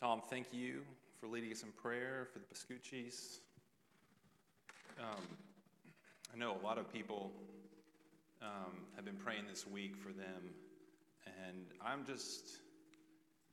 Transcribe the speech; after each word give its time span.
Tom, 0.00 0.22
thank 0.30 0.52
you 0.52 0.82
for 1.20 1.26
leading 1.26 1.50
us 1.50 1.64
in 1.64 1.70
prayer 1.72 2.28
for 2.32 2.38
the 2.38 2.44
Pascucci's. 2.44 3.40
Um, 4.96 5.24
I 6.32 6.38
know 6.38 6.56
a 6.56 6.64
lot 6.64 6.78
of 6.78 6.92
people 6.92 7.32
um, 8.40 8.86
have 8.94 9.04
been 9.04 9.16
praying 9.16 9.46
this 9.50 9.66
week 9.66 9.96
for 9.96 10.10
them, 10.10 10.54
and 11.44 11.66
I'm 11.84 12.04
just 12.06 12.60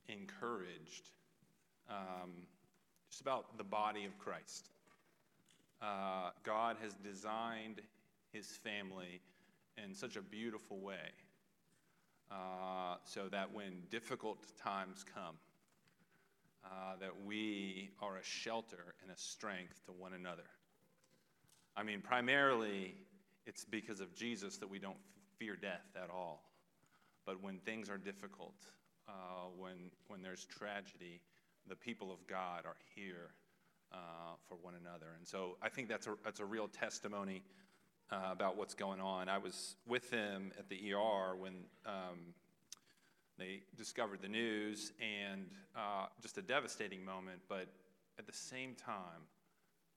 encouraged 0.08 1.08
um, 1.90 2.30
just 3.10 3.22
about 3.22 3.58
the 3.58 3.64
body 3.64 4.04
of 4.04 4.16
Christ. 4.16 4.70
Uh, 5.82 6.30
God 6.44 6.76
has 6.80 6.94
designed 6.94 7.80
his 8.32 8.46
family 8.46 9.20
in 9.84 9.92
such 9.92 10.14
a 10.14 10.22
beautiful 10.22 10.78
way 10.78 11.10
uh, 12.30 12.98
so 13.02 13.26
that 13.32 13.52
when 13.52 13.82
difficult 13.90 14.46
times 14.62 15.04
come, 15.12 15.34
uh, 16.66 16.96
that 17.00 17.12
we 17.24 17.90
are 18.00 18.16
a 18.16 18.24
shelter 18.24 18.94
and 19.02 19.10
a 19.10 19.16
strength 19.16 19.84
to 19.86 19.92
one 19.92 20.12
another. 20.12 20.48
I 21.76 21.82
mean, 21.82 22.00
primarily, 22.00 22.94
it's 23.46 23.64
because 23.64 24.00
of 24.00 24.14
Jesus 24.14 24.56
that 24.58 24.68
we 24.68 24.78
don't 24.78 24.96
fear 25.38 25.56
death 25.56 25.86
at 25.94 26.10
all. 26.10 26.42
But 27.24 27.42
when 27.42 27.58
things 27.58 27.88
are 27.90 27.98
difficult, 27.98 28.54
uh, 29.08 29.48
when, 29.56 29.90
when 30.08 30.22
there's 30.22 30.44
tragedy, 30.44 31.20
the 31.68 31.76
people 31.76 32.12
of 32.12 32.26
God 32.26 32.64
are 32.64 32.76
here 32.94 33.30
uh, 33.92 33.96
for 34.48 34.56
one 34.56 34.74
another. 34.74 35.06
And 35.16 35.26
so 35.26 35.56
I 35.62 35.68
think 35.68 35.88
that's 35.88 36.06
a, 36.06 36.14
that's 36.24 36.40
a 36.40 36.44
real 36.44 36.68
testimony 36.68 37.42
uh, 38.10 38.30
about 38.30 38.56
what's 38.56 38.74
going 38.74 39.00
on. 39.00 39.28
I 39.28 39.38
was 39.38 39.76
with 39.86 40.10
them 40.10 40.52
at 40.58 40.68
the 40.68 40.92
ER 40.92 41.36
when 41.36 41.54
um, 41.84 42.34
they 43.38 43.62
discovered 43.76 44.22
the 44.22 44.28
news, 44.28 44.92
and 45.00 45.46
uh, 45.76 46.06
just 46.20 46.38
a 46.38 46.42
devastating 46.42 47.04
moment. 47.04 47.40
But 47.48 47.68
at 48.18 48.26
the 48.26 48.32
same 48.32 48.74
time, 48.74 49.22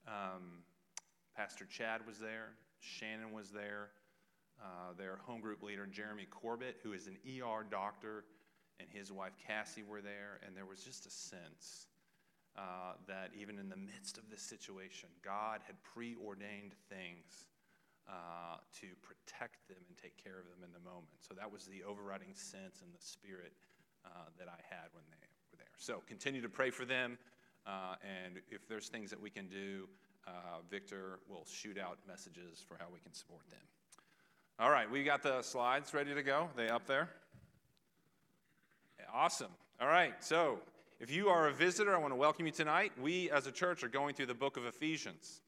um, 0.08 0.64
Pastor 1.36 1.66
Chad 1.66 2.06
was 2.06 2.20
there, 2.20 2.50
Shannon 2.80 3.32
was 3.32 3.50
there, 3.50 3.90
uh, 4.62 4.94
their 4.98 5.18
home 5.26 5.40
group 5.40 5.64
leader, 5.64 5.86
Jeremy 5.86 6.28
Corbett, 6.30 6.78
who 6.84 6.94
is 6.94 7.08
an 7.08 7.18
ER 7.26 7.66
doctor, 7.70 8.26
and 8.80 8.90
his 8.90 9.12
wife 9.12 9.34
Cassie 9.46 9.84
were 9.84 10.02
there, 10.02 10.40
and 10.46 10.56
there 10.56 10.66
was 10.66 10.84
just 10.84 11.06
a 11.06 11.10
sense 11.10 11.88
uh, 12.58 12.94
that 13.08 13.32
even 13.40 13.58
in 13.58 13.70
the 13.70 13.78
midst 13.78 14.18
of 14.18 14.30
this 14.30 14.42
situation, 14.42 15.10
God 15.24 15.62
had 15.66 15.76
preordained 15.84 16.74
things 16.90 17.46
uh, 18.10 18.58
to 18.82 18.88
protect 19.06 19.68
them 19.70 19.78
and 19.88 19.96
take 19.98 20.18
care 20.18 20.40
of 20.40 20.46
them 20.50 20.66
in 20.66 20.74
the 20.74 20.82
moment. 20.82 21.22
So 21.22 21.36
that 21.36 21.52
was 21.52 21.66
the 21.66 21.84
overriding 21.84 22.34
sense 22.34 22.82
and 22.82 22.90
the 22.92 23.02
spirit 23.02 23.54
uh, 24.06 24.10
that 24.38 24.48
I 24.48 24.58
had 24.68 24.90
when 24.94 25.04
they 25.12 25.30
were 25.52 25.58
there. 25.58 25.76
So 25.78 26.02
continue 26.08 26.42
to 26.42 26.50
pray 26.50 26.72
for 26.72 26.86
them, 26.86 27.18
uh, 27.68 27.96
and 28.02 28.42
if 28.50 28.68
there's 28.68 28.90
things 28.90 29.10
that 29.12 29.22
we 29.22 29.30
can 29.30 29.48
do, 29.48 29.88
uh, 30.28 30.32
Victor 30.70 31.20
will 31.30 31.46
shoot 31.46 31.78
out 31.78 31.98
messages 32.08 32.64
for 32.68 32.78
how 32.80 32.88
we 32.92 33.00
can 33.00 33.14
support 33.14 33.48
them. 33.50 33.60
All 34.60 34.72
right, 34.72 34.90
we 34.90 35.04
got 35.04 35.24
the 35.24 35.42
slides 35.42 35.94
ready 35.94 36.14
to 36.14 36.24
go. 36.24 36.50
Are 36.50 36.58
they 36.58 36.70
up 36.70 36.86
there? 36.86 37.10
Awesome. 39.14 39.52
All 39.80 39.88
right, 39.88 40.14
so 40.20 40.60
if 41.00 41.10
you 41.10 41.30
are 41.30 41.48
a 41.48 41.54
visitor, 41.54 41.96
I 41.96 41.98
want 41.98 42.12
to 42.12 42.18
welcome 42.18 42.46
you 42.46 42.52
tonight. 42.52 42.92
We 43.02 43.32
as 43.32 43.48
a 43.48 43.52
church 43.52 43.84
are 43.84 43.88
going 43.88 44.16
through 44.16 44.26
the 44.26 44.34
book 44.34 44.58
of 44.58 44.66
Ephesians. 44.66 45.42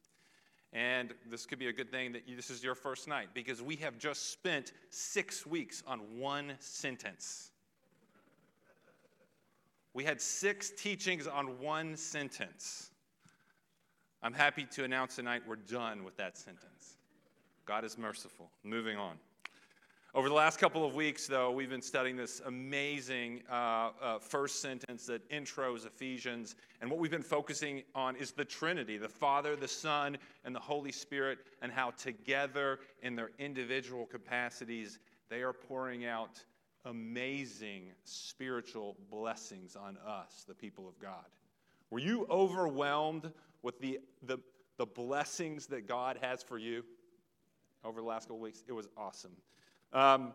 And 0.73 1.13
this 1.29 1.45
could 1.45 1.59
be 1.59 1.67
a 1.67 1.73
good 1.73 1.91
thing 1.91 2.13
that 2.13 2.27
you, 2.27 2.35
this 2.35 2.49
is 2.49 2.63
your 2.63 2.75
first 2.75 3.07
night 3.07 3.29
because 3.33 3.61
we 3.61 3.75
have 3.77 3.97
just 3.97 4.31
spent 4.31 4.71
six 4.89 5.45
weeks 5.45 5.83
on 5.85 5.99
one 6.17 6.53
sentence. 6.59 7.51
We 9.93 10.05
had 10.05 10.21
six 10.21 10.69
teachings 10.69 11.27
on 11.27 11.59
one 11.59 11.97
sentence. 11.97 12.91
I'm 14.23 14.33
happy 14.33 14.65
to 14.71 14.83
announce 14.85 15.17
tonight 15.17 15.41
we're 15.45 15.57
done 15.57 16.03
with 16.05 16.15
that 16.17 16.37
sentence. 16.37 16.97
God 17.65 17.83
is 17.83 17.97
merciful. 17.97 18.49
Moving 18.63 18.97
on. 18.97 19.17
Over 20.13 20.27
the 20.27 20.35
last 20.35 20.59
couple 20.59 20.85
of 20.85 20.93
weeks, 20.93 21.25
though, 21.25 21.51
we've 21.51 21.69
been 21.69 21.81
studying 21.81 22.17
this 22.17 22.41
amazing 22.45 23.43
uh, 23.49 23.91
uh, 24.01 24.19
first 24.19 24.61
sentence 24.61 25.05
that 25.05 25.27
intros 25.29 25.85
Ephesians. 25.85 26.57
And 26.81 26.91
what 26.91 26.99
we've 26.99 27.09
been 27.09 27.23
focusing 27.23 27.83
on 27.95 28.17
is 28.17 28.31
the 28.31 28.43
Trinity 28.43 28.97
the 28.97 29.07
Father, 29.07 29.55
the 29.55 29.69
Son, 29.69 30.17
and 30.43 30.53
the 30.53 30.59
Holy 30.59 30.91
Spirit, 30.91 31.39
and 31.61 31.71
how 31.71 31.91
together 31.91 32.79
in 33.01 33.15
their 33.15 33.29
individual 33.39 34.05
capacities 34.05 34.99
they 35.29 35.43
are 35.43 35.53
pouring 35.53 36.05
out 36.05 36.43
amazing 36.83 37.93
spiritual 38.03 38.97
blessings 39.09 39.77
on 39.77 39.97
us, 40.05 40.43
the 40.45 40.53
people 40.53 40.89
of 40.89 40.99
God. 40.99 41.23
Were 41.89 41.99
you 41.99 42.27
overwhelmed 42.29 43.31
with 43.61 43.79
the, 43.79 44.01
the, 44.23 44.39
the 44.75 44.85
blessings 44.85 45.67
that 45.67 45.87
God 45.87 46.17
has 46.21 46.43
for 46.43 46.57
you 46.57 46.83
over 47.85 48.01
the 48.01 48.05
last 48.05 48.23
couple 48.23 48.35
of 48.35 48.41
weeks? 48.41 48.65
It 48.67 48.73
was 48.73 48.89
awesome. 48.97 49.31
Um, 49.93 50.33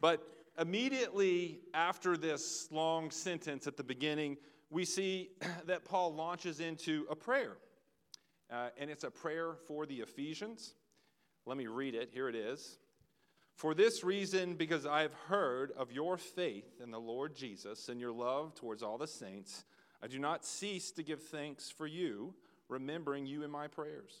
but 0.00 0.26
immediately 0.58 1.60
after 1.74 2.16
this 2.16 2.68
long 2.70 3.10
sentence 3.10 3.66
at 3.66 3.76
the 3.76 3.84
beginning, 3.84 4.36
we 4.70 4.84
see 4.84 5.30
that 5.66 5.84
Paul 5.84 6.14
launches 6.14 6.60
into 6.60 7.06
a 7.10 7.16
prayer. 7.16 7.56
Uh, 8.50 8.68
and 8.78 8.90
it's 8.90 9.04
a 9.04 9.10
prayer 9.10 9.56
for 9.66 9.86
the 9.86 9.96
Ephesians. 9.96 10.74
Let 11.46 11.56
me 11.56 11.66
read 11.66 11.94
it. 11.94 12.10
Here 12.12 12.28
it 12.28 12.36
is. 12.36 12.78
For 13.56 13.74
this 13.74 14.04
reason, 14.04 14.54
because 14.54 14.84
I 14.84 15.00
have 15.00 15.14
heard 15.28 15.72
of 15.72 15.90
your 15.90 16.18
faith 16.18 16.80
in 16.82 16.90
the 16.90 17.00
Lord 17.00 17.34
Jesus 17.34 17.88
and 17.88 17.98
your 17.98 18.12
love 18.12 18.54
towards 18.54 18.82
all 18.82 18.98
the 18.98 19.06
saints, 19.06 19.64
I 20.02 20.08
do 20.08 20.18
not 20.18 20.44
cease 20.44 20.90
to 20.92 21.02
give 21.02 21.22
thanks 21.22 21.70
for 21.70 21.86
you, 21.86 22.34
remembering 22.68 23.24
you 23.24 23.42
in 23.42 23.50
my 23.50 23.66
prayers 23.66 24.20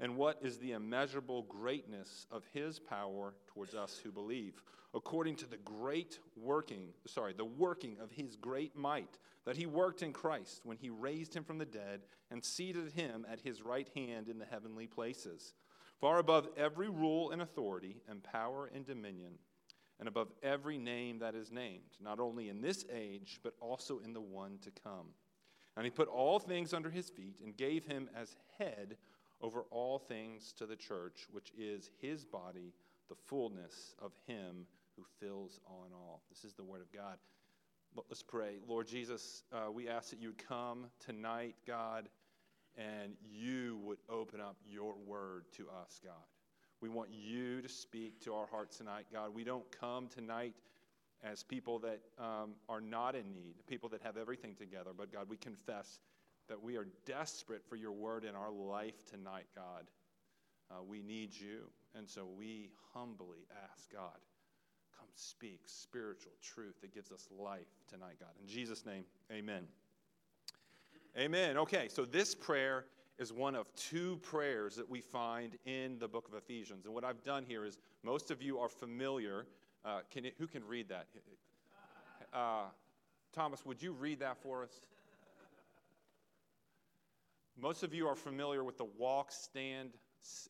and 0.00 0.16
what 0.16 0.38
is 0.42 0.58
the 0.58 0.72
immeasurable 0.72 1.42
greatness 1.42 2.26
of 2.30 2.44
His 2.52 2.78
power 2.78 3.34
towards 3.46 3.74
us 3.74 4.00
who 4.02 4.12
believe 4.12 4.62
according 4.96 5.36
to 5.36 5.46
the 5.46 5.58
great 5.58 6.18
working, 6.36 6.88
sorry, 7.06 7.34
the 7.34 7.44
working 7.44 7.98
of 8.02 8.10
his 8.10 8.34
great 8.34 8.74
might 8.74 9.18
that 9.44 9.56
he 9.56 9.66
worked 9.66 10.02
in 10.02 10.12
Christ 10.12 10.62
when 10.64 10.78
he 10.78 10.88
raised 10.88 11.34
him 11.34 11.44
from 11.44 11.58
the 11.58 11.66
dead 11.66 12.00
and 12.30 12.42
seated 12.42 12.92
him 12.92 13.26
at 13.30 13.40
his 13.40 13.62
right 13.62 13.88
hand 13.94 14.28
in 14.28 14.38
the 14.38 14.46
heavenly 14.46 14.86
places, 14.86 15.52
far 16.00 16.18
above 16.18 16.48
every 16.56 16.88
rule 16.88 17.30
and 17.30 17.42
authority 17.42 18.00
and 18.08 18.24
power 18.24 18.70
and 18.74 18.86
dominion, 18.86 19.34
and 20.00 20.08
above 20.08 20.32
every 20.42 20.78
name 20.78 21.18
that 21.18 21.34
is 21.34 21.52
named, 21.52 21.98
not 22.02 22.18
only 22.18 22.48
in 22.48 22.62
this 22.62 22.84
age, 22.92 23.38
but 23.42 23.54
also 23.60 24.00
in 24.00 24.14
the 24.14 24.20
one 24.20 24.58
to 24.62 24.70
come. 24.82 25.08
And 25.76 25.84
he 25.84 25.90
put 25.90 26.08
all 26.08 26.38
things 26.38 26.72
under 26.72 26.90
his 26.90 27.10
feet 27.10 27.36
and 27.44 27.56
gave 27.56 27.84
him 27.84 28.08
as 28.16 28.34
head 28.58 28.96
over 29.40 29.64
all 29.70 29.98
things 29.98 30.52
to 30.58 30.66
the 30.66 30.76
church, 30.76 31.26
which 31.30 31.52
is 31.58 31.90
his 32.00 32.24
body, 32.24 32.72
the 33.08 33.14
fullness 33.14 33.94
of 34.00 34.12
him 34.26 34.66
who 34.96 35.04
fills 35.20 35.60
all 35.66 35.84
in 35.86 35.92
all. 35.92 36.22
This 36.30 36.44
is 36.44 36.54
the 36.54 36.64
word 36.64 36.80
of 36.80 36.92
God. 36.92 37.18
Let's 38.08 38.22
pray. 38.22 38.56
Lord 38.68 38.86
Jesus, 38.86 39.44
uh, 39.52 39.70
we 39.70 39.88
ask 39.88 40.10
that 40.10 40.20
you 40.20 40.28
would 40.28 40.46
come 40.46 40.86
tonight, 41.04 41.54
God, 41.66 42.08
and 42.76 43.12
you 43.30 43.78
would 43.82 43.98
open 44.08 44.40
up 44.40 44.56
your 44.66 44.94
word 45.06 45.44
to 45.56 45.64
us, 45.82 46.00
God. 46.04 46.12
We 46.80 46.90
want 46.90 47.08
you 47.10 47.62
to 47.62 47.68
speak 47.68 48.20
to 48.24 48.34
our 48.34 48.46
hearts 48.46 48.76
tonight, 48.76 49.06
God. 49.10 49.34
We 49.34 49.44
don't 49.44 49.64
come 49.80 50.08
tonight 50.08 50.54
as 51.24 51.42
people 51.42 51.78
that 51.78 52.00
um, 52.18 52.52
are 52.68 52.82
not 52.82 53.14
in 53.14 53.32
need, 53.32 53.54
people 53.66 53.88
that 53.88 54.02
have 54.02 54.18
everything 54.18 54.54
together, 54.54 54.90
but 54.96 55.10
God, 55.10 55.26
we 55.28 55.38
confess 55.38 56.00
that 56.48 56.62
we 56.62 56.76
are 56.76 56.86
desperate 57.04 57.62
for 57.68 57.76
your 57.76 57.92
word 57.92 58.24
in 58.24 58.34
our 58.34 58.50
life 58.50 59.04
tonight, 59.10 59.46
God. 59.54 59.84
Uh, 60.70 60.82
we 60.82 61.02
need 61.02 61.30
you. 61.34 61.70
And 61.96 62.08
so 62.08 62.26
we 62.26 62.70
humbly 62.92 63.46
ask 63.70 63.90
God 63.92 64.18
Come 64.98 65.08
speak 65.14 65.60
spiritual 65.66 66.32
truth 66.42 66.80
that 66.80 66.94
gives 66.94 67.12
us 67.12 67.28
life 67.38 67.68
tonight, 67.88 68.16
God. 68.18 68.30
In 68.40 68.48
Jesus' 68.48 68.86
name, 68.86 69.04
amen. 69.30 69.64
Amen. 71.18 71.58
Okay, 71.58 71.88
so 71.88 72.04
this 72.04 72.34
prayer 72.34 72.86
is 73.18 73.32
one 73.32 73.54
of 73.54 73.74
two 73.74 74.18
prayers 74.22 74.76
that 74.76 74.88
we 74.88 75.00
find 75.00 75.56
in 75.64 75.98
the 75.98 76.08
book 76.08 76.28
of 76.28 76.34
Ephesians. 76.34 76.84
And 76.86 76.94
what 76.94 77.04
I've 77.04 77.22
done 77.24 77.44
here 77.46 77.64
is 77.64 77.78
most 78.02 78.30
of 78.30 78.42
you 78.42 78.58
are 78.58 78.68
familiar. 78.68 79.46
Uh, 79.84 80.00
can 80.10 80.24
it, 80.24 80.34
who 80.38 80.46
can 80.46 80.64
read 80.66 80.88
that? 80.88 81.06
Uh, 82.32 82.64
Thomas, 83.32 83.64
would 83.64 83.82
you 83.82 83.92
read 83.92 84.20
that 84.20 84.36
for 84.38 84.62
us? 84.62 84.80
Most 87.60 87.82
of 87.82 87.94
you 87.94 88.06
are 88.06 88.14
familiar 88.14 88.64
with 88.64 88.76
the 88.76 88.86
walk, 88.98 89.32
stand, 89.32 89.90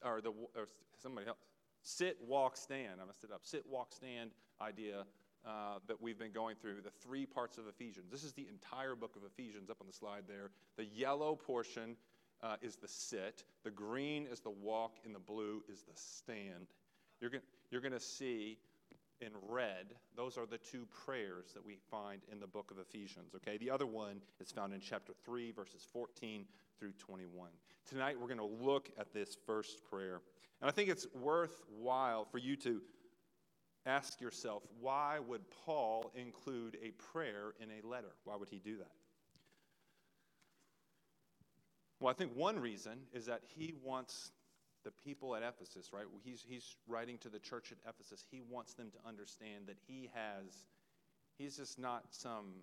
or 0.04 0.20
the 0.20 0.30
or 0.54 0.66
somebody 1.00 1.28
else. 1.28 1.38
sit, 1.82 2.16
walk, 2.26 2.56
stand. 2.56 3.00
I 3.00 3.06
messed 3.06 3.22
it 3.22 3.30
up. 3.32 3.40
Sit, 3.44 3.64
walk, 3.68 3.92
stand 3.92 4.30
idea 4.60 5.04
uh, 5.46 5.78
that 5.86 6.00
we've 6.00 6.18
been 6.18 6.32
going 6.32 6.56
through, 6.56 6.80
the 6.82 6.90
three 6.90 7.24
parts 7.24 7.58
of 7.58 7.68
Ephesians. 7.68 8.10
This 8.10 8.24
is 8.24 8.32
the 8.32 8.48
entire 8.48 8.96
book 8.96 9.14
of 9.14 9.22
Ephesians 9.24 9.70
up 9.70 9.76
on 9.80 9.86
the 9.86 9.92
slide 9.92 10.24
there. 10.26 10.50
The 10.76 10.86
yellow 10.86 11.36
portion 11.36 11.96
uh, 12.42 12.56
is 12.60 12.76
the 12.76 12.88
sit, 12.88 13.44
the 13.62 13.70
green 13.70 14.26
is 14.26 14.40
the 14.40 14.50
walk, 14.50 14.96
and 15.04 15.14
the 15.14 15.20
blue 15.20 15.62
is 15.68 15.82
the 15.82 15.94
stand. 15.94 16.66
You're 17.20 17.30
going 17.30 17.42
you're 17.70 17.80
going 17.80 17.92
to 17.92 18.00
see 18.00 18.58
in 19.20 19.30
red, 19.48 19.94
those 20.16 20.36
are 20.36 20.46
the 20.46 20.58
two 20.58 20.86
prayers 21.04 21.52
that 21.54 21.64
we 21.64 21.78
find 21.90 22.22
in 22.30 22.38
the 22.40 22.46
book 22.46 22.70
of 22.70 22.78
Ephesians, 22.78 23.34
okay? 23.34 23.56
The 23.56 23.70
other 23.70 23.86
one 23.86 24.20
is 24.40 24.52
found 24.52 24.74
in 24.74 24.80
chapter 24.80 25.12
3, 25.24 25.52
verses 25.52 25.86
14 25.92 26.44
through 26.78 26.92
21. 26.92 27.50
Tonight, 27.88 28.20
we're 28.20 28.26
going 28.26 28.38
to 28.38 28.64
look 28.64 28.90
at 28.98 29.12
this 29.12 29.36
first 29.46 29.82
prayer. 29.88 30.20
And 30.60 30.68
I 30.68 30.72
think 30.72 30.90
it's 30.90 31.06
worthwhile 31.14 32.24
for 32.24 32.38
you 32.38 32.56
to 32.56 32.80
ask 33.86 34.20
yourself 34.20 34.64
why 34.80 35.18
would 35.20 35.42
Paul 35.64 36.10
include 36.14 36.76
a 36.82 36.90
prayer 37.12 37.54
in 37.60 37.68
a 37.70 37.86
letter? 37.86 38.12
Why 38.24 38.36
would 38.36 38.48
he 38.48 38.58
do 38.58 38.78
that? 38.78 38.90
Well, 42.00 42.10
I 42.10 42.14
think 42.14 42.32
one 42.34 42.58
reason 42.58 42.98
is 43.14 43.26
that 43.26 43.40
he 43.56 43.74
wants 43.82 44.32
the 44.86 44.92
people 45.04 45.34
at 45.34 45.42
Ephesus, 45.42 45.92
right? 45.92 46.04
He's, 46.24 46.44
he's 46.48 46.76
writing 46.86 47.18
to 47.18 47.28
the 47.28 47.40
church 47.40 47.72
at 47.72 47.78
Ephesus. 47.90 48.24
He 48.30 48.40
wants 48.40 48.74
them 48.74 48.92
to 48.92 48.98
understand 49.06 49.66
that 49.66 49.78
he 49.88 50.08
has, 50.14 50.66
he's 51.36 51.56
just 51.56 51.76
not 51.76 52.04
some 52.10 52.62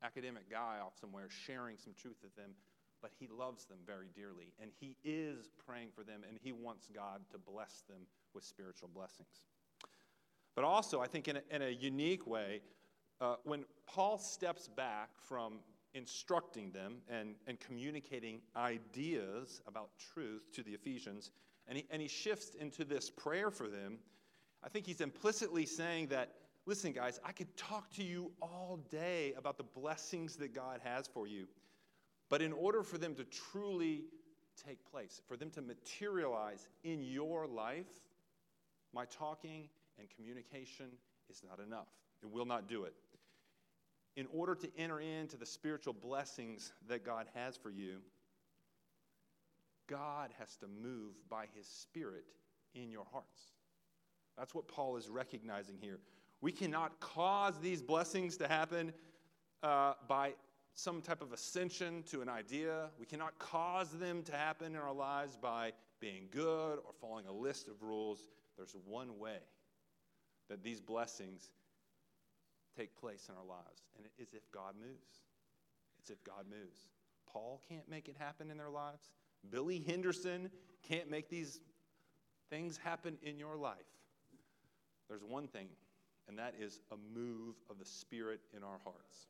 academic 0.00 0.48
guy 0.48 0.76
off 0.80 0.92
somewhere 1.00 1.26
sharing 1.28 1.76
some 1.76 1.92
truth 2.00 2.18
with 2.22 2.36
them, 2.36 2.52
but 3.02 3.10
he 3.18 3.26
loves 3.26 3.64
them 3.64 3.78
very 3.84 4.06
dearly. 4.14 4.52
And 4.62 4.70
he 4.78 4.96
is 5.02 5.50
praying 5.66 5.88
for 5.92 6.04
them, 6.04 6.20
and 6.28 6.38
he 6.40 6.52
wants 6.52 6.88
God 6.94 7.22
to 7.32 7.38
bless 7.38 7.82
them 7.88 8.06
with 8.32 8.44
spiritual 8.44 8.88
blessings. 8.94 9.42
But 10.54 10.64
also, 10.64 11.00
I 11.00 11.08
think 11.08 11.26
in 11.26 11.36
a, 11.36 11.42
in 11.50 11.62
a 11.62 11.70
unique 11.70 12.28
way, 12.28 12.60
uh, 13.20 13.36
when 13.42 13.64
Paul 13.86 14.18
steps 14.18 14.68
back 14.68 15.08
from 15.28 15.54
instructing 15.94 16.70
them 16.70 16.98
and, 17.08 17.34
and 17.48 17.58
communicating 17.58 18.40
ideas 18.54 19.62
about 19.66 19.88
truth 20.12 20.42
to 20.52 20.62
the 20.62 20.70
Ephesians, 20.70 21.32
and 21.68 21.78
he, 21.78 21.86
and 21.90 22.00
he 22.00 22.08
shifts 22.08 22.54
into 22.54 22.84
this 22.84 23.10
prayer 23.10 23.50
for 23.50 23.68
them, 23.68 23.98
I 24.62 24.68
think 24.68 24.86
he's 24.86 25.00
implicitly 25.00 25.66
saying 25.66 26.08
that, 26.08 26.32
listen, 26.66 26.92
guys, 26.92 27.20
I 27.24 27.32
could 27.32 27.54
talk 27.56 27.90
to 27.94 28.02
you 28.02 28.32
all 28.40 28.80
day 28.90 29.34
about 29.36 29.58
the 29.58 29.64
blessings 29.64 30.36
that 30.36 30.54
God 30.54 30.80
has 30.84 31.06
for 31.06 31.26
you. 31.26 31.46
But 32.28 32.42
in 32.42 32.52
order 32.52 32.82
for 32.82 32.98
them 32.98 33.14
to 33.14 33.24
truly 33.24 34.04
take 34.66 34.84
place, 34.90 35.20
for 35.28 35.36
them 35.36 35.50
to 35.50 35.62
materialize 35.62 36.68
in 36.82 37.02
your 37.02 37.46
life, 37.46 37.86
my 38.92 39.04
talking 39.06 39.68
and 39.98 40.08
communication 40.10 40.86
is 41.28 41.42
not 41.48 41.64
enough. 41.64 41.88
It 42.22 42.30
will 42.30 42.46
not 42.46 42.68
do 42.68 42.84
it. 42.84 42.94
In 44.16 44.26
order 44.32 44.54
to 44.54 44.68
enter 44.78 44.98
into 44.98 45.36
the 45.36 45.44
spiritual 45.44 45.92
blessings 45.92 46.72
that 46.88 47.04
God 47.04 47.26
has 47.34 47.56
for 47.56 47.70
you, 47.70 47.98
God 49.88 50.30
has 50.38 50.56
to 50.56 50.66
move 50.66 51.14
by 51.28 51.46
his 51.54 51.66
Spirit 51.66 52.24
in 52.74 52.90
your 52.90 53.06
hearts. 53.12 53.42
That's 54.36 54.54
what 54.54 54.68
Paul 54.68 54.96
is 54.96 55.08
recognizing 55.08 55.76
here. 55.80 55.98
We 56.40 56.52
cannot 56.52 57.00
cause 57.00 57.58
these 57.60 57.82
blessings 57.82 58.36
to 58.38 58.48
happen 58.48 58.92
uh, 59.62 59.94
by 60.06 60.34
some 60.74 61.00
type 61.00 61.22
of 61.22 61.32
ascension 61.32 62.02
to 62.10 62.20
an 62.20 62.28
idea. 62.28 62.90
We 63.00 63.06
cannot 63.06 63.38
cause 63.38 63.90
them 63.92 64.22
to 64.24 64.32
happen 64.32 64.74
in 64.74 64.78
our 64.78 64.92
lives 64.92 65.36
by 65.40 65.72
being 66.00 66.28
good 66.30 66.78
or 66.84 66.92
following 67.00 67.26
a 67.26 67.32
list 67.32 67.68
of 67.68 67.82
rules. 67.82 68.28
There's 68.56 68.76
one 68.84 69.18
way 69.18 69.38
that 70.50 70.62
these 70.62 70.80
blessings 70.80 71.50
take 72.76 72.94
place 73.00 73.28
in 73.30 73.34
our 73.34 73.44
lives, 73.44 73.82
and 73.96 74.04
it 74.04 74.12
is 74.22 74.34
if 74.34 74.50
God 74.52 74.74
moves. 74.78 75.22
It's 75.98 76.10
if 76.10 76.22
God 76.22 76.44
moves. 76.48 76.88
Paul 77.26 77.60
can't 77.68 77.88
make 77.88 78.08
it 78.08 78.16
happen 78.18 78.50
in 78.50 78.58
their 78.58 78.70
lives. 78.70 79.08
Billy 79.50 79.82
Henderson 79.86 80.50
can't 80.82 81.10
make 81.10 81.28
these 81.28 81.60
things 82.50 82.76
happen 82.76 83.18
in 83.22 83.38
your 83.38 83.56
life. 83.56 83.76
There's 85.08 85.24
one 85.24 85.46
thing, 85.48 85.68
and 86.28 86.38
that 86.38 86.54
is 86.60 86.80
a 86.92 86.96
move 87.14 87.56
of 87.70 87.78
the 87.78 87.84
Spirit 87.84 88.40
in 88.56 88.62
our 88.62 88.78
hearts. 88.84 89.28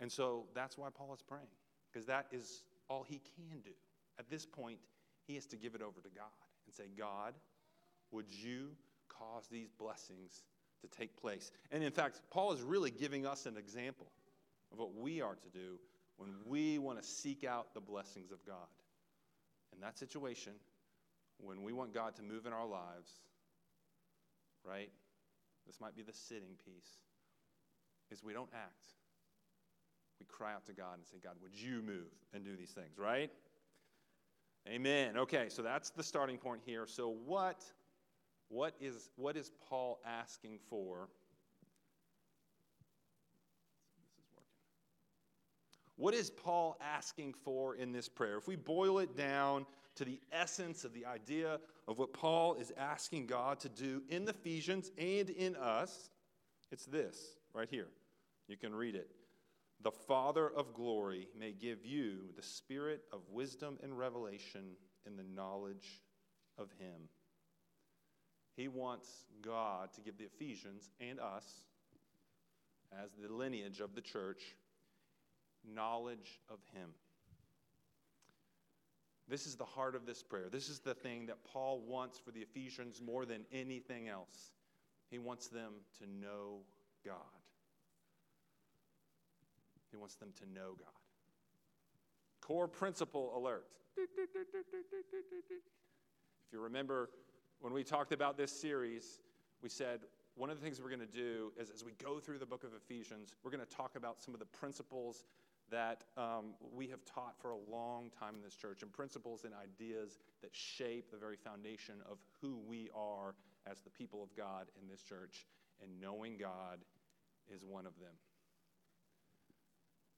And 0.00 0.10
so 0.10 0.46
that's 0.54 0.78
why 0.78 0.88
Paul 0.94 1.12
is 1.14 1.22
praying, 1.22 1.46
because 1.92 2.06
that 2.06 2.26
is 2.30 2.62
all 2.88 3.02
he 3.02 3.20
can 3.36 3.60
do. 3.60 3.70
At 4.18 4.30
this 4.30 4.46
point, 4.46 4.78
he 5.26 5.34
has 5.34 5.46
to 5.46 5.56
give 5.56 5.74
it 5.74 5.82
over 5.82 6.00
to 6.00 6.08
God 6.08 6.26
and 6.66 6.74
say, 6.74 6.84
God, 6.96 7.34
would 8.10 8.26
you 8.30 8.70
cause 9.08 9.46
these 9.50 9.70
blessings 9.70 10.44
to 10.80 10.88
take 10.88 11.16
place? 11.20 11.50
And 11.70 11.82
in 11.82 11.92
fact, 11.92 12.22
Paul 12.30 12.52
is 12.52 12.62
really 12.62 12.90
giving 12.90 13.26
us 13.26 13.46
an 13.46 13.56
example 13.56 14.06
of 14.72 14.78
what 14.78 14.94
we 14.94 15.20
are 15.20 15.34
to 15.34 15.48
do 15.52 15.78
when 16.16 16.30
we 16.44 16.78
want 16.78 17.00
to 17.00 17.06
seek 17.06 17.44
out 17.44 17.74
the 17.74 17.80
blessings 17.80 18.32
of 18.32 18.44
God. 18.46 18.66
In 19.78 19.82
that 19.82 19.96
situation, 19.96 20.54
when 21.38 21.62
we 21.62 21.72
want 21.72 21.94
God 21.94 22.16
to 22.16 22.22
move 22.24 22.46
in 22.46 22.52
our 22.52 22.66
lives, 22.66 23.12
right? 24.64 24.90
This 25.68 25.80
might 25.80 25.94
be 25.94 26.02
the 26.02 26.12
sitting 26.12 26.56
piece, 26.64 27.04
is 28.10 28.24
we 28.24 28.32
don't 28.32 28.50
act. 28.52 28.94
We 30.18 30.26
cry 30.26 30.52
out 30.52 30.66
to 30.66 30.72
God 30.72 30.94
and 30.96 31.06
say, 31.06 31.18
God, 31.22 31.34
would 31.40 31.54
you 31.54 31.80
move 31.80 32.10
and 32.34 32.44
do 32.44 32.56
these 32.56 32.72
things, 32.72 32.98
right? 32.98 33.30
Amen. 34.68 35.16
Okay, 35.16 35.46
so 35.48 35.62
that's 35.62 35.90
the 35.90 36.02
starting 36.02 36.38
point 36.38 36.62
here. 36.66 36.84
So 36.84 37.14
what, 37.24 37.62
what, 38.48 38.74
is, 38.80 39.10
what 39.14 39.36
is 39.36 39.52
Paul 39.68 40.00
asking 40.04 40.58
for 40.68 41.08
What 45.98 46.14
is 46.14 46.30
Paul 46.30 46.78
asking 46.80 47.34
for 47.34 47.74
in 47.74 47.90
this 47.90 48.08
prayer? 48.08 48.38
If 48.38 48.46
we 48.46 48.54
boil 48.54 49.00
it 49.00 49.16
down 49.16 49.66
to 49.96 50.04
the 50.04 50.20
essence 50.30 50.84
of 50.84 50.94
the 50.94 51.04
idea 51.04 51.58
of 51.88 51.98
what 51.98 52.12
Paul 52.12 52.54
is 52.54 52.72
asking 52.78 53.26
God 53.26 53.58
to 53.60 53.68
do 53.68 54.02
in 54.08 54.24
the 54.24 54.30
Ephesians 54.30 54.92
and 54.96 55.28
in 55.28 55.56
us, 55.56 56.10
it's 56.70 56.86
this 56.86 57.36
right 57.52 57.68
here. 57.68 57.88
You 58.46 58.56
can 58.56 58.72
read 58.72 58.94
it. 58.94 59.10
The 59.82 59.90
Father 59.90 60.48
of 60.48 60.72
glory 60.72 61.26
may 61.36 61.50
give 61.50 61.84
you 61.84 62.30
the 62.36 62.42
spirit 62.42 63.02
of 63.12 63.20
wisdom 63.28 63.76
and 63.82 63.98
revelation 63.98 64.76
in 65.04 65.16
the 65.16 65.24
knowledge 65.24 66.00
of 66.58 66.70
Him. 66.78 67.08
He 68.56 68.68
wants 68.68 69.24
God 69.42 69.92
to 69.94 70.00
give 70.00 70.16
the 70.16 70.26
Ephesians 70.26 70.90
and 71.00 71.18
us, 71.18 71.44
as 72.92 73.10
the 73.20 73.32
lineage 73.32 73.80
of 73.80 73.96
the 73.96 74.00
church, 74.00 74.54
knowledge 75.74 76.40
of 76.48 76.58
Him. 76.72 76.90
This 79.28 79.46
is 79.46 79.56
the 79.56 79.64
heart 79.64 79.94
of 79.94 80.06
this 80.06 80.22
prayer. 80.22 80.48
This 80.50 80.68
is 80.68 80.78
the 80.78 80.94
thing 80.94 81.26
that 81.26 81.44
Paul 81.44 81.82
wants 81.86 82.18
for 82.18 82.30
the 82.30 82.40
Ephesians 82.40 83.02
more 83.04 83.26
than 83.26 83.44
anything 83.52 84.08
else. 84.08 84.52
He 85.10 85.18
wants 85.18 85.48
them 85.48 85.72
to 85.98 86.06
know 86.06 86.60
God. 87.04 87.16
He 89.90 89.96
wants 89.96 90.16
them 90.16 90.30
to 90.38 90.50
know 90.50 90.74
God. 90.78 90.88
Core 92.40 92.68
principle 92.68 93.32
alert. 93.36 93.66
If 93.96 94.08
you 96.52 96.60
remember 96.60 97.10
when 97.60 97.72
we 97.72 97.84
talked 97.84 98.12
about 98.12 98.36
this 98.38 98.52
series, 98.52 99.20
we 99.62 99.68
said 99.68 100.00
one 100.36 100.50
of 100.50 100.58
the 100.58 100.64
things 100.64 100.80
we're 100.80 100.88
going 100.88 101.00
to 101.00 101.06
do 101.06 101.52
is 101.58 101.70
as 101.70 101.84
we 101.84 101.92
go 102.02 102.20
through 102.20 102.38
the 102.38 102.46
book 102.46 102.64
of 102.64 102.70
Ephesians, 102.74 103.34
we're 103.42 103.50
going 103.50 103.64
to 103.64 103.76
talk 103.76 103.96
about 103.96 104.20
some 104.20 104.34
of 104.34 104.40
the 104.40 104.46
principles 104.46 105.24
that 105.70 106.04
um, 106.16 106.54
we 106.74 106.88
have 106.88 107.04
taught 107.04 107.34
for 107.40 107.50
a 107.50 107.70
long 107.70 108.10
time 108.18 108.34
in 108.34 108.42
this 108.42 108.54
church 108.54 108.82
and 108.82 108.92
principles 108.92 109.44
and 109.44 109.52
ideas 109.54 110.18
that 110.42 110.54
shape 110.54 111.10
the 111.10 111.16
very 111.16 111.36
foundation 111.36 111.96
of 112.10 112.18
who 112.40 112.58
we 112.66 112.90
are 112.94 113.34
as 113.70 113.80
the 113.80 113.90
people 113.90 114.22
of 114.22 114.34
God 114.36 114.66
in 114.80 114.88
this 114.88 115.02
church. 115.02 115.46
And 115.82 116.00
knowing 116.00 116.36
God 116.38 116.78
is 117.54 117.64
one 117.64 117.86
of 117.86 117.98
them. 117.98 118.14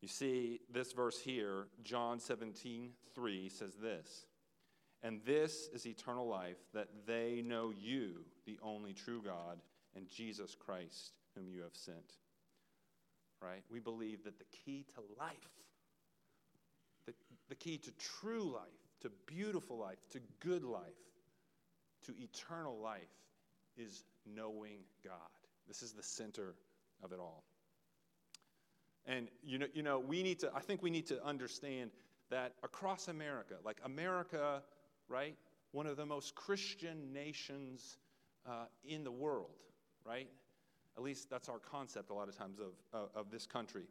You 0.00 0.08
see, 0.08 0.60
this 0.72 0.92
verse 0.92 1.20
here, 1.20 1.66
John 1.82 2.18
17, 2.18 2.90
3, 3.14 3.48
says 3.50 3.74
this 3.74 4.24
And 5.02 5.20
this 5.26 5.68
is 5.74 5.86
eternal 5.86 6.26
life, 6.26 6.56
that 6.72 6.88
they 7.06 7.42
know 7.44 7.72
you, 7.78 8.24
the 8.46 8.58
only 8.62 8.94
true 8.94 9.20
God, 9.22 9.58
and 9.94 10.08
Jesus 10.08 10.54
Christ, 10.54 11.12
whom 11.34 11.48
you 11.48 11.60
have 11.60 11.74
sent 11.74 12.16
right? 13.42 13.62
We 13.70 13.80
believe 13.80 14.24
that 14.24 14.38
the 14.38 14.44
key 14.64 14.84
to 14.94 15.00
life, 15.18 15.34
the, 17.06 17.14
the 17.48 17.54
key 17.54 17.78
to 17.78 17.90
true 18.20 18.52
life, 18.52 18.68
to 19.02 19.10
beautiful 19.26 19.78
life, 19.78 19.98
to 20.12 20.20
good 20.40 20.64
life, 20.64 20.82
to 22.06 22.14
eternal 22.18 22.78
life 22.78 23.00
is 23.76 24.04
knowing 24.26 24.78
God. 25.04 25.14
This 25.68 25.82
is 25.82 25.92
the 25.92 26.02
center 26.02 26.54
of 27.02 27.12
it 27.12 27.18
all. 27.18 27.44
And 29.06 29.28
you 29.42 29.58
know, 29.58 29.66
you 29.72 29.82
know, 29.82 29.98
we 29.98 30.22
need 30.22 30.40
to, 30.40 30.50
I 30.54 30.60
think 30.60 30.82
we 30.82 30.90
need 30.90 31.06
to 31.06 31.24
understand 31.24 31.90
that 32.30 32.52
across 32.62 33.08
America, 33.08 33.54
like 33.64 33.78
America, 33.84 34.62
right? 35.08 35.36
one 35.72 35.86
of 35.86 35.96
the 35.96 36.06
most 36.06 36.34
Christian 36.34 37.12
nations 37.12 37.96
uh, 38.46 38.64
in 38.84 39.04
the 39.04 39.10
world, 39.10 39.50
right? 40.04 40.28
At 41.00 41.04
least 41.04 41.30
that's 41.30 41.48
our 41.48 41.58
concept 41.58 42.10
a 42.10 42.12
lot 42.12 42.28
of 42.28 42.36
times 42.36 42.58
of, 42.58 42.74
of, 42.92 43.08
of 43.14 43.30
this 43.30 43.46
country. 43.46 43.84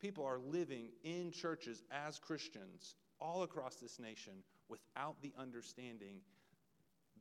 People 0.00 0.24
are 0.24 0.38
living 0.38 0.90
in 1.02 1.32
churches 1.32 1.82
as 1.90 2.20
Christians 2.20 2.94
all 3.20 3.42
across 3.42 3.74
this 3.74 3.98
nation 3.98 4.34
without 4.68 5.16
the 5.20 5.32
understanding 5.36 6.18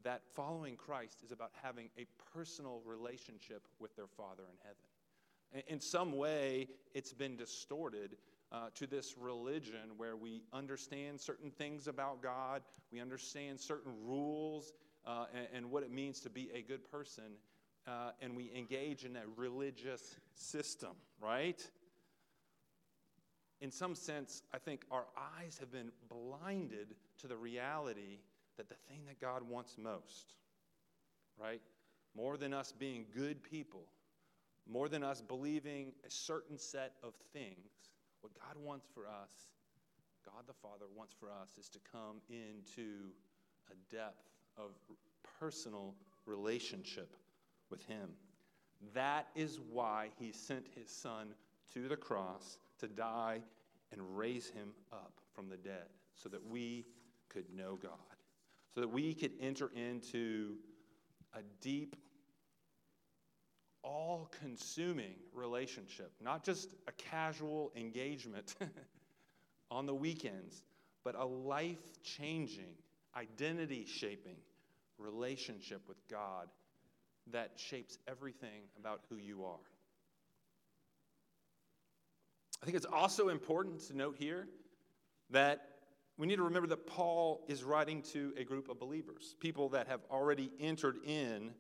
that 0.03 0.21
following 0.35 0.75
Christ 0.75 1.23
is 1.25 1.31
about 1.31 1.49
having 1.63 1.89
a 1.97 2.05
personal 2.31 2.83
relationship 2.85 3.67
with 3.79 3.95
their 3.95 4.05
Father 4.05 4.43
in 4.43 4.57
heaven. 4.61 5.65
In 5.67 5.79
some 5.79 6.15
way, 6.15 6.67
it's 6.93 7.13
been 7.13 7.35
distorted 7.35 8.17
uh, 8.51 8.67
to 8.75 8.85
this 8.85 9.15
religion 9.19 9.97
where 9.97 10.15
we 10.15 10.43
understand 10.53 11.19
certain 11.19 11.49
things 11.49 11.87
about 11.87 12.21
God, 12.21 12.61
we 12.91 12.99
understand 12.99 13.59
certain 13.59 13.93
rules 14.05 14.73
uh, 15.07 15.25
and, 15.33 15.47
and, 15.55 15.71
what 15.71 15.81
it 15.81 15.91
means 15.91 16.19
to 16.19 16.29
be 16.29 16.51
a 16.53 16.61
good 16.61 16.89
person, 16.89 17.33
uh, 17.87 18.11
and 18.21 18.35
we 18.35 18.51
engage 18.55 19.03
in 19.05 19.15
a 19.15 19.21
religious 19.35 20.15
system, 20.35 20.91
right? 21.21 21.65
In 23.61 23.71
some 23.71 23.95
sense, 23.95 24.43
I 24.53 24.57
think 24.57 24.83
our 24.91 25.05
eyes 25.39 25.57
have 25.59 25.71
been 25.71 25.91
blinded 26.09 26.95
to 27.19 27.27
the 27.27 27.37
reality 27.37 28.19
that 28.57 28.69
the 28.69 28.75
thing 28.89 29.01
that 29.07 29.19
God 29.19 29.41
wants 29.47 29.77
most, 29.77 30.33
right? 31.39 31.61
More 32.15 32.37
than 32.37 32.53
us 32.53 32.71
being 32.71 33.05
good 33.15 33.41
people, 33.43 33.85
more 34.69 34.87
than 34.87 35.03
us 35.03 35.21
believing 35.21 35.93
a 36.05 36.11
certain 36.11 36.57
set 36.57 36.93
of 37.03 37.13
things, 37.33 37.91
what 38.21 38.33
God 38.39 38.63
wants 38.63 38.87
for 38.93 39.07
us, 39.07 39.31
God 40.25 40.43
the 40.47 40.53
Father 40.53 40.85
wants 40.95 41.13
for 41.19 41.29
us, 41.29 41.57
is 41.57 41.67
to 41.69 41.79
come 41.91 42.21
into 42.29 43.09
a 43.71 43.93
depth 43.93 44.23
of 44.57 44.71
personal 45.39 45.95
relationship 46.25 47.15
with 47.73 47.83
Him. 47.87 48.09
That 48.93 49.27
is 49.35 49.59
why 49.71 50.09
He 50.19 50.31
sent 50.31 50.67
His 50.75 50.89
Son 50.91 51.29
to 51.73 51.87
the 51.87 51.97
cross 51.97 52.59
to 52.79 52.87
die 52.87 53.41
and 53.91 54.15
raise 54.15 54.47
Him 54.49 54.69
up 54.91 55.13
from 55.33 55.49
the 55.49 55.57
dead 55.57 55.87
so 56.15 56.29
that 56.29 56.47
we 56.47 56.85
could 57.29 57.45
know 57.51 57.79
God, 57.81 57.91
so 58.75 58.81
that 58.81 58.91
we 58.91 59.15
could 59.15 59.31
enter 59.41 59.71
into 59.75 60.57
a 61.33 61.39
deep 61.61 61.95
all 63.81 64.29
consuming 64.39 65.15
relationship, 65.33 66.11
not 66.23 66.43
just 66.43 66.75
a 66.87 66.91
casual 66.91 67.71
engagement 67.75 68.55
on 69.71 69.87
the 69.87 69.95
weekends, 69.95 70.61
but 71.03 71.15
a 71.15 71.25
life 71.25 71.81
changing, 72.03 72.75
identity 73.17 73.83
shaping 73.85 74.37
relationship 74.99 75.81
with 75.87 75.97
God 76.07 76.47
that 77.31 77.51
shapes 77.55 77.97
everything 78.07 78.63
about 78.79 79.01
who 79.09 79.17
you 79.17 79.43
are. 79.43 79.59
I 82.61 82.65
think 82.65 82.77
it's 82.77 82.85
also 82.85 83.29
important 83.29 83.81
to 83.87 83.97
note 83.97 84.15
here 84.17 84.47
that 85.29 85.67
we 86.17 86.27
need 86.27 86.37
to 86.37 86.43
remember 86.43 86.67
that 86.69 86.87
Paul 86.87 87.43
is 87.47 87.63
writing 87.63 88.01
to 88.13 88.33
a 88.37 88.43
group 88.43 88.69
of 88.69 88.79
believers, 88.79 89.35
people 89.39 89.69
that 89.69 89.87
have 89.87 90.01
already 90.11 90.51
entered 90.59 90.97
in 91.05 91.51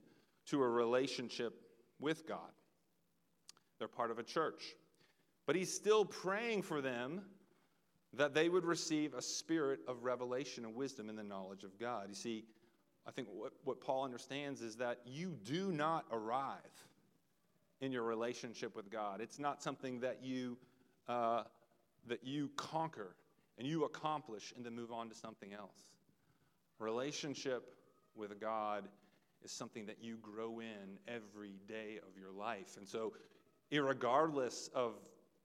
to 0.45 0.61
a 0.61 0.67
relationship 0.67 1.53
with 1.99 2.27
God. 2.27 2.51
They're 3.79 3.87
part 3.87 4.11
of 4.11 4.19
a 4.19 4.23
church. 4.23 4.63
But 5.45 5.55
he's 5.55 5.73
still 5.73 6.05
praying 6.05 6.61
for 6.61 6.81
them 6.81 7.23
that 8.13 8.33
they 8.33 8.47
would 8.47 8.63
receive 8.63 9.13
a 9.13 9.21
spirit 9.21 9.79
of 9.87 10.03
revelation 10.03 10.65
and 10.65 10.75
wisdom 10.75 11.09
in 11.09 11.15
the 11.15 11.23
knowledge 11.23 11.63
of 11.63 11.79
God. 11.79 12.05
You 12.09 12.15
see, 12.15 12.45
I 13.07 13.11
think 13.11 13.27
what, 13.31 13.51
what 13.63 13.81
Paul 13.81 14.05
understands 14.05 14.61
is 14.61 14.77
that 14.77 14.99
you 15.05 15.35
do 15.43 15.71
not 15.71 16.05
arrive 16.11 16.57
in 17.81 17.91
your 17.91 18.03
relationship 18.03 18.75
with 18.75 18.89
God. 18.89 19.19
It's 19.19 19.39
not 19.39 19.61
something 19.61 19.99
that 19.99 20.19
you, 20.23 20.57
uh, 21.09 21.43
that 22.07 22.23
you 22.23 22.49
conquer 22.55 23.15
and 23.57 23.67
you 23.67 23.83
accomplish 23.83 24.53
and 24.55 24.65
then 24.65 24.73
move 24.73 24.91
on 24.91 25.09
to 25.09 25.15
something 25.15 25.53
else. 25.53 25.91
Relationship 26.79 27.75
with 28.15 28.39
God 28.39 28.85
is 29.43 29.51
something 29.51 29.85
that 29.85 29.97
you 30.01 30.17
grow 30.21 30.59
in 30.59 30.97
every 31.07 31.59
day 31.67 31.99
of 32.07 32.17
your 32.17 32.31
life. 32.31 32.77
And 32.77 32.87
so, 32.87 33.13
regardless 33.71 34.69
of 34.73 34.93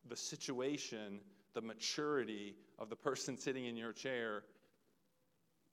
the 0.09 0.17
situation, 0.17 1.21
the 1.55 1.61
maturity 1.61 2.55
of 2.79 2.89
the 2.89 2.97
person 2.97 3.37
sitting 3.39 3.67
in 3.67 3.77
your 3.77 3.93
chair, 3.93 4.45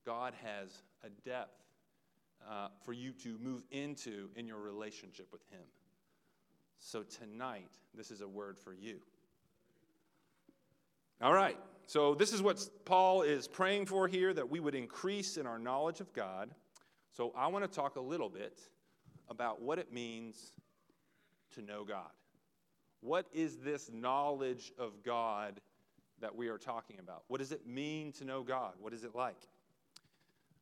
God 0.03 0.33
has 0.43 0.81
a 1.03 1.09
depth 1.27 1.64
uh, 2.49 2.67
for 2.83 2.93
you 2.93 3.11
to 3.23 3.37
move 3.41 3.63
into 3.71 4.29
in 4.35 4.47
your 4.47 4.59
relationship 4.59 5.27
with 5.31 5.41
Him. 5.49 5.63
So, 6.79 7.03
tonight, 7.03 7.71
this 7.95 8.11
is 8.11 8.21
a 8.21 8.27
word 8.27 8.57
for 8.59 8.73
you. 8.73 8.99
All 11.21 11.33
right, 11.33 11.57
so 11.87 12.13
this 12.13 12.33
is 12.33 12.41
what 12.41 12.67
Paul 12.83 13.21
is 13.21 13.47
praying 13.47 13.85
for 13.85 14.07
here 14.07 14.33
that 14.33 14.49
we 14.49 14.59
would 14.59 14.75
increase 14.75 15.37
in 15.37 15.47
our 15.47 15.57
knowledge 15.57 16.01
of 16.01 16.11
God 16.13 16.53
so 17.15 17.31
I 17.33 17.47
want 17.47 17.63
to 17.63 17.73
talk 17.73 17.95
a 17.95 18.01
little 18.01 18.27
bit 18.27 18.59
about 19.29 19.61
what 19.61 19.79
it 19.79 19.93
means 19.93 20.51
to 21.53 21.61
know 21.61 21.85
God. 21.85 22.09
What 22.99 23.25
is 23.31 23.59
this 23.59 23.89
knowledge 23.93 24.73
of 24.77 25.01
God 25.01 25.61
that 26.19 26.35
we 26.35 26.49
are 26.49 26.57
talking 26.57 26.99
about? 26.99 27.23
What 27.29 27.39
does 27.39 27.53
it 27.53 27.65
mean 27.65 28.11
to 28.13 28.25
know 28.25 28.43
God? 28.43 28.73
What 28.79 28.93
is 28.93 29.05
it 29.05 29.15
like? 29.15 29.47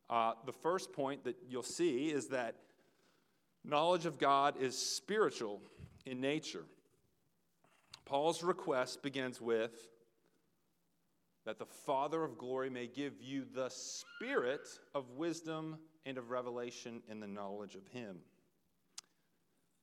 Uh, 0.10 0.33
the 0.45 0.51
first 0.51 0.93
point 0.93 1.24
that 1.24 1.38
you'll 1.48 1.63
see 1.63 2.07
is 2.07 2.27
that 2.27 2.55
knowledge 3.63 4.05
of 4.05 4.19
God 4.19 4.55
is 4.60 4.77
spiritual 4.77 5.62
in 6.05 6.19
nature. 6.19 6.65
Paul's 8.05 8.43
request 8.43 9.01
begins 9.01 9.39
with 9.39 9.72
that 11.45 11.60
the 11.60 11.65
Father 11.65 12.24
of 12.24 12.38
glory 12.38 12.69
may 12.69 12.88
give 12.88 13.13
you 13.22 13.45
the 13.53 13.69
spirit 13.69 14.67
of 14.93 15.10
wisdom 15.12 15.77
and 16.05 16.17
of 16.17 16.29
revelation 16.29 17.01
in 17.10 17.19
the 17.19 17.27
knowledge 17.27 17.75
of 17.75 17.88
Him. 17.88 18.17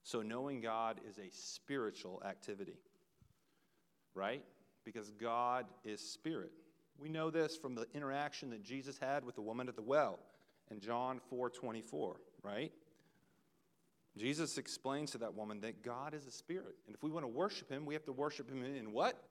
So, 0.03 0.23
knowing 0.23 0.61
God 0.61 1.01
is 1.09 1.19
a 1.19 1.31
spiritual 1.31 2.23
activity, 2.27 2.79
right? 4.15 4.43
Because 4.85 5.11
God 5.11 5.67
is 5.85 6.01
spirit. 6.01 6.53
We 7.01 7.09
know 7.09 7.31
this 7.31 7.57
from 7.57 7.75
the 7.75 7.87
interaction 7.95 8.51
that 8.51 8.63
Jesus 8.63 8.99
had 8.99 9.25
with 9.25 9.35
the 9.35 9.41
woman 9.41 9.69
at 9.69 9.77
the 9.77 9.83
well 9.83 10.19
in 10.71 10.81
John 10.81 11.21
4 11.31 11.51
24, 11.51 12.17
right? 12.43 12.73
Jesus 14.17 14.59
explains 14.59 15.13
to 15.13 15.19
that 15.19 15.35
woman 15.35 15.61
that 15.61 15.83
God 15.83 16.15
is 16.15 16.27
a 16.27 16.31
spirit. 16.31 16.77
And 16.87 16.95
if 16.95 17.03
we 17.03 17.11
want 17.11 17.25
to 17.25 17.29
worship 17.29 17.71
him, 17.71 17.87
we 17.87 17.95
have 17.95 18.05
to 18.05 18.13
worship 18.13 18.51
him 18.51 18.63
in 18.65 18.93
what? 18.93 19.23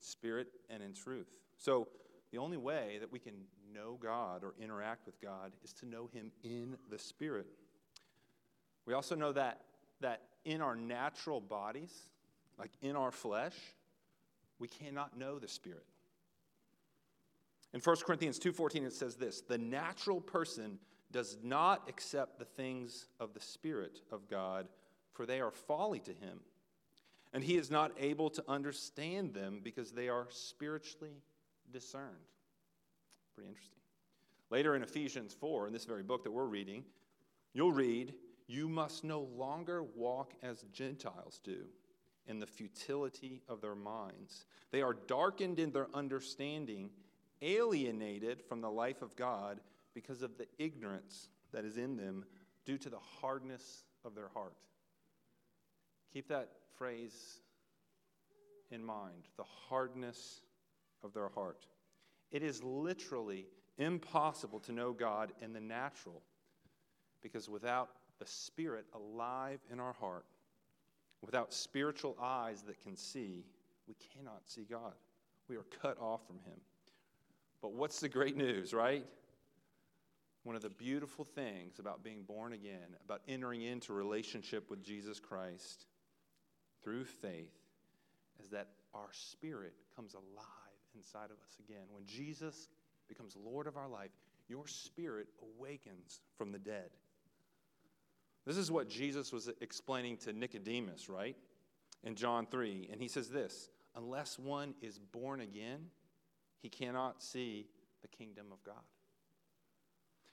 Spirit 0.00 0.48
and 0.70 0.82
in 0.82 0.92
truth. 0.92 1.38
So 1.58 1.88
the 2.32 2.38
only 2.38 2.56
way 2.56 2.96
that 3.00 3.12
we 3.12 3.18
can 3.18 3.34
know 3.72 3.98
God 4.00 4.42
or 4.42 4.54
interact 4.60 5.06
with 5.06 5.20
God 5.20 5.52
is 5.64 5.72
to 5.74 5.86
know 5.86 6.08
Him 6.12 6.32
in 6.42 6.76
the 6.90 6.98
Spirit. 6.98 7.46
We 8.84 8.94
also 8.94 9.14
know 9.14 9.32
that, 9.32 9.62
that 10.00 10.22
in 10.44 10.60
our 10.60 10.76
natural 10.76 11.40
bodies, 11.40 11.92
like 12.58 12.70
in 12.82 12.96
our 12.96 13.10
flesh, 13.10 13.54
we 14.58 14.68
cannot 14.68 15.16
know 15.16 15.38
the 15.38 15.48
Spirit. 15.48 15.86
In 17.72 17.80
1 17.80 18.04
Corinthians 18.04 18.38
2:14 18.38 18.84
it 18.84 18.92
says 18.92 19.16
this, 19.16 19.42
"The 19.42 19.58
natural 19.58 20.20
person 20.20 20.80
does 21.10 21.36
not 21.42 21.88
accept 21.88 22.38
the 22.38 22.44
things 22.44 23.08
of 23.18 23.34
the 23.34 23.40
Spirit 23.40 24.02
of 24.10 24.28
God, 24.28 24.68
for 25.12 25.26
they 25.26 25.40
are 25.40 25.50
folly 25.50 26.00
to 26.00 26.12
him, 26.12 26.44
and 27.32 27.44
he 27.44 27.56
is 27.56 27.70
not 27.70 27.92
able 27.98 28.30
to 28.30 28.50
understand 28.50 29.34
them 29.34 29.60
because 29.60 29.92
they 29.92 30.08
are 30.08 30.30
spiritually 30.30 31.22
discerned." 31.70 32.26
Pretty 33.34 33.48
interesting. 33.48 33.80
Later 34.48 34.74
in 34.74 34.82
Ephesians 34.82 35.34
4, 35.34 35.66
in 35.66 35.72
this 35.72 35.84
very 35.84 36.02
book 36.02 36.22
that 36.22 36.30
we're 36.30 36.46
reading, 36.46 36.84
you'll 37.52 37.72
read, 37.72 38.14
You 38.46 38.68
must 38.68 39.02
no 39.02 39.22
longer 39.22 39.82
walk 39.82 40.32
as 40.40 40.62
Gentiles 40.72 41.40
do 41.40 41.68
in 42.28 42.38
the 42.38 42.46
futility 42.46 43.42
of 43.48 43.60
their 43.60 43.74
minds. 43.74 44.46
They 44.70 44.82
are 44.82 44.96
darkened 45.06 45.58
in 45.58 45.72
their 45.72 45.88
understanding, 45.94 46.90
alienated 47.42 48.42
from 48.42 48.60
the 48.60 48.70
life 48.70 49.02
of 49.02 49.16
God 49.16 49.60
because 49.94 50.22
of 50.22 50.36
the 50.36 50.46
ignorance 50.58 51.28
that 51.52 51.64
is 51.64 51.76
in 51.76 51.96
them 51.96 52.24
due 52.64 52.78
to 52.78 52.90
the 52.90 52.98
hardness 53.20 53.84
of 54.04 54.14
their 54.14 54.28
heart. 54.28 54.56
Keep 56.12 56.28
that 56.28 56.50
phrase 56.76 57.40
in 58.70 58.84
mind 58.84 59.28
the 59.36 59.44
hardness 59.68 60.40
of 61.02 61.12
their 61.14 61.28
heart. 61.28 61.66
It 62.30 62.42
is 62.42 62.62
literally 62.62 63.46
impossible 63.78 64.60
to 64.60 64.72
know 64.72 64.92
God 64.92 65.32
in 65.40 65.52
the 65.52 65.60
natural 65.60 66.22
because 67.22 67.48
without 67.48 67.90
the 68.18 68.26
Spirit 68.26 68.86
alive 68.94 69.60
in 69.70 69.80
our 69.80 69.92
heart, 69.92 70.24
without 71.22 71.52
spiritual 71.52 72.16
eyes 72.20 72.62
that 72.62 72.80
can 72.80 72.96
see, 72.96 73.44
we 73.88 73.94
cannot 74.14 74.42
see 74.46 74.66
God. 74.68 74.94
We 75.48 75.56
are 75.56 75.66
cut 75.82 75.98
off 76.00 76.26
from 76.26 76.36
Him. 76.36 76.60
But 77.62 77.72
what's 77.72 78.00
the 78.00 78.08
great 78.08 78.36
news, 78.36 78.74
right? 78.74 79.04
one 80.46 80.54
of 80.54 80.62
the 80.62 80.70
beautiful 80.70 81.24
things 81.24 81.80
about 81.80 82.04
being 82.04 82.22
born 82.22 82.52
again, 82.52 82.94
about 83.04 83.20
entering 83.26 83.62
into 83.62 83.92
relationship 83.92 84.70
with 84.70 84.80
Jesus 84.80 85.18
Christ 85.18 85.86
through 86.84 87.04
faith, 87.04 87.50
is 88.40 88.48
that 88.50 88.68
our 88.94 89.08
spirit 89.10 89.74
comes 89.96 90.14
alive 90.14 90.22
inside 90.94 91.32
of 91.32 91.38
us 91.44 91.56
again. 91.58 91.82
When 91.90 92.06
Jesus 92.06 92.68
becomes 93.08 93.34
Lord 93.34 93.66
of 93.66 93.76
our 93.76 93.88
life, 93.88 94.10
your 94.48 94.68
spirit 94.68 95.26
awakens 95.42 96.20
from 96.38 96.52
the 96.52 96.60
dead. 96.60 96.90
This 98.46 98.56
is 98.56 98.70
what 98.70 98.88
Jesus 98.88 99.32
was 99.32 99.50
explaining 99.60 100.18
to 100.18 100.32
Nicodemus, 100.32 101.08
right? 101.08 101.36
In 102.04 102.14
John 102.14 102.46
3. 102.46 102.88
And 102.92 103.00
he 103.00 103.08
says 103.08 103.28
this 103.28 103.70
unless 103.96 104.38
one 104.38 104.74
is 104.80 104.98
born 104.98 105.40
again, 105.40 105.86
he 106.62 106.68
cannot 106.68 107.22
see 107.22 107.66
the 108.02 108.08
kingdom 108.08 108.46
of 108.52 108.62
God. 108.62 108.82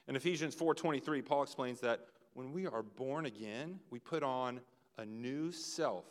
In 0.08 0.16
Ephesians 0.16 0.56
4:23, 0.56 1.22
Paul 1.22 1.44
explains 1.44 1.80
that 1.80 2.08
when 2.34 2.52
we 2.52 2.68
are 2.68 2.84
born 2.84 3.26
again, 3.26 3.80
we 3.90 4.00
put 4.00 4.22
on 4.22 4.62
a 4.98 5.06
new 5.06 5.52
self 5.52 6.06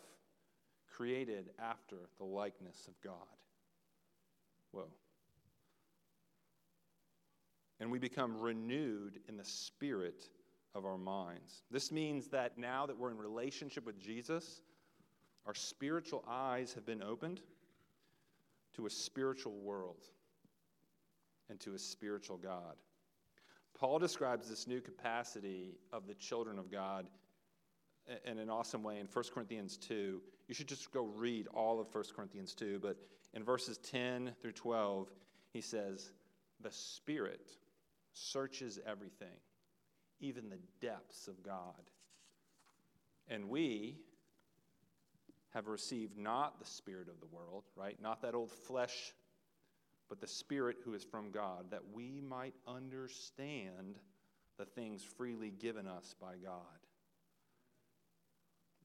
created 0.89 1.51
after 1.59 1.97
the 2.19 2.25
likeness 2.25 2.87
of 2.89 3.01
God. 3.01 3.15
Whoa. 4.73 4.89
And 7.81 7.91
we 7.91 7.99
become 7.99 8.41
renewed 8.41 9.21
in 9.29 9.37
the 9.37 9.45
spirit 9.45 10.29
of 10.75 10.85
our 10.87 10.99
minds. 10.99 11.63
This 11.71 11.93
means 11.93 12.29
that 12.29 12.59
now 12.59 12.87
that 12.87 12.99
we're 12.99 13.11
in 13.11 13.19
relationship 13.19 13.85
with 13.85 13.99
Jesus, 13.99 14.63
our 15.47 15.55
spiritual 15.55 16.25
eyes 16.29 16.73
have 16.75 16.87
been 16.87 17.03
opened 17.03 17.41
to 18.77 18.87
a 18.87 18.91
spiritual 18.91 19.59
world 19.61 20.05
and 21.51 21.61
to 21.61 21.75
a 21.75 21.79
spiritual 21.79 22.39
God. 22.39 22.77
Paul 23.75 23.99
describes 23.99 24.49
this 24.49 24.67
new 24.67 24.81
capacity 24.81 25.75
of 25.93 26.07
the 26.07 26.15
children 26.15 26.59
of 26.59 26.71
God 26.71 27.07
in 28.25 28.39
an 28.39 28.51
awesome 28.51 28.83
way 28.83 28.99
in 28.99 29.07
1 29.07 29.25
Corinthians 29.35 29.77
2. 29.77 30.21
You 30.49 30.55
should 30.55 30.69
just 30.69 30.91
go 30.93 31.05
read 31.05 31.49
all 31.49 31.81
of 31.81 31.93
1 31.93 32.05
Corinthians 32.15 32.55
2, 32.55 32.79
but 32.81 32.97
in 33.35 33.45
verses 33.45 33.79
10 33.79 34.33
through 34.41 34.53
12, 34.53 35.11
he 35.53 35.61
says, 35.61 36.13
The 36.61 36.71
Spirit 36.71 37.57
searches 38.13 38.79
everything, 38.87 39.37
even 40.23 40.49
the 40.49 40.59
depths 40.81 41.29
of 41.29 41.43
God. 41.43 41.91
And 43.29 43.51
we 43.51 43.99
have 45.51 45.67
received 45.67 46.17
not 46.17 46.59
the 46.59 46.67
Spirit 46.67 47.09
of 47.09 47.21
the 47.21 47.27
world, 47.27 47.65
right? 47.77 48.01
Not 48.01 48.23
that 48.23 48.35
old 48.35 48.51
flesh 48.51 49.13
but 50.13 50.21
the 50.21 50.27
Spirit 50.27 50.77
who 50.85 50.93
is 50.93 51.05
from 51.05 51.31
God, 51.31 51.71
that 51.71 51.81
we 51.91 52.21
might 52.21 52.53
understand 52.69 53.99
the 54.59 54.67
things 54.67 55.03
freely 55.03 55.49
given 55.51 55.89
us 55.89 56.15
by 56.21 56.35
God. 56.45 56.61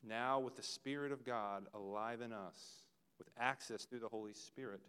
Now, 0.07 0.39
with 0.39 0.55
the 0.55 0.63
Spirit 0.63 1.11
of 1.11 1.25
God 1.25 1.65
alive 1.73 2.21
in 2.21 2.31
us, 2.31 2.85
with 3.17 3.27
access 3.37 3.83
through 3.83 3.99
the 3.99 4.07
Holy 4.07 4.31
Spirit, 4.31 4.79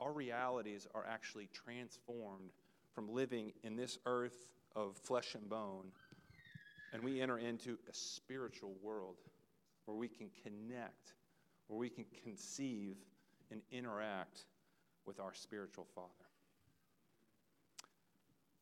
our 0.00 0.12
realities 0.12 0.86
are 0.94 1.04
actually 1.04 1.48
transformed 1.52 2.52
from 2.94 3.12
living 3.12 3.52
in 3.64 3.74
this 3.74 3.98
earth 4.06 4.46
of 4.76 4.96
flesh 4.96 5.34
and 5.34 5.48
bone, 5.48 5.86
and 6.92 7.02
we 7.02 7.20
enter 7.20 7.38
into 7.38 7.78
a 7.90 7.92
spiritual 7.92 8.74
world 8.80 9.16
where 9.86 9.96
we 9.96 10.06
can 10.06 10.28
connect, 10.44 11.14
where 11.66 11.78
we 11.78 11.88
can 11.88 12.04
conceive 12.22 12.96
and 13.50 13.62
interact 13.72 14.44
with 15.06 15.18
our 15.18 15.34
spiritual 15.34 15.86
Father. 15.94 16.08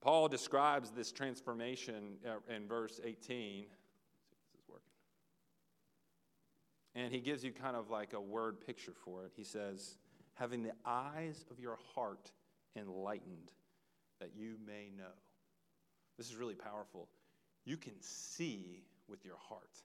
Paul 0.01 0.29
describes 0.29 0.91
this 0.91 1.13
transformation 1.13 2.17
uh, 2.27 2.55
in 2.55 2.69
verse 2.69 3.01
18. 3.03 3.67
And 6.95 7.13
he 7.13 7.21
gives 7.21 7.43
you 7.43 7.51
kind 7.51 7.75
of 7.75 7.91
like 7.91 8.13
a 8.13 8.21
word 8.21 8.65
picture 8.65 8.93
for 9.05 9.25
it. 9.25 9.33
He 9.35 9.43
says, 9.43 9.97
having 10.35 10.63
the 10.63 10.73
eyes 10.85 11.45
of 11.51 11.59
your 11.59 11.79
heart 11.95 12.31
enlightened, 12.77 13.51
that 14.21 14.31
you 14.37 14.57
may 14.65 14.91
know. 14.97 15.13
This 16.17 16.29
is 16.29 16.37
really 16.37 16.55
powerful. 16.55 17.09
You 17.65 17.77
can 17.77 17.95
see 18.01 18.85
with 19.09 19.25
your 19.25 19.37
heart. 19.49 19.83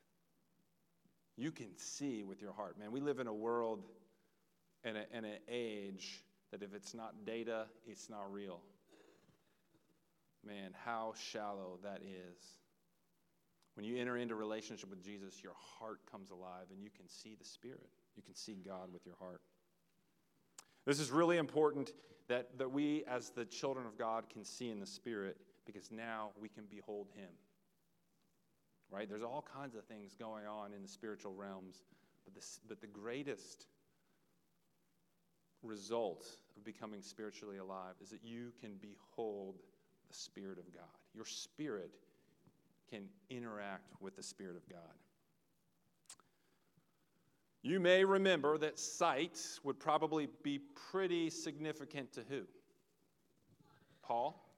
You 1.38 1.52
can 1.52 1.78
see 1.78 2.24
with 2.24 2.42
your 2.42 2.54
heart. 2.54 2.78
Man, 2.78 2.92
we 2.92 3.00
live 3.00 3.20
in 3.20 3.28
a 3.28 3.34
world 3.34 3.84
and 4.84 4.98
an 4.98 5.26
age 5.48 6.24
that 6.52 6.62
if 6.64 6.74
it's 6.74 6.94
not 6.94 7.26
data, 7.26 7.66
it's 7.88 8.10
not 8.10 8.32
real. 8.32 8.60
Man, 10.46 10.72
how 10.86 11.14
shallow 11.32 11.80
that 11.84 12.02
is. 12.02 12.44
When 13.76 13.86
you 13.86 13.98
enter 13.98 14.18
into 14.18 14.36
relationship 14.36 14.90
with 14.90 15.04
Jesus, 15.04 15.42
your 15.42 15.54
heart 15.56 16.00
comes 16.12 16.32
alive 16.32 16.66
and 16.72 16.84
you 16.84 16.90
can 16.90 17.08
see 17.08 17.36
the 17.40 17.46
Spirit. 17.46 17.90
You 18.18 18.24
can 18.24 18.36
see 18.36 18.58
God 18.66 18.92
with 18.92 19.06
your 19.06 19.16
heart. 19.20 19.42
This 20.86 21.00
is 21.00 21.12
really 21.12 21.38
important 21.38 21.92
that, 22.28 22.58
that 22.58 22.72
we, 22.72 23.04
as 23.06 23.30
the 23.30 23.46
children 23.46 23.86
of 23.86 23.98
God, 23.98 24.26
can 24.30 24.44
see 24.44 24.70
in 24.70 24.80
the 24.80 24.86
Spirit 24.86 25.38
because 25.72 25.92
now 25.92 26.30
we 26.40 26.50
can 26.50 26.66
behold 26.70 27.08
Him. 27.16 27.30
Right? 28.92 29.08
There's 29.08 29.24
all 29.24 29.46
kinds 29.54 29.76
of 29.76 29.86
things 29.86 30.16
going 30.16 30.48
on 30.48 30.74
in 30.74 30.82
the 30.82 30.88
spiritual 30.88 31.34
realms, 31.34 31.84
but, 32.26 32.44
but 32.68 32.82
the 32.82 32.88
greatest 32.88 33.68
result 35.62 36.26
of 36.58 36.64
becoming 36.64 37.02
spiritually 37.02 37.58
alive 37.58 37.96
is 38.02 38.10
that 38.10 38.24
you 38.24 38.52
can 38.60 38.72
behold 38.82 39.56
the 40.08 40.16
Spirit 40.16 40.58
of 40.58 40.74
God. 40.74 40.84
Your 41.14 41.26
spirit 41.26 41.92
can 42.90 43.04
interact 43.30 43.94
with 44.00 44.16
the 44.16 44.24
Spirit 44.24 44.56
of 44.56 44.68
God. 44.70 44.80
You 47.62 47.80
may 47.80 48.06
remember 48.06 48.58
that 48.58 48.80
sight 48.80 49.38
would 49.64 49.80
probably 49.80 50.30
be 50.44 50.60
pretty 50.92 51.30
significant 51.30 52.14
to 52.14 52.22
who? 52.30 52.42
Paul. 54.02 54.49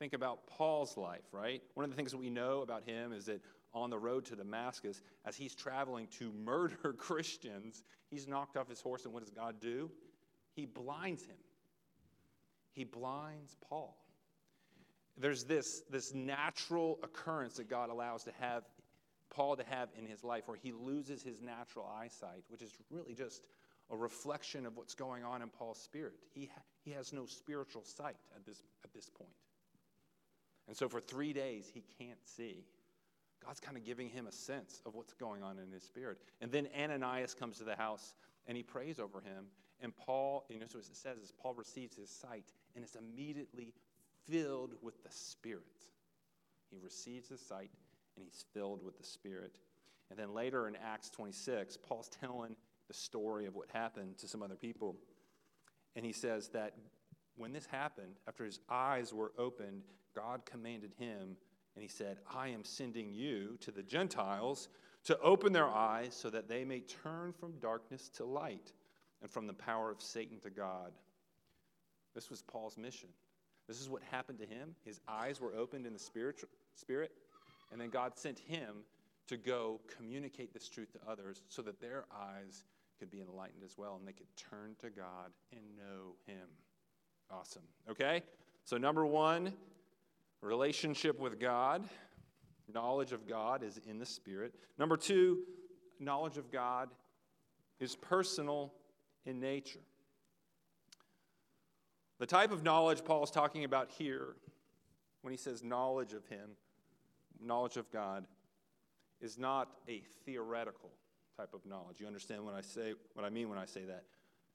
Think 0.00 0.14
about 0.14 0.46
Paul's 0.46 0.96
life, 0.96 1.26
right? 1.30 1.62
One 1.74 1.84
of 1.84 1.90
the 1.90 1.96
things 1.96 2.10
that 2.12 2.16
we 2.16 2.30
know 2.30 2.62
about 2.62 2.84
him 2.84 3.12
is 3.12 3.26
that 3.26 3.42
on 3.74 3.90
the 3.90 3.98
road 3.98 4.24
to 4.26 4.34
Damascus, 4.34 5.02
as 5.26 5.36
he's 5.36 5.54
traveling 5.54 6.08
to 6.18 6.32
murder 6.44 6.94
Christians, 6.94 7.84
he's 8.08 8.26
knocked 8.26 8.56
off 8.56 8.66
his 8.66 8.80
horse, 8.80 9.04
and 9.04 9.12
what 9.12 9.22
does 9.22 9.30
God 9.30 9.60
do? 9.60 9.90
He 10.54 10.64
blinds 10.64 11.22
him. 11.22 11.36
He 12.72 12.84
blinds 12.84 13.56
Paul. 13.68 13.94
There's 15.18 15.44
this, 15.44 15.82
this 15.90 16.14
natural 16.14 16.98
occurrence 17.02 17.56
that 17.58 17.68
God 17.68 17.90
allows 17.90 18.24
to 18.24 18.32
have 18.40 18.64
Paul 19.28 19.56
to 19.56 19.64
have 19.64 19.90
in 19.98 20.06
his 20.06 20.24
life 20.24 20.44
where 20.48 20.56
he 20.56 20.72
loses 20.72 21.22
his 21.22 21.42
natural 21.42 21.86
eyesight, 22.00 22.42
which 22.48 22.62
is 22.62 22.72
really 22.90 23.14
just 23.14 23.42
a 23.90 23.96
reflection 23.96 24.64
of 24.64 24.78
what's 24.78 24.94
going 24.94 25.24
on 25.24 25.42
in 25.42 25.50
Paul's 25.50 25.78
spirit. 25.78 26.14
He, 26.32 26.50
ha- 26.54 26.62
he 26.84 26.90
has 26.92 27.12
no 27.12 27.26
spiritual 27.26 27.84
sight 27.84 28.16
at 28.34 28.46
this, 28.46 28.62
at 28.82 28.94
this 28.94 29.10
point. 29.10 29.30
And 30.70 30.76
so 30.76 30.88
for 30.88 31.00
three 31.00 31.32
days, 31.32 31.68
he 31.74 31.82
can't 31.98 32.24
see. 32.24 32.62
God's 33.44 33.58
kind 33.58 33.76
of 33.76 33.84
giving 33.84 34.08
him 34.08 34.28
a 34.28 34.32
sense 34.32 34.80
of 34.86 34.94
what's 34.94 35.12
going 35.14 35.42
on 35.42 35.58
in 35.58 35.72
his 35.72 35.82
spirit. 35.82 36.18
And 36.40 36.52
then 36.52 36.68
Ananias 36.80 37.34
comes 37.34 37.58
to 37.58 37.64
the 37.64 37.74
house 37.74 38.14
and 38.46 38.56
he 38.56 38.62
prays 38.62 39.00
over 39.00 39.20
him. 39.20 39.46
And 39.80 39.92
Paul, 39.96 40.44
you 40.48 40.60
know, 40.60 40.66
so 40.68 40.78
it 40.78 40.84
says 40.92 41.18
is 41.18 41.32
Paul 41.42 41.54
receives 41.54 41.96
his 41.96 42.08
sight 42.08 42.52
and 42.76 42.84
is 42.84 42.94
immediately 42.94 43.74
filled 44.28 44.74
with 44.80 45.02
the 45.02 45.10
Spirit. 45.10 45.64
He 46.70 46.78
receives 46.80 47.28
his 47.28 47.40
sight 47.40 47.72
and 48.14 48.24
he's 48.24 48.44
filled 48.54 48.84
with 48.84 48.96
the 48.96 49.04
Spirit. 49.04 49.58
And 50.08 50.16
then 50.16 50.32
later 50.32 50.68
in 50.68 50.76
Acts 50.76 51.10
26, 51.10 51.78
Paul's 51.78 52.10
telling 52.10 52.54
the 52.86 52.94
story 52.94 53.46
of 53.46 53.56
what 53.56 53.66
happened 53.72 54.18
to 54.18 54.28
some 54.28 54.40
other 54.40 54.54
people. 54.54 54.94
And 55.96 56.06
he 56.06 56.12
says 56.12 56.50
that 56.50 56.74
when 57.34 57.52
this 57.52 57.66
happened, 57.66 58.20
after 58.28 58.44
his 58.44 58.60
eyes 58.68 59.12
were 59.12 59.32
opened, 59.36 59.82
God 60.14 60.44
commanded 60.44 60.92
him 60.98 61.36
and 61.74 61.82
he 61.82 61.88
said, 61.88 62.18
I 62.34 62.48
am 62.48 62.64
sending 62.64 63.12
you 63.12 63.56
to 63.60 63.70
the 63.70 63.82
Gentiles 63.82 64.68
to 65.04 65.18
open 65.20 65.52
their 65.52 65.68
eyes 65.68 66.14
so 66.14 66.30
that 66.30 66.48
they 66.48 66.64
may 66.64 66.80
turn 66.80 67.32
from 67.32 67.52
darkness 67.60 68.08
to 68.16 68.24
light 68.24 68.72
and 69.22 69.30
from 69.30 69.46
the 69.46 69.54
power 69.54 69.90
of 69.90 70.02
Satan 70.02 70.38
to 70.40 70.50
God. 70.50 70.92
This 72.14 72.28
was 72.28 72.42
Paul's 72.42 72.76
mission. 72.76 73.08
This 73.68 73.80
is 73.80 73.88
what 73.88 74.02
happened 74.10 74.38
to 74.40 74.46
him. 74.46 74.74
His 74.84 75.00
eyes 75.08 75.40
were 75.40 75.54
opened 75.54 75.86
in 75.86 75.92
the 75.92 75.98
spirit, 75.98 76.42
spirit 76.74 77.12
and 77.70 77.80
then 77.80 77.90
God 77.90 78.16
sent 78.16 78.38
him 78.38 78.84
to 79.28 79.36
go 79.36 79.80
communicate 79.96 80.52
this 80.52 80.68
truth 80.68 80.92
to 80.92 80.98
others 81.08 81.42
so 81.48 81.62
that 81.62 81.80
their 81.80 82.04
eyes 82.12 82.64
could 82.98 83.10
be 83.10 83.20
enlightened 83.20 83.62
as 83.64 83.78
well 83.78 83.96
and 83.96 84.06
they 84.06 84.12
could 84.12 84.26
turn 84.36 84.74
to 84.80 84.90
God 84.90 85.30
and 85.52 85.60
know 85.76 86.16
him. 86.26 86.48
Awesome. 87.30 87.62
Okay? 87.88 88.22
So, 88.64 88.76
number 88.76 89.06
one, 89.06 89.52
Relationship 90.42 91.18
with 91.20 91.38
God, 91.38 91.88
knowledge 92.72 93.12
of 93.12 93.28
God 93.28 93.62
is 93.62 93.78
in 93.86 93.98
the 93.98 94.06
Spirit. 94.06 94.54
Number 94.78 94.96
two, 94.96 95.40
knowledge 95.98 96.38
of 96.38 96.50
God 96.50 96.88
is 97.78 97.94
personal 97.96 98.72
in 99.26 99.40
nature. 99.40 99.80
The 102.18 102.26
type 102.26 102.52
of 102.52 102.62
knowledge 102.62 103.04
Paul's 103.04 103.30
talking 103.30 103.64
about 103.64 103.90
here, 103.90 104.36
when 105.22 105.32
he 105.32 105.38
says 105.38 105.62
knowledge 105.62 106.12
of 106.12 106.26
him, 106.26 106.50
knowledge 107.42 107.76
of 107.76 107.90
God, 107.90 108.26
is 109.20 109.38
not 109.38 109.68
a 109.88 110.02
theoretical 110.24 110.90
type 111.36 111.54
of 111.54 111.64
knowledge. 111.66 112.00
You 112.00 112.06
understand 112.06 112.44
what 112.44 112.54
I 112.54 112.60
say 112.60 112.94
what 113.14 113.24
I 113.24 113.30
mean 113.30 113.48
when 113.48 113.58
I 113.58 113.66
say 113.66 113.84
that? 113.84 114.04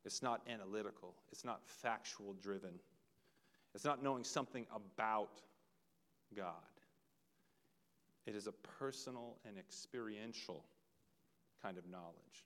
It's 0.04 0.22
not 0.22 0.42
analytical. 0.48 1.16
It's 1.32 1.44
not 1.44 1.62
factual 1.66 2.34
driven. 2.42 2.80
It's 3.74 3.84
not 3.84 4.04
knowing 4.04 4.24
something 4.24 4.66
about 4.74 5.42
God. 6.36 6.54
It 8.26 8.36
is 8.36 8.48
a 8.48 8.52
personal 8.52 9.38
and 9.48 9.58
experiential 9.58 10.66
kind 11.62 11.78
of 11.78 11.88
knowledge. 11.88 12.46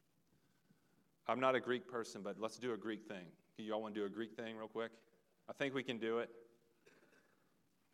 I'm 1.27 1.39
not 1.39 1.55
a 1.55 1.59
Greek 1.59 1.87
person, 1.87 2.21
but 2.23 2.37
let's 2.39 2.57
do 2.57 2.73
a 2.73 2.77
Greek 2.77 3.05
thing. 3.07 3.25
You 3.57 3.73
all 3.73 3.81
want 3.81 3.93
to 3.93 3.99
do 3.99 4.05
a 4.05 4.09
Greek 4.09 4.35
thing 4.35 4.55
real 4.55 4.67
quick? 4.67 4.91
I 5.49 5.53
think 5.53 5.73
we 5.73 5.83
can 5.83 5.97
do 5.97 6.19
it. 6.19 6.29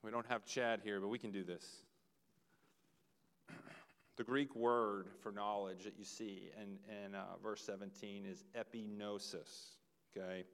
We 0.03 0.11
don't 0.11 0.25
have 0.27 0.45
Chad 0.45 0.81
here, 0.83 0.99
but 0.99 1.07
we 1.07 1.17
can 1.17 1.31
do 1.31 1.43
this. 1.43 1.65
The 4.17 4.23
Greek 4.23 4.55
word 4.55 5.07
for 5.21 5.33
knowledge 5.33 5.83
that 5.83 5.97
you 5.97 6.05
see 6.05 6.49
in, 6.55 6.77
in 7.05 7.15
uh, 7.15 7.23
verse 7.43 7.61
17 7.65 8.25
is 8.25 8.45
epignosis. 8.57 9.75
Okay? 10.15 10.45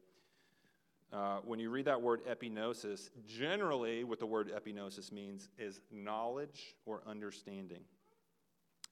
Uh, 1.13 1.39
when 1.43 1.59
you 1.59 1.69
read 1.69 1.85
that 1.85 2.01
word 2.01 2.21
epignosis, 2.25 3.09
generally 3.27 4.03
what 4.03 4.19
the 4.19 4.25
word 4.25 4.49
epignosis 4.49 5.11
means 5.11 5.49
is 5.57 5.81
knowledge 5.91 6.75
or 6.85 7.01
understanding. 7.05 7.81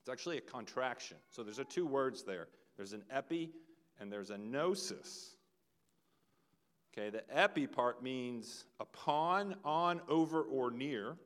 It's 0.00 0.10
actually 0.10 0.36
a 0.36 0.42
contraction. 0.42 1.16
So 1.30 1.42
there's 1.42 1.58
a 1.58 1.64
two 1.64 1.86
words 1.86 2.22
there. 2.22 2.48
There's 2.76 2.92
an 2.92 3.04
epi 3.10 3.52
and 3.98 4.12
there's 4.12 4.30
a 4.30 4.38
gnosis. 4.38 5.36
Okay, 6.92 7.08
the 7.10 7.22
epi 7.34 7.66
part 7.66 8.02
means 8.02 8.64
upon, 8.80 9.54
on, 9.64 10.00
over, 10.08 10.42
or 10.42 10.70
near. 10.70 11.16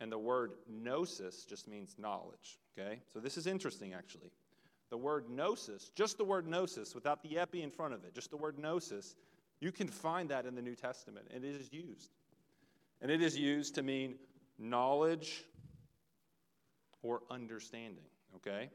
And 0.00 0.10
the 0.10 0.18
word 0.18 0.52
gnosis 0.68 1.44
just 1.44 1.68
means 1.68 1.94
knowledge. 1.98 2.58
Okay, 2.76 2.98
so 3.12 3.20
this 3.20 3.36
is 3.38 3.46
interesting 3.46 3.94
actually. 3.94 4.32
The 4.90 4.98
word 4.98 5.30
gnosis, 5.30 5.90
just 5.94 6.18
the 6.18 6.24
word 6.24 6.46
gnosis 6.46 6.94
without 6.94 7.22
the 7.22 7.38
epi 7.38 7.62
in 7.62 7.70
front 7.70 7.94
of 7.94 8.04
it, 8.04 8.14
just 8.14 8.30
the 8.30 8.36
word 8.36 8.58
gnosis, 8.58 9.14
you 9.62 9.70
can 9.70 9.86
find 9.86 10.28
that 10.30 10.44
in 10.44 10.56
the 10.56 10.60
New 10.60 10.74
Testament, 10.74 11.28
and 11.32 11.44
it 11.44 11.54
is 11.54 11.72
used. 11.72 12.10
And 13.00 13.12
it 13.12 13.22
is 13.22 13.38
used 13.38 13.76
to 13.76 13.82
mean 13.84 14.16
knowledge 14.58 15.44
or 17.00 17.22
understanding, 17.30 18.04
okay? 18.34 18.70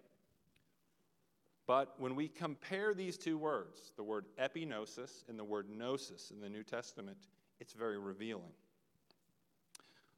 But 1.65 1.93
when 1.97 2.15
we 2.15 2.29
compare 2.29 2.93
these 2.93 3.17
two 3.17 3.37
words, 3.37 3.91
the 3.97 4.03
word 4.03 4.27
epignosis 4.41 5.25
and 5.27 5.37
the 5.37 5.43
word 5.43 5.67
gnosis 5.69 6.31
in 6.31 6.39
the 6.39 6.47
New 6.47 6.63
Testament, 6.63 7.17
it's 7.59 7.73
very 7.73 7.97
revealing. 7.97 8.53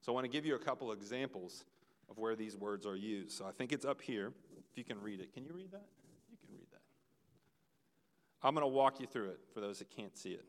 So 0.02 0.12
I 0.12 0.14
want 0.14 0.26
to 0.26 0.32
give 0.32 0.46
you 0.46 0.54
a 0.54 0.60
couple 0.60 0.92
examples 0.92 1.66
of 2.12 2.20
where 2.20 2.36
these 2.36 2.56
words 2.56 2.86
are 2.86 2.96
used. 2.96 3.32
So 3.32 3.46
I 3.46 3.52
think 3.52 3.72
it's 3.72 3.86
up 3.86 4.02
here, 4.02 4.34
if 4.72 4.78
you 4.78 4.84
can 4.84 5.02
read 5.02 5.20
it. 5.20 5.34
Can 5.34 5.46
you 5.46 5.52
read 5.52 5.72
that? 5.72 5.88
You 6.30 6.38
can 6.38 6.54
read 6.54 6.68
that. 6.72 6.82
I'm 8.44 8.54
going 8.54 8.64
to 8.64 8.68
walk 8.68 9.00
you 9.00 9.08
through 9.08 9.30
it 9.30 9.40
for 9.52 9.62
those 9.62 9.80
that 9.80 9.90
can't 9.90 10.16
see 10.16 10.34
it. 10.34 10.46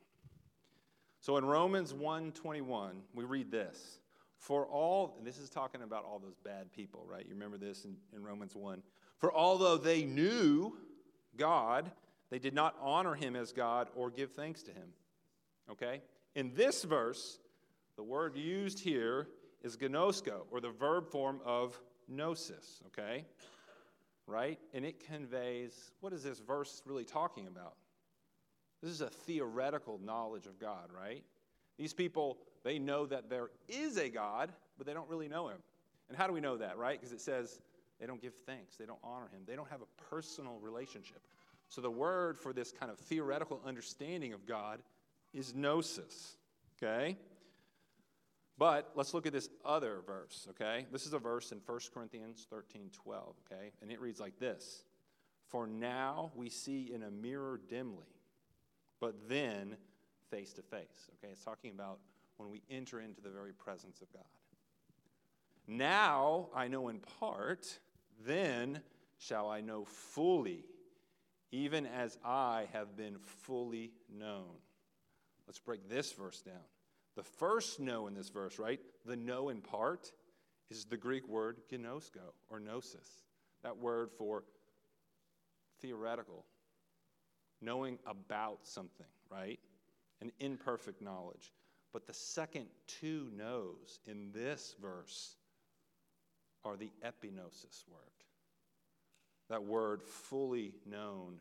So 1.20 1.36
in 1.36 1.44
Romans 1.44 1.92
1:21, 1.92 3.02
we 3.14 3.24
read 3.24 3.50
this. 3.50 4.00
For 4.38 4.66
all, 4.66 5.16
and 5.18 5.26
this 5.26 5.36
is 5.36 5.50
talking 5.50 5.82
about 5.82 6.04
all 6.04 6.18
those 6.18 6.38
bad 6.38 6.72
people, 6.72 7.04
right? 7.06 7.26
You 7.26 7.34
remember 7.34 7.58
this 7.58 7.84
in, 7.84 7.96
in 8.14 8.22
Romans 8.22 8.56
1. 8.56 8.82
For 9.18 9.30
although 9.30 9.76
they 9.76 10.04
knew 10.04 10.78
God, 11.36 11.90
they 12.30 12.38
did 12.38 12.54
not 12.54 12.74
honor 12.80 13.14
him 13.14 13.36
as 13.36 13.52
God 13.52 13.88
or 13.94 14.10
give 14.10 14.32
thanks 14.32 14.62
to 14.62 14.70
him. 14.70 14.94
Okay? 15.70 16.00
In 16.34 16.54
this 16.54 16.84
verse, 16.84 17.38
the 17.96 18.02
word 18.02 18.34
used 18.34 18.80
here 18.80 19.28
is 19.62 19.76
gnosko, 19.76 20.46
or 20.50 20.60
the 20.60 20.70
verb 20.70 21.10
form 21.10 21.40
of 21.44 21.78
gnosis, 22.08 22.80
okay? 22.86 23.26
Right? 24.26 24.58
And 24.72 24.86
it 24.86 25.04
conveys 25.06 25.90
what 26.00 26.14
is 26.14 26.22
this 26.22 26.40
verse 26.40 26.82
really 26.86 27.04
talking 27.04 27.46
about? 27.46 27.74
This 28.82 28.90
is 28.90 29.00
a 29.00 29.10
theoretical 29.10 30.00
knowledge 30.02 30.46
of 30.46 30.58
God, 30.58 30.90
right? 30.94 31.22
These 31.78 31.92
people, 31.92 32.38
they 32.64 32.78
know 32.78 33.06
that 33.06 33.28
there 33.28 33.50
is 33.68 33.96
a 33.96 34.08
God, 34.08 34.52
but 34.78 34.86
they 34.86 34.94
don't 34.94 35.08
really 35.08 35.28
know 35.28 35.48
him. 35.48 35.58
And 36.08 36.16
how 36.16 36.26
do 36.26 36.32
we 36.32 36.40
know 36.40 36.56
that, 36.56 36.76
right? 36.76 36.98
Because 36.98 37.12
it 37.12 37.20
says 37.20 37.60
they 38.00 38.06
don't 38.06 38.20
give 38.20 38.34
thanks, 38.34 38.76
they 38.76 38.86
don't 38.86 38.98
honor 39.04 39.28
him, 39.32 39.42
they 39.46 39.56
don't 39.56 39.70
have 39.70 39.80
a 39.82 40.04
personal 40.10 40.58
relationship. 40.60 41.20
So 41.68 41.80
the 41.80 41.90
word 41.90 42.36
for 42.36 42.52
this 42.52 42.72
kind 42.72 42.90
of 42.90 42.98
theoretical 42.98 43.60
understanding 43.64 44.32
of 44.32 44.44
God 44.44 44.80
is 45.32 45.54
gnosis, 45.54 46.36
okay? 46.76 47.16
But 48.58 48.90
let's 48.94 49.14
look 49.14 49.26
at 49.26 49.32
this 49.32 49.48
other 49.64 50.02
verse, 50.04 50.48
okay? 50.50 50.86
This 50.92 51.06
is 51.06 51.12
a 51.12 51.18
verse 51.18 51.52
in 51.52 51.60
1 51.64 51.78
Corinthians 51.94 52.46
13 52.50 52.90
12, 52.92 53.34
okay? 53.50 53.70
And 53.80 53.90
it 53.90 54.00
reads 54.00 54.20
like 54.20 54.38
this 54.38 54.84
For 55.46 55.66
now 55.66 56.32
we 56.34 56.50
see 56.50 56.90
in 56.92 57.04
a 57.04 57.10
mirror 57.10 57.60
dimly, 57.68 58.08
but 59.00 59.28
then 59.28 59.76
face 60.30 60.52
to 60.54 60.62
face, 60.62 61.08
okay? 61.14 61.32
It's 61.32 61.44
talking 61.44 61.72
about 61.72 61.98
when 62.36 62.50
we 62.50 62.62
enter 62.70 63.00
into 63.00 63.20
the 63.20 63.30
very 63.30 63.52
presence 63.52 64.00
of 64.00 64.12
God. 64.12 64.22
Now 65.66 66.48
I 66.54 66.68
know 66.68 66.88
in 66.88 67.00
part, 67.20 67.78
then 68.24 68.80
shall 69.18 69.48
I 69.48 69.60
know 69.60 69.84
fully, 69.84 70.64
even 71.52 71.86
as 71.86 72.18
I 72.24 72.66
have 72.72 72.96
been 72.96 73.16
fully 73.18 73.92
known. 74.08 74.56
Let's 75.46 75.58
break 75.58 75.88
this 75.88 76.12
verse 76.12 76.40
down. 76.40 76.62
The 77.16 77.22
first 77.24 77.80
know 77.80 78.06
in 78.06 78.14
this 78.14 78.28
verse, 78.28 78.58
right? 78.58 78.80
The 79.04 79.16
know 79.16 79.48
in 79.48 79.60
part 79.60 80.12
is 80.70 80.84
the 80.84 80.96
Greek 80.96 81.28
word 81.28 81.58
gnosko 81.70 82.32
or 82.48 82.60
gnosis. 82.60 83.08
That 83.62 83.76
word 83.76 84.10
for 84.16 84.44
theoretical, 85.80 86.44
knowing 87.60 87.98
about 88.06 88.60
something, 88.62 89.06
right? 89.30 89.58
An 90.20 90.32
imperfect 90.40 91.00
knowledge. 91.00 91.52
But 91.92 92.06
the 92.06 92.14
second 92.14 92.66
two 92.86 93.28
knows 93.36 93.98
in 94.06 94.30
this 94.32 94.74
verse 94.80 95.36
are 96.64 96.76
the 96.76 96.90
epignosis 97.04 97.84
word. 97.88 98.00
That 99.48 99.64
word 99.64 100.02
fully 100.02 100.74
known 100.86 101.40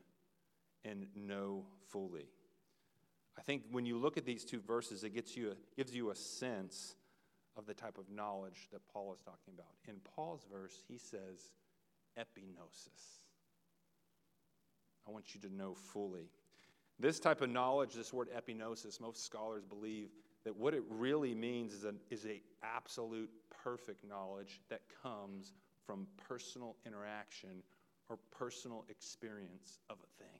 and 0.83 1.07
know 1.15 1.65
fully. 1.89 2.27
I 3.37 3.41
think 3.41 3.63
when 3.71 3.85
you 3.85 3.97
look 3.97 4.17
at 4.17 4.25
these 4.25 4.43
two 4.43 4.59
verses, 4.59 5.03
it 5.03 5.13
gets 5.13 5.37
you 5.37 5.51
a, 5.51 5.55
gives 5.77 5.93
you 5.93 6.09
a 6.09 6.15
sense 6.15 6.95
of 7.55 7.65
the 7.65 7.73
type 7.73 7.97
of 7.97 8.09
knowledge 8.09 8.67
that 8.71 8.81
Paul 8.91 9.13
is 9.13 9.19
talking 9.19 9.53
about. 9.53 9.67
In 9.87 9.95
Paul's 10.15 10.45
verse, 10.51 10.73
he 10.87 10.97
says 10.97 11.51
epignosis. 12.17 13.19
I 15.09 15.11
want 15.11 15.33
you 15.33 15.41
to 15.41 15.53
know 15.53 15.73
fully. 15.73 16.29
This 16.99 17.19
type 17.19 17.41
of 17.41 17.49
knowledge, 17.49 17.93
this 17.93 18.13
word 18.13 18.27
epignosis, 18.35 19.01
most 19.01 19.25
scholars 19.25 19.63
believe 19.63 20.09
that 20.45 20.55
what 20.55 20.73
it 20.73 20.83
really 20.89 21.33
means 21.33 21.73
is 21.73 21.83
an 21.83 21.97
is 22.09 22.25
a 22.25 22.41
absolute 22.63 23.29
perfect 23.63 24.07
knowledge 24.07 24.61
that 24.69 24.81
comes 25.01 25.53
from 25.85 26.05
personal 26.27 26.75
interaction 26.85 27.63
or 28.09 28.17
personal 28.31 28.85
experience 28.89 29.79
of 29.89 29.97
a 29.97 30.23
thing. 30.23 30.39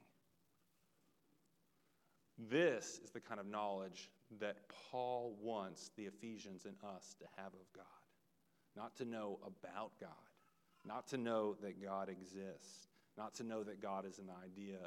This 2.48 3.00
is 3.04 3.10
the 3.10 3.20
kind 3.20 3.40
of 3.40 3.46
knowledge 3.46 4.10
that 4.38 4.56
Paul 4.90 5.36
wants 5.42 5.90
the 5.96 6.04
Ephesians 6.04 6.64
and 6.64 6.76
us 6.96 7.14
to 7.18 7.24
have 7.36 7.52
of 7.52 7.72
God. 7.74 7.84
Not 8.76 8.96
to 8.96 9.04
know 9.04 9.38
about 9.42 9.92
God, 10.00 10.10
not 10.86 11.08
to 11.08 11.18
know 11.18 11.56
that 11.62 11.82
God 11.82 12.08
exists, 12.08 12.86
not 13.20 13.34
to 13.34 13.44
know 13.44 13.62
that 13.62 13.82
God 13.82 14.06
is 14.06 14.18
an 14.18 14.30
idea, 14.42 14.78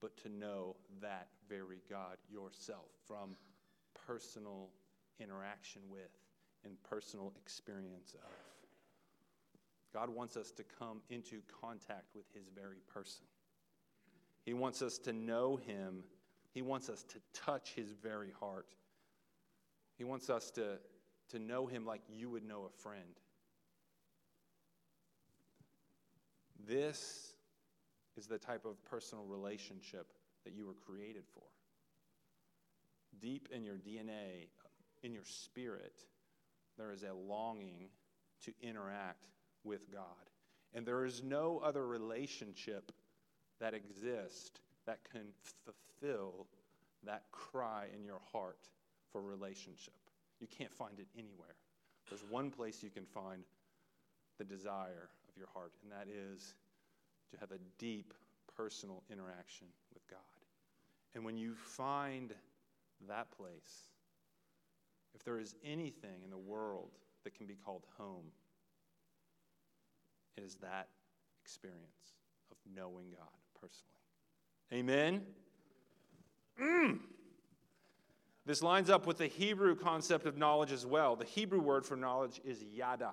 but 0.00 0.14
to 0.18 0.28
know 0.28 0.76
that 1.00 1.28
very 1.48 1.80
God 1.88 2.18
yourself 2.30 2.90
from 3.06 3.34
personal 4.06 4.68
interaction 5.18 5.80
with 5.88 6.10
and 6.64 6.74
personal 6.82 7.32
experience 7.40 8.14
of. 8.14 8.30
God 9.94 10.10
wants 10.10 10.36
us 10.36 10.50
to 10.52 10.64
come 10.78 11.00
into 11.08 11.40
contact 11.62 12.14
with 12.14 12.26
his 12.34 12.44
very 12.54 12.82
person. 12.92 13.24
He 14.44 14.52
wants 14.52 14.82
us 14.82 14.98
to 14.98 15.14
know 15.14 15.56
him 15.56 16.04
he 16.58 16.62
wants 16.62 16.88
us 16.88 17.04
to 17.04 17.18
touch 17.32 17.74
his 17.74 17.92
very 17.92 18.32
heart. 18.40 18.74
He 19.96 20.02
wants 20.04 20.28
us 20.28 20.50
to, 20.52 20.78
to 21.30 21.38
know 21.38 21.66
him 21.66 21.84
like 21.84 22.00
you 22.12 22.30
would 22.30 22.44
know 22.44 22.64
a 22.64 22.82
friend. 22.82 23.20
This 26.66 27.34
is 28.18 28.26
the 28.26 28.38
type 28.38 28.64
of 28.64 28.84
personal 28.84 29.24
relationship 29.24 30.12
that 30.44 30.52
you 30.52 30.66
were 30.66 30.74
created 30.74 31.22
for. 31.32 31.44
Deep 33.20 33.48
in 33.54 33.62
your 33.62 33.76
DNA, 33.76 34.48
in 35.02 35.12
your 35.12 35.24
spirit, 35.24 36.04
there 36.76 36.92
is 36.92 37.04
a 37.04 37.14
longing 37.14 37.88
to 38.44 38.52
interact 38.60 39.24
with 39.64 39.90
God. 39.92 40.02
And 40.74 40.84
there 40.84 41.04
is 41.04 41.22
no 41.22 41.60
other 41.64 41.86
relationship 41.86 42.92
that 43.60 43.74
exists 43.74 44.60
that 44.86 44.98
can 45.12 45.26
fulfill 45.64 46.46
that 47.04 47.22
cry 47.30 47.86
in 47.96 48.04
your 48.04 48.20
heart 48.32 48.68
for 49.12 49.22
relationship. 49.22 49.94
You 50.40 50.46
can't 50.46 50.74
find 50.74 50.98
it 50.98 51.06
anywhere. 51.16 51.54
There's 52.08 52.24
one 52.28 52.50
place 52.50 52.82
you 52.82 52.90
can 52.90 53.06
find 53.06 53.42
the 54.38 54.44
desire 54.44 55.08
of 55.28 55.36
your 55.36 55.48
heart, 55.52 55.72
and 55.82 55.92
that 55.92 56.08
is 56.08 56.54
to 57.32 57.40
have 57.40 57.52
a 57.52 57.58
deep 57.78 58.14
personal 58.56 59.02
interaction 59.10 59.66
with 59.94 60.06
God. 60.08 60.18
And 61.14 61.24
when 61.24 61.36
you 61.36 61.54
find 61.54 62.32
that 63.08 63.30
place, 63.30 63.90
if 65.14 65.24
there 65.24 65.38
is 65.38 65.54
anything 65.64 66.22
in 66.24 66.30
the 66.30 66.38
world 66.38 66.90
that 67.24 67.34
can 67.34 67.46
be 67.46 67.54
called 67.54 67.84
home, 67.96 68.26
it 70.36 70.44
is 70.44 70.56
that 70.56 70.88
experience 71.42 72.16
of 72.50 72.56
knowing 72.74 73.06
God 73.10 73.28
personally. 73.60 73.98
Amen? 74.72 75.22
Mm. 76.60 76.98
This 78.46 78.62
lines 78.62 78.90
up 78.90 79.06
with 79.06 79.18
the 79.18 79.26
Hebrew 79.26 79.74
concept 79.76 80.26
of 80.26 80.36
knowledge 80.36 80.72
as 80.72 80.86
well. 80.86 81.16
The 81.16 81.24
Hebrew 81.24 81.60
word 81.60 81.84
for 81.84 81.96
knowledge 81.96 82.40
is 82.44 82.62
yada. 82.62 83.12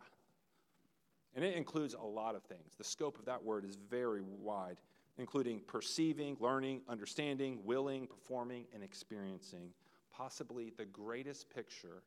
And 1.35 1.43
it 1.43 1.55
includes 1.55 1.93
a 1.93 2.05
lot 2.05 2.35
of 2.35 2.43
things. 2.43 2.75
The 2.77 2.83
scope 2.83 3.19
of 3.19 3.25
that 3.25 3.43
word 3.43 3.65
is 3.65 3.77
very 3.89 4.21
wide, 4.21 4.77
including 5.17 5.59
perceiving, 5.67 6.37
learning, 6.39 6.81
understanding, 6.87 7.59
willing, 7.65 8.07
performing, 8.07 8.65
and 8.73 8.81
experiencing. 8.81 9.71
Possibly 10.13 10.71
the 10.77 10.85
greatest 10.85 11.53
picture 11.53 12.03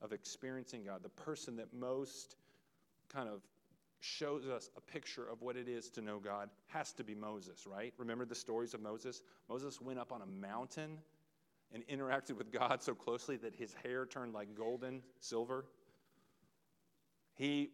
of 0.00 0.12
experiencing 0.12 0.84
God, 0.84 1.02
the 1.02 1.08
person 1.08 1.56
that 1.56 1.74
most 1.74 2.36
kind 3.12 3.28
of 3.28 3.42
shows 4.00 4.46
us 4.46 4.70
a 4.76 4.80
picture 4.80 5.28
of 5.28 5.42
what 5.42 5.56
it 5.56 5.68
is 5.68 5.90
to 5.90 6.00
know 6.00 6.18
God 6.18 6.48
has 6.68 6.92
to 6.92 7.04
be 7.04 7.14
Moses, 7.14 7.66
right? 7.66 7.92
Remember 7.98 8.24
the 8.24 8.34
stories 8.34 8.72
of 8.72 8.80
Moses? 8.80 9.22
Moses 9.48 9.80
went 9.80 9.98
up 9.98 10.10
on 10.12 10.22
a 10.22 10.26
mountain 10.26 10.98
and 11.72 11.86
interacted 11.86 12.36
with 12.36 12.50
God 12.50 12.82
so 12.82 12.94
closely 12.94 13.36
that 13.38 13.54
his 13.54 13.74
hair 13.74 14.06
turned 14.06 14.32
like 14.32 14.54
golden 14.54 15.02
silver. 15.20 15.66
He 17.34 17.70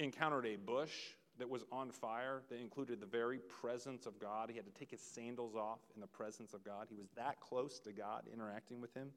encountered 0.00 0.46
a 0.46 0.56
bush 0.56 0.92
that 1.38 1.48
was 1.48 1.64
on 1.72 1.90
fire 1.90 2.42
that 2.48 2.60
included 2.60 3.00
the 3.00 3.06
very 3.06 3.38
presence 3.38 4.06
of 4.06 4.18
God. 4.18 4.50
He 4.50 4.56
had 4.56 4.66
to 4.66 4.72
take 4.72 4.90
his 4.90 5.00
sandals 5.00 5.54
off 5.54 5.78
in 5.94 6.00
the 6.00 6.06
presence 6.06 6.52
of 6.54 6.64
God. 6.64 6.86
He 6.88 6.96
was 6.96 7.08
that 7.16 7.40
close 7.40 7.78
to 7.80 7.92
God, 7.92 8.24
interacting 8.32 8.80
with 8.80 8.92
him. 8.94 9.10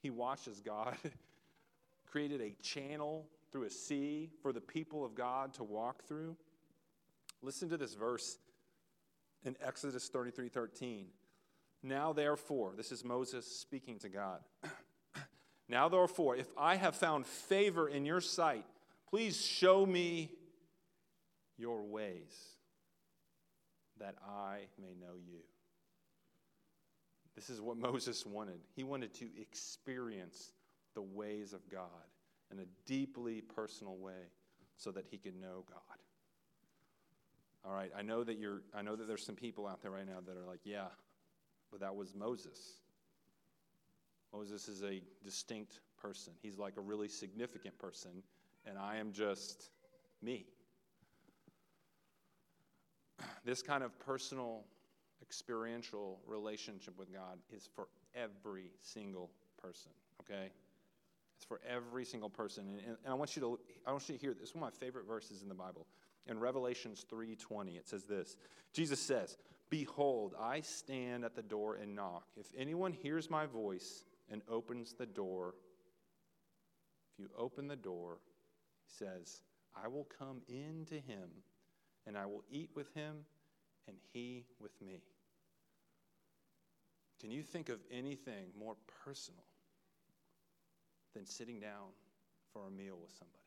He 0.00 0.10
watched 0.10 0.48
as 0.48 0.60
God 0.60 0.96
created 2.10 2.40
a 2.40 2.50
channel 2.62 3.26
through 3.50 3.64
a 3.64 3.70
sea 3.70 4.30
for 4.42 4.52
the 4.52 4.60
people 4.60 5.04
of 5.04 5.14
God 5.14 5.54
to 5.54 5.64
walk 5.64 6.04
through. 6.06 6.36
Listen 7.42 7.68
to 7.70 7.76
this 7.76 7.94
verse 7.94 8.38
in 9.44 9.56
Exodus 9.62 10.08
33 10.08 10.48
13. 10.48 11.06
Now, 11.82 12.12
therefore, 12.14 12.72
this 12.76 12.92
is 12.92 13.04
Moses 13.04 13.46
speaking 13.46 13.98
to 14.00 14.08
God. 14.08 14.40
now, 15.68 15.88
therefore, 15.88 16.34
if 16.36 16.48
I 16.56 16.76
have 16.76 16.94
found 16.94 17.26
favor 17.26 17.88
in 17.88 18.06
your 18.06 18.22
sight, 18.22 18.64
please 19.08 19.44
show 19.44 19.84
me 19.84 20.30
your 21.56 21.82
ways 21.82 22.54
that 23.98 24.16
I 24.26 24.60
may 24.80 24.94
know 25.00 25.14
you. 25.16 25.40
This 27.34 27.50
is 27.50 27.60
what 27.60 27.76
Moses 27.92 28.24
wanted. 28.26 28.60
He 28.74 28.84
wanted 28.84 29.14
to 29.14 29.26
experience 29.40 30.52
the 30.94 31.02
ways 31.02 31.52
of 31.52 31.68
God 31.68 31.88
in 32.52 32.58
a 32.60 32.66
deeply 32.86 33.40
personal 33.40 33.96
way 33.96 34.30
so 34.76 34.90
that 34.92 35.06
he 35.10 35.18
could 35.18 35.40
know 35.40 35.64
God. 35.68 35.98
All 37.64 37.72
right, 37.72 37.90
I 37.96 38.02
know 38.02 38.24
that 38.24 38.38
you're 38.38 38.62
I 38.74 38.82
know 38.82 38.94
that 38.94 39.08
there's 39.08 39.24
some 39.24 39.36
people 39.36 39.66
out 39.66 39.80
there 39.80 39.90
right 39.90 40.06
now 40.06 40.18
that 40.26 40.36
are 40.36 40.44
like, 40.44 40.60
yeah, 40.64 40.88
but 41.70 41.80
that 41.80 41.94
was 41.96 42.14
Moses. 42.14 42.58
Moses 44.32 44.68
is 44.68 44.82
a 44.82 45.00
distinct 45.22 45.80
person. 45.96 46.32
He's 46.42 46.58
like 46.58 46.76
a 46.76 46.80
really 46.80 47.08
significant 47.08 47.78
person, 47.78 48.10
and 48.66 48.78
I 48.78 48.96
am 48.96 49.12
just 49.12 49.70
me. 50.22 50.46
This 53.44 53.62
kind 53.62 53.82
of 53.82 53.98
personal, 54.00 54.64
experiential 55.22 56.20
relationship 56.26 56.98
with 56.98 57.12
God 57.12 57.38
is 57.54 57.68
for 57.74 57.88
every 58.14 58.70
single 58.80 59.30
person, 59.60 59.92
okay? 60.22 60.50
It's 61.36 61.44
for 61.44 61.60
every 61.68 62.04
single 62.04 62.30
person. 62.30 62.64
And, 62.86 62.96
and 63.04 63.12
I, 63.12 63.14
want 63.14 63.36
you 63.36 63.42
to, 63.42 63.58
I 63.86 63.92
want 63.92 64.08
you 64.08 64.14
to 64.14 64.20
hear 64.20 64.34
this. 64.34 64.54
One 64.54 64.66
of 64.66 64.72
my 64.72 64.78
favorite 64.86 65.06
verses 65.06 65.42
in 65.42 65.48
the 65.48 65.54
Bible. 65.54 65.86
In 66.26 66.38
Revelations 66.38 67.04
3.20, 67.12 67.76
it 67.76 67.86
says 67.86 68.04
this. 68.04 68.36
Jesus 68.72 68.98
says, 68.98 69.36
Behold, 69.68 70.34
I 70.40 70.60
stand 70.60 71.24
at 71.24 71.34
the 71.34 71.42
door 71.42 71.76
and 71.76 71.94
knock. 71.94 72.24
If 72.36 72.46
anyone 72.56 72.92
hears 72.92 73.28
my 73.28 73.46
voice 73.46 74.04
and 74.30 74.40
opens 74.48 74.94
the 74.94 75.06
door, 75.06 75.54
if 77.12 77.18
you 77.18 77.28
open 77.36 77.68
the 77.68 77.76
door, 77.76 78.18
he 78.86 79.04
says, 79.04 79.42
I 79.74 79.88
will 79.88 80.06
come 80.18 80.42
into 80.48 80.94
him 80.94 81.28
and 82.06 82.16
I 82.16 82.26
will 82.26 82.44
eat 82.50 82.70
with 82.74 82.92
him 82.94 83.16
and 83.88 83.96
he 84.12 84.44
with 84.60 84.72
me. 84.80 85.02
Can 87.20 87.30
you 87.30 87.42
think 87.42 87.68
of 87.68 87.78
anything 87.90 88.46
more 88.58 88.76
personal 89.04 89.44
than 91.14 91.26
sitting 91.26 91.60
down 91.60 91.92
for 92.52 92.66
a 92.66 92.70
meal 92.70 92.96
with 93.00 93.10
somebody. 93.10 93.38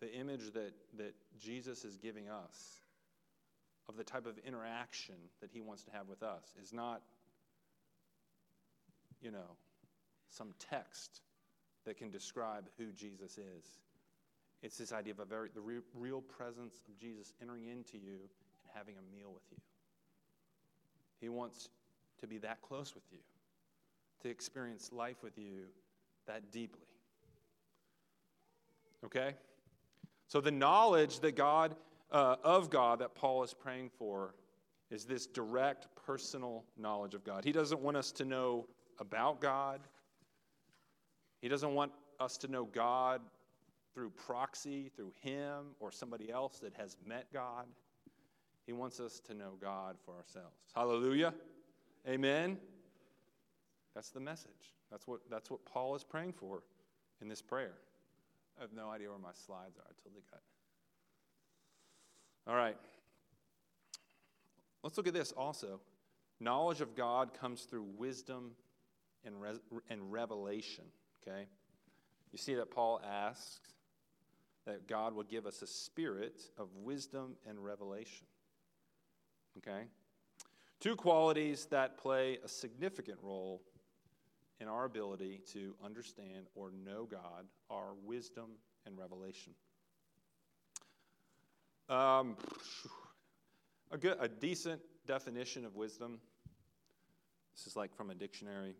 The 0.00 0.12
image 0.12 0.52
that, 0.54 0.72
that 0.96 1.14
Jesus 1.38 1.84
is 1.84 1.96
giving 1.96 2.28
us 2.28 2.80
of 3.88 3.96
the 3.96 4.04
type 4.04 4.26
of 4.26 4.38
interaction 4.46 5.16
that 5.40 5.50
he 5.52 5.60
wants 5.60 5.82
to 5.84 5.90
have 5.90 6.08
with 6.08 6.22
us 6.22 6.44
is 6.62 6.72
not, 6.72 7.02
you 9.20 9.30
know, 9.30 9.56
some 10.30 10.54
text 10.70 11.20
that 11.84 11.96
can 11.96 12.10
describe 12.10 12.68
who 12.78 12.92
Jesus 12.92 13.38
is. 13.38 13.80
It's 14.62 14.76
this 14.76 14.92
idea 14.92 15.12
of 15.12 15.20
a 15.20 15.24
very 15.24 15.48
the 15.54 15.60
re- 15.60 15.80
real 15.94 16.20
presence 16.20 16.80
of 16.88 16.98
Jesus 16.98 17.32
entering 17.40 17.66
into 17.66 17.96
you 17.96 18.18
and 18.62 18.70
having 18.74 18.96
a 18.96 19.16
meal 19.16 19.30
with 19.32 19.44
you. 19.50 19.56
He 21.20 21.28
wants 21.28 21.68
to 22.20 22.26
be 22.26 22.38
that 22.38 22.60
close 22.62 22.94
with 22.94 23.04
you 23.10 23.18
to 24.22 24.28
experience 24.28 24.92
life 24.92 25.22
with 25.22 25.38
you 25.38 25.64
that 26.26 26.52
deeply. 26.52 26.86
Okay? 29.04 29.34
So, 30.28 30.40
the 30.40 30.50
knowledge 30.50 31.20
that 31.20 31.34
God, 31.34 31.74
uh, 32.12 32.36
of 32.44 32.70
God, 32.70 33.00
that 33.00 33.14
Paul 33.14 33.42
is 33.42 33.54
praying 33.54 33.90
for 33.98 34.34
is 34.90 35.04
this 35.04 35.26
direct 35.26 35.88
personal 36.06 36.64
knowledge 36.76 37.14
of 37.14 37.24
God. 37.24 37.44
He 37.44 37.52
doesn't 37.52 37.80
want 37.80 37.96
us 37.96 38.12
to 38.12 38.24
know 38.24 38.66
about 38.98 39.40
God, 39.40 39.80
He 41.40 41.48
doesn't 41.48 41.74
want 41.74 41.92
us 42.18 42.36
to 42.38 42.48
know 42.48 42.64
God 42.64 43.20
through 43.94 44.10
proxy, 44.10 44.90
through 44.94 45.12
Him 45.20 45.74
or 45.80 45.90
somebody 45.90 46.30
else 46.30 46.58
that 46.60 46.74
has 46.74 46.96
met 47.06 47.26
God. 47.32 47.66
He 48.66 48.72
wants 48.72 49.00
us 49.00 49.20
to 49.20 49.34
know 49.34 49.52
God 49.60 49.96
for 50.04 50.14
ourselves. 50.14 50.54
Hallelujah. 50.74 51.34
Amen. 52.08 52.58
That's 53.94 54.10
the 54.10 54.20
message. 54.20 54.74
That's 54.90 55.06
what, 55.06 55.20
that's 55.30 55.50
what 55.50 55.64
Paul 55.64 55.94
is 55.94 56.04
praying 56.04 56.34
for 56.34 56.62
in 57.20 57.28
this 57.28 57.42
prayer. 57.42 57.74
I 58.58 58.62
have 58.62 58.72
no 58.72 58.90
idea 58.90 59.08
where 59.08 59.18
my 59.18 59.32
slides 59.32 59.76
are. 59.78 59.84
I 59.88 59.92
totally 60.02 60.22
got. 60.30 60.40
All 62.46 62.56
right. 62.56 62.76
Let's 64.82 64.96
look 64.96 65.08
at 65.08 65.14
this 65.14 65.32
also. 65.32 65.80
Knowledge 66.40 66.80
of 66.80 66.94
God 66.94 67.34
comes 67.38 67.62
through 67.62 67.86
wisdom 67.96 68.52
and, 69.24 69.34
and 69.88 70.12
revelation. 70.12 70.84
Okay? 71.22 71.46
You 72.32 72.38
see 72.38 72.54
that 72.54 72.70
Paul 72.70 73.00
asks 73.04 73.60
that 74.66 74.86
God 74.86 75.14
will 75.14 75.24
give 75.24 75.46
us 75.46 75.62
a 75.62 75.66
spirit 75.66 76.40
of 76.58 76.68
wisdom 76.76 77.36
and 77.48 77.62
revelation. 77.62 78.26
Okay? 79.58 79.84
Two 80.80 80.96
qualities 80.96 81.66
that 81.70 81.98
play 81.98 82.38
a 82.44 82.48
significant 82.48 83.18
role 83.22 83.62
in 84.60 84.68
our 84.68 84.84
ability 84.84 85.40
to 85.52 85.74
understand 85.84 86.46
or 86.54 86.70
know 86.84 87.06
God 87.10 87.46
are 87.70 87.94
wisdom 88.04 88.50
and 88.86 88.96
revelation. 88.96 89.54
Um, 91.88 92.36
a, 93.90 93.98
good, 93.98 94.16
a 94.20 94.28
decent 94.28 94.80
definition 95.06 95.64
of 95.64 95.74
wisdom, 95.74 96.20
this 97.56 97.66
is 97.66 97.74
like 97.74 97.94
from 97.94 98.10
a 98.10 98.14
dictionary, 98.14 98.74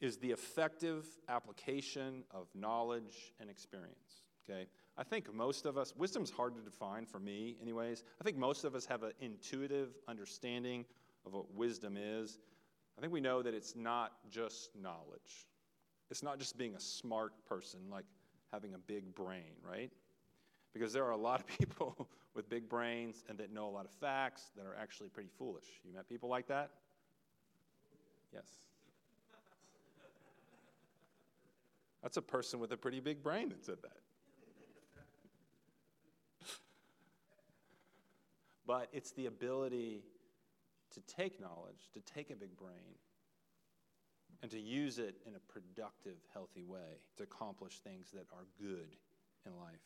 is 0.00 0.16
the 0.16 0.30
effective 0.30 1.06
application 1.28 2.24
of 2.30 2.48
knowledge 2.54 3.32
and 3.38 3.50
experience. 3.50 4.22
Okay? 4.48 4.66
I 4.96 5.02
think 5.02 5.32
most 5.32 5.66
of 5.66 5.76
us, 5.76 5.94
wisdom's 5.96 6.30
hard 6.30 6.54
to 6.56 6.60
define 6.60 7.06
for 7.06 7.18
me, 7.18 7.56
anyways. 7.60 8.04
I 8.20 8.24
think 8.24 8.36
most 8.36 8.64
of 8.64 8.74
us 8.74 8.86
have 8.86 9.02
an 9.02 9.12
intuitive 9.20 9.90
understanding 10.08 10.84
of 11.26 11.34
what 11.34 11.54
wisdom 11.54 11.96
is. 11.96 12.38
I 12.96 13.00
think 13.00 13.12
we 13.12 13.20
know 13.20 13.42
that 13.42 13.54
it's 13.54 13.76
not 13.76 14.12
just 14.30 14.70
knowledge. 14.76 15.46
It's 16.10 16.22
not 16.22 16.38
just 16.38 16.58
being 16.58 16.74
a 16.74 16.80
smart 16.80 17.32
person, 17.46 17.80
like 17.90 18.04
having 18.52 18.74
a 18.74 18.78
big 18.78 19.14
brain, 19.14 19.54
right? 19.66 19.90
Because 20.72 20.92
there 20.92 21.04
are 21.04 21.12
a 21.12 21.16
lot 21.16 21.40
of 21.40 21.46
people 21.58 22.08
with 22.34 22.48
big 22.48 22.68
brains 22.68 23.24
and 23.28 23.38
that 23.38 23.52
know 23.52 23.68
a 23.68 23.70
lot 23.70 23.84
of 23.84 23.90
facts 23.92 24.50
that 24.56 24.66
are 24.66 24.76
actually 24.80 25.08
pretty 25.08 25.30
foolish. 25.38 25.66
You 25.84 25.92
met 25.92 26.08
people 26.08 26.28
like 26.28 26.48
that? 26.48 26.70
Yes. 28.32 28.69
That's 32.02 32.16
a 32.16 32.22
person 32.22 32.60
with 32.60 32.72
a 32.72 32.76
pretty 32.76 33.00
big 33.00 33.22
brain 33.22 33.50
that 33.50 33.64
said 33.64 33.76
that. 33.82 33.96
but 38.66 38.88
it's 38.92 39.10
the 39.12 39.26
ability 39.26 40.02
to 40.92 41.00
take 41.02 41.40
knowledge, 41.40 41.90
to 41.92 42.00
take 42.00 42.30
a 42.30 42.36
big 42.36 42.56
brain, 42.56 42.94
and 44.42 44.50
to 44.50 44.58
use 44.58 44.98
it 44.98 45.16
in 45.26 45.34
a 45.34 45.38
productive, 45.52 46.16
healthy 46.32 46.62
way 46.62 47.00
to 47.16 47.24
accomplish 47.24 47.80
things 47.80 48.10
that 48.12 48.26
are 48.32 48.46
good 48.58 48.96
in 49.44 49.56
life. 49.58 49.80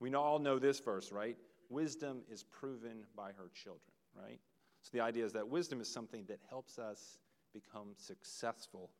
We 0.00 0.14
all 0.14 0.38
know 0.38 0.58
this 0.58 0.78
verse, 0.78 1.10
right? 1.10 1.36
Wisdom 1.70 2.20
is 2.30 2.44
proven 2.44 3.04
by 3.16 3.28
her 3.28 3.50
children, 3.54 3.92
right? 4.14 4.38
So 4.82 4.90
the 4.92 5.00
idea 5.00 5.24
is 5.24 5.32
that 5.32 5.48
wisdom 5.48 5.80
is 5.80 5.92
something 5.92 6.24
that 6.28 6.38
helps 6.48 6.78
us 6.78 7.18
become 7.52 7.88
successful 7.96 8.90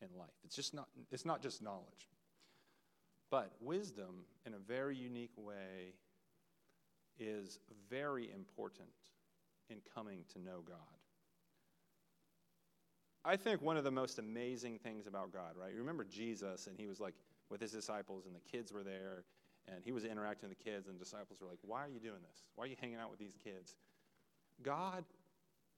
in 0.00 0.08
life. 0.18 0.30
It's 0.44 0.56
just 0.56 0.72
not 0.72 0.88
it's 1.10 1.26
not 1.26 1.42
just 1.42 1.62
knowledge. 1.62 2.08
But 3.30 3.52
wisdom 3.60 4.24
in 4.46 4.54
a 4.54 4.58
very 4.58 4.96
unique 4.96 5.32
way 5.36 5.94
is 7.18 7.58
very 7.90 8.30
important 8.30 8.88
in 9.70 9.78
coming 9.94 10.24
to 10.32 10.38
know 10.40 10.62
God. 10.66 10.76
I 13.24 13.36
think 13.36 13.62
one 13.62 13.76
of 13.76 13.84
the 13.84 13.90
most 13.90 14.18
amazing 14.18 14.78
things 14.78 15.06
about 15.06 15.32
God, 15.32 15.56
right? 15.58 15.72
You 15.72 15.78
remember 15.78 16.04
Jesus, 16.04 16.66
and 16.66 16.78
he 16.78 16.86
was 16.86 17.00
like 17.00 17.14
with 17.48 17.60
his 17.60 17.72
disciples, 17.72 18.26
and 18.26 18.34
the 18.34 18.40
kids 18.40 18.72
were 18.72 18.82
there, 18.82 19.24
and 19.66 19.82
he 19.82 19.92
was 19.92 20.04
interacting 20.04 20.48
with 20.48 20.58
the 20.58 20.64
kids, 20.64 20.88
and 20.88 20.96
the 20.96 21.04
disciples 21.04 21.40
were 21.40 21.46
like, 21.46 21.58
Why 21.62 21.84
are 21.84 21.88
you 21.88 22.00
doing 22.00 22.20
this? 22.28 22.42
Why 22.54 22.64
are 22.64 22.68
you 22.68 22.76
hanging 22.80 22.98
out 22.98 23.10
with 23.10 23.18
these 23.18 23.36
kids? 23.42 23.76
God, 24.62 25.04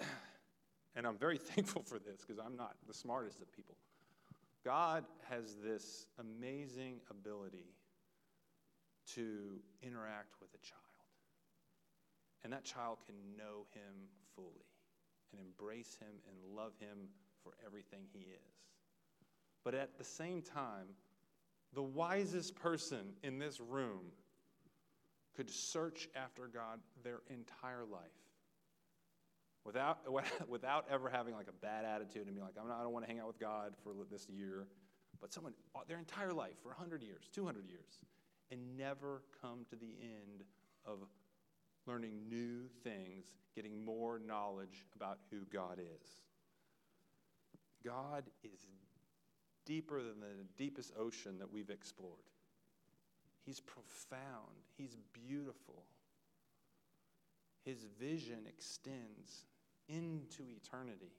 and 0.97 1.07
I'm 1.07 1.17
very 1.17 1.39
thankful 1.55 1.83
for 1.83 1.99
this 1.99 2.25
because 2.27 2.43
I'm 2.45 2.57
not 2.57 2.75
the 2.89 2.95
smartest 2.95 3.41
of 3.41 3.53
people. 3.55 3.77
God 4.67 5.05
has 5.31 5.55
this 5.63 6.07
amazing 6.19 6.97
ability 7.09 7.71
to 9.15 9.61
interact 9.81 10.35
with 10.41 10.51
a 10.55 10.59
child. 10.59 10.83
And 12.43 12.53
that 12.53 12.65
child 12.65 12.99
can 13.07 13.15
know 13.39 13.67
him 13.73 14.09
fully 14.35 14.67
and 15.31 15.41
embrace 15.41 15.97
him 16.01 16.09
and 16.27 16.57
love 16.57 16.73
him 16.81 16.99
for 17.45 17.53
everything 17.65 18.01
he 18.13 18.23
is. 18.23 18.57
But 19.63 19.77
at 19.77 19.97
the 19.99 20.05
same 20.05 20.43
time, 20.43 20.89
the 21.73 21.83
wisest 21.83 22.57
person 22.57 23.13
in 23.23 23.39
this 23.39 23.61
room 23.61 24.11
could 25.37 25.49
search 25.49 26.09
after 26.17 26.49
God 26.49 26.81
their 27.05 27.21
entire 27.31 27.85
life 27.85 28.26
without, 29.67 29.99
without 30.49 30.87
ever 30.91 31.11
having 31.11 31.35
like 31.35 31.49
a 31.49 31.65
bad 31.65 31.85
attitude 31.85 32.27
and 32.27 32.35
be 32.35 32.41
like, 32.41 32.55
I'm 32.61 32.69
not, 32.69 32.79
I 32.79 32.83
don't 32.83 32.93
want 32.93 33.05
to 33.05 33.11
hang 33.11 33.21
out 33.21 33.27
with 33.27 33.41
God 33.41 33.75
for 33.83 33.93
this 34.11 34.29
year. 34.29 34.69
But 35.21 35.33
someone, 35.33 35.55
uh, 35.75 35.81
their 35.89 35.99
entire 35.99 36.33
life, 36.33 36.55
for 36.63 36.69
100 36.69 37.03
years, 37.03 37.29
200 37.33 37.67
years, 37.67 38.01
and 38.51 38.77
never 38.77 39.23
come 39.43 39.67
to 39.71 39.77
the 39.77 39.95
end 40.01 40.45
of 40.85 40.99
learning 41.87 42.29
new 42.29 42.69
things, 42.85 43.33
getting 43.55 43.85
more 43.85 44.21
knowledge 44.25 44.87
about 44.95 45.19
who 45.31 45.39
God 45.53 45.79
is. 45.79 46.19
God 47.85 48.25
is 48.45 48.67
deeper 49.65 50.03
than 50.03 50.21
the 50.21 50.45
deepest 50.57 50.93
ocean 50.99 51.39
that 51.39 51.51
we've 51.51 51.71
explored. 51.71 52.13
He's 53.45 53.61
profound, 53.61 54.63
He's 54.77 54.97
beautiful. 55.13 55.85
His 57.65 57.85
vision 57.99 58.47
extends 58.47 59.47
into 59.89 60.45
eternity. 60.57 61.13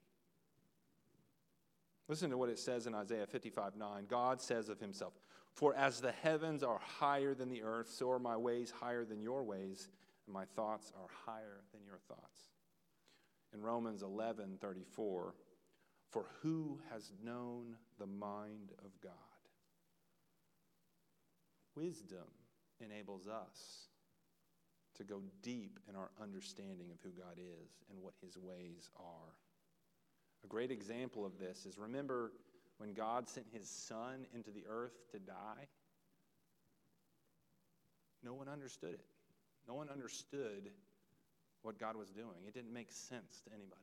Listen 2.08 2.30
to 2.30 2.38
what 2.38 2.48
it 2.48 2.58
says 2.58 2.86
in 2.86 2.94
Isaiah 2.94 3.26
55 3.26 3.76
9. 3.76 4.06
God 4.08 4.40
says 4.40 4.68
of 4.68 4.80
himself, 4.80 5.12
For 5.52 5.74
as 5.74 6.00
the 6.00 6.12
heavens 6.12 6.62
are 6.62 6.80
higher 6.82 7.34
than 7.34 7.50
the 7.50 7.62
earth, 7.62 7.90
so 7.90 8.10
are 8.10 8.18
my 8.18 8.36
ways 8.36 8.70
higher 8.70 9.04
than 9.04 9.20
your 9.20 9.42
ways, 9.42 9.88
and 10.26 10.34
my 10.34 10.44
thoughts 10.56 10.92
are 10.96 11.08
higher 11.26 11.60
than 11.72 11.84
your 11.84 11.98
thoughts. 12.08 12.40
In 13.52 13.60
Romans 13.60 14.02
11 14.02 14.58
34, 14.60 15.34
for 16.10 16.24
who 16.42 16.78
has 16.90 17.12
known 17.22 17.76
the 17.98 18.06
mind 18.06 18.72
of 18.84 18.90
God? 19.02 19.12
Wisdom 21.74 22.26
enables 22.80 23.28
us 23.28 23.88
to 24.98 25.04
go 25.04 25.22
deep 25.42 25.78
in 25.88 25.96
our 25.96 26.10
understanding 26.20 26.90
of 26.90 26.98
who 27.02 27.10
God 27.10 27.38
is 27.38 27.70
and 27.90 28.02
what 28.02 28.14
his 28.22 28.36
ways 28.36 28.90
are. 28.96 29.34
A 30.44 30.46
great 30.46 30.70
example 30.70 31.24
of 31.24 31.38
this 31.38 31.66
is 31.66 31.78
remember 31.78 32.32
when 32.78 32.92
God 32.92 33.28
sent 33.28 33.46
his 33.52 33.68
son 33.68 34.26
into 34.34 34.50
the 34.50 34.64
earth 34.68 34.94
to 35.12 35.18
die? 35.18 35.66
No 38.24 38.34
one 38.34 38.48
understood 38.48 38.94
it. 38.94 39.04
No 39.66 39.74
one 39.74 39.88
understood 39.88 40.70
what 41.62 41.78
God 41.78 41.96
was 41.96 42.10
doing. 42.10 42.46
It 42.46 42.54
didn't 42.54 42.72
make 42.72 42.90
sense 42.90 43.40
to 43.46 43.52
anybody. 43.52 43.82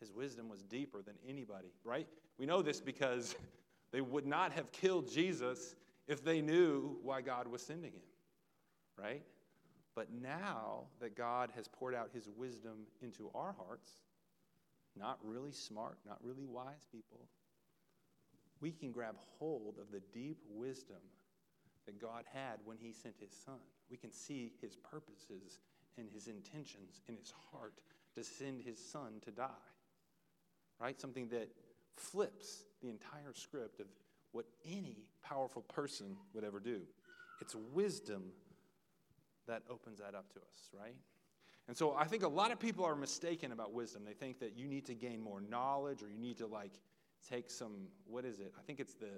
His 0.00 0.12
wisdom 0.12 0.48
was 0.48 0.62
deeper 0.62 1.02
than 1.02 1.14
anybody, 1.26 1.72
right? 1.84 2.06
We 2.38 2.46
know 2.46 2.62
this 2.62 2.80
because 2.80 3.34
they 3.92 4.00
would 4.00 4.26
not 4.26 4.52
have 4.52 4.70
killed 4.72 5.10
Jesus 5.10 5.74
if 6.06 6.24
they 6.24 6.40
knew 6.40 6.98
why 7.02 7.22
God 7.22 7.48
was 7.48 7.62
sending 7.62 7.92
him, 7.92 8.02
right? 8.98 9.22
But 9.96 10.12
now 10.12 10.84
that 11.00 11.16
God 11.16 11.50
has 11.56 11.66
poured 11.66 11.94
out 11.94 12.10
his 12.14 12.28
wisdom 12.28 12.86
into 13.02 13.30
our 13.34 13.56
hearts, 13.58 13.90
not 14.96 15.18
really 15.24 15.50
smart, 15.50 15.98
not 16.06 16.18
really 16.22 16.44
wise 16.44 16.86
people, 16.92 17.26
we 18.60 18.70
can 18.70 18.92
grab 18.92 19.16
hold 19.38 19.78
of 19.80 19.90
the 19.90 20.02
deep 20.12 20.38
wisdom 20.48 21.02
that 21.86 22.00
God 22.00 22.24
had 22.32 22.60
when 22.64 22.76
he 22.80 22.92
sent 22.92 23.16
his 23.18 23.32
son. 23.44 23.58
We 23.90 23.96
can 23.96 24.12
see 24.12 24.52
his 24.60 24.76
purposes 24.76 25.58
and 25.98 26.08
his 26.08 26.28
intentions 26.28 27.00
in 27.08 27.16
his 27.16 27.32
heart 27.50 27.74
to 28.14 28.22
send 28.22 28.62
his 28.62 28.78
son 28.78 29.14
to 29.24 29.32
die 29.32 29.66
right? 30.80 31.00
Something 31.00 31.28
that 31.28 31.48
flips 31.96 32.64
the 32.82 32.88
entire 32.88 33.32
script 33.34 33.80
of 33.80 33.86
what 34.32 34.46
any 34.64 34.98
powerful 35.24 35.62
person 35.62 36.16
would 36.34 36.44
ever 36.44 36.60
do. 36.60 36.82
It's 37.40 37.54
wisdom 37.72 38.24
that 39.46 39.62
opens 39.70 39.98
that 39.98 40.14
up 40.14 40.32
to 40.32 40.40
us, 40.40 40.70
right? 40.78 40.96
And 41.68 41.76
so 41.76 41.94
I 41.94 42.04
think 42.04 42.22
a 42.22 42.28
lot 42.28 42.52
of 42.52 42.60
people 42.60 42.84
are 42.84 42.94
mistaken 42.94 43.52
about 43.52 43.72
wisdom. 43.72 44.02
They 44.04 44.12
think 44.12 44.38
that 44.40 44.56
you 44.56 44.68
need 44.68 44.86
to 44.86 44.94
gain 44.94 45.20
more 45.20 45.40
knowledge 45.40 46.02
or 46.02 46.08
you 46.08 46.18
need 46.18 46.38
to 46.38 46.46
like 46.46 46.72
take 47.28 47.50
some 47.50 47.88
what 48.06 48.24
is 48.24 48.38
it? 48.38 48.52
I 48.58 48.62
think 48.62 48.78
it's 48.78 48.94
the 48.94 49.10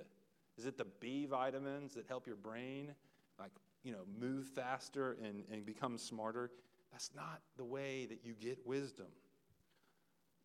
is 0.57 0.67
it 0.67 0.77
the 0.77 0.87
B 1.01 1.27
vitamins 1.27 1.95
that 1.95 2.07
help 2.09 2.27
your 2.27 2.37
brain 2.37 2.93
like, 3.39 3.53
you 3.85 3.93
know, 3.93 4.05
move 4.19 4.47
faster 4.47 5.17
and, 5.23 5.45
and 5.53 5.65
become 5.65 5.99
smarter? 5.99 6.51
That's 6.91 7.11
not 7.15 7.43
the 7.57 7.65
way 7.65 8.07
that 8.07 8.25
you 8.25 8.35
get 8.35 8.59
wisdom. 8.67 9.07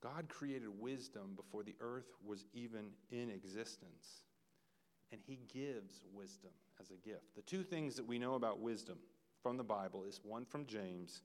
God 0.01 0.27
created 0.27 0.67
wisdom 0.79 1.31
before 1.35 1.63
the 1.63 1.75
earth 1.79 2.11
was 2.23 2.45
even 2.53 2.87
in 3.09 3.29
existence. 3.29 4.25
And 5.11 5.21
he 5.25 5.39
gives 5.51 6.01
wisdom 6.13 6.51
as 6.79 6.91
a 6.91 6.97
gift. 7.07 7.35
The 7.35 7.41
two 7.41 7.63
things 7.63 7.95
that 7.95 8.05
we 8.05 8.19
know 8.19 8.35
about 8.35 8.59
wisdom 8.59 8.97
from 9.43 9.57
the 9.57 9.63
Bible 9.63 10.05
is 10.05 10.21
one 10.23 10.45
from 10.45 10.65
James. 10.65 11.21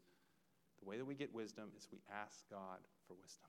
The 0.82 0.88
way 0.88 0.98
that 0.98 1.04
we 1.04 1.14
get 1.14 1.32
wisdom 1.32 1.70
is 1.76 1.86
we 1.90 2.00
ask 2.12 2.42
God 2.50 2.78
for 3.06 3.14
wisdom. 3.14 3.48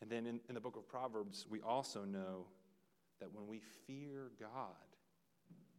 And 0.00 0.10
then 0.10 0.26
in, 0.26 0.40
in 0.48 0.54
the 0.54 0.60
book 0.60 0.76
of 0.76 0.88
Proverbs, 0.88 1.46
we 1.48 1.60
also 1.60 2.04
know 2.04 2.46
that 3.20 3.32
when 3.32 3.46
we 3.46 3.60
fear 3.86 4.30
God, 4.40 4.74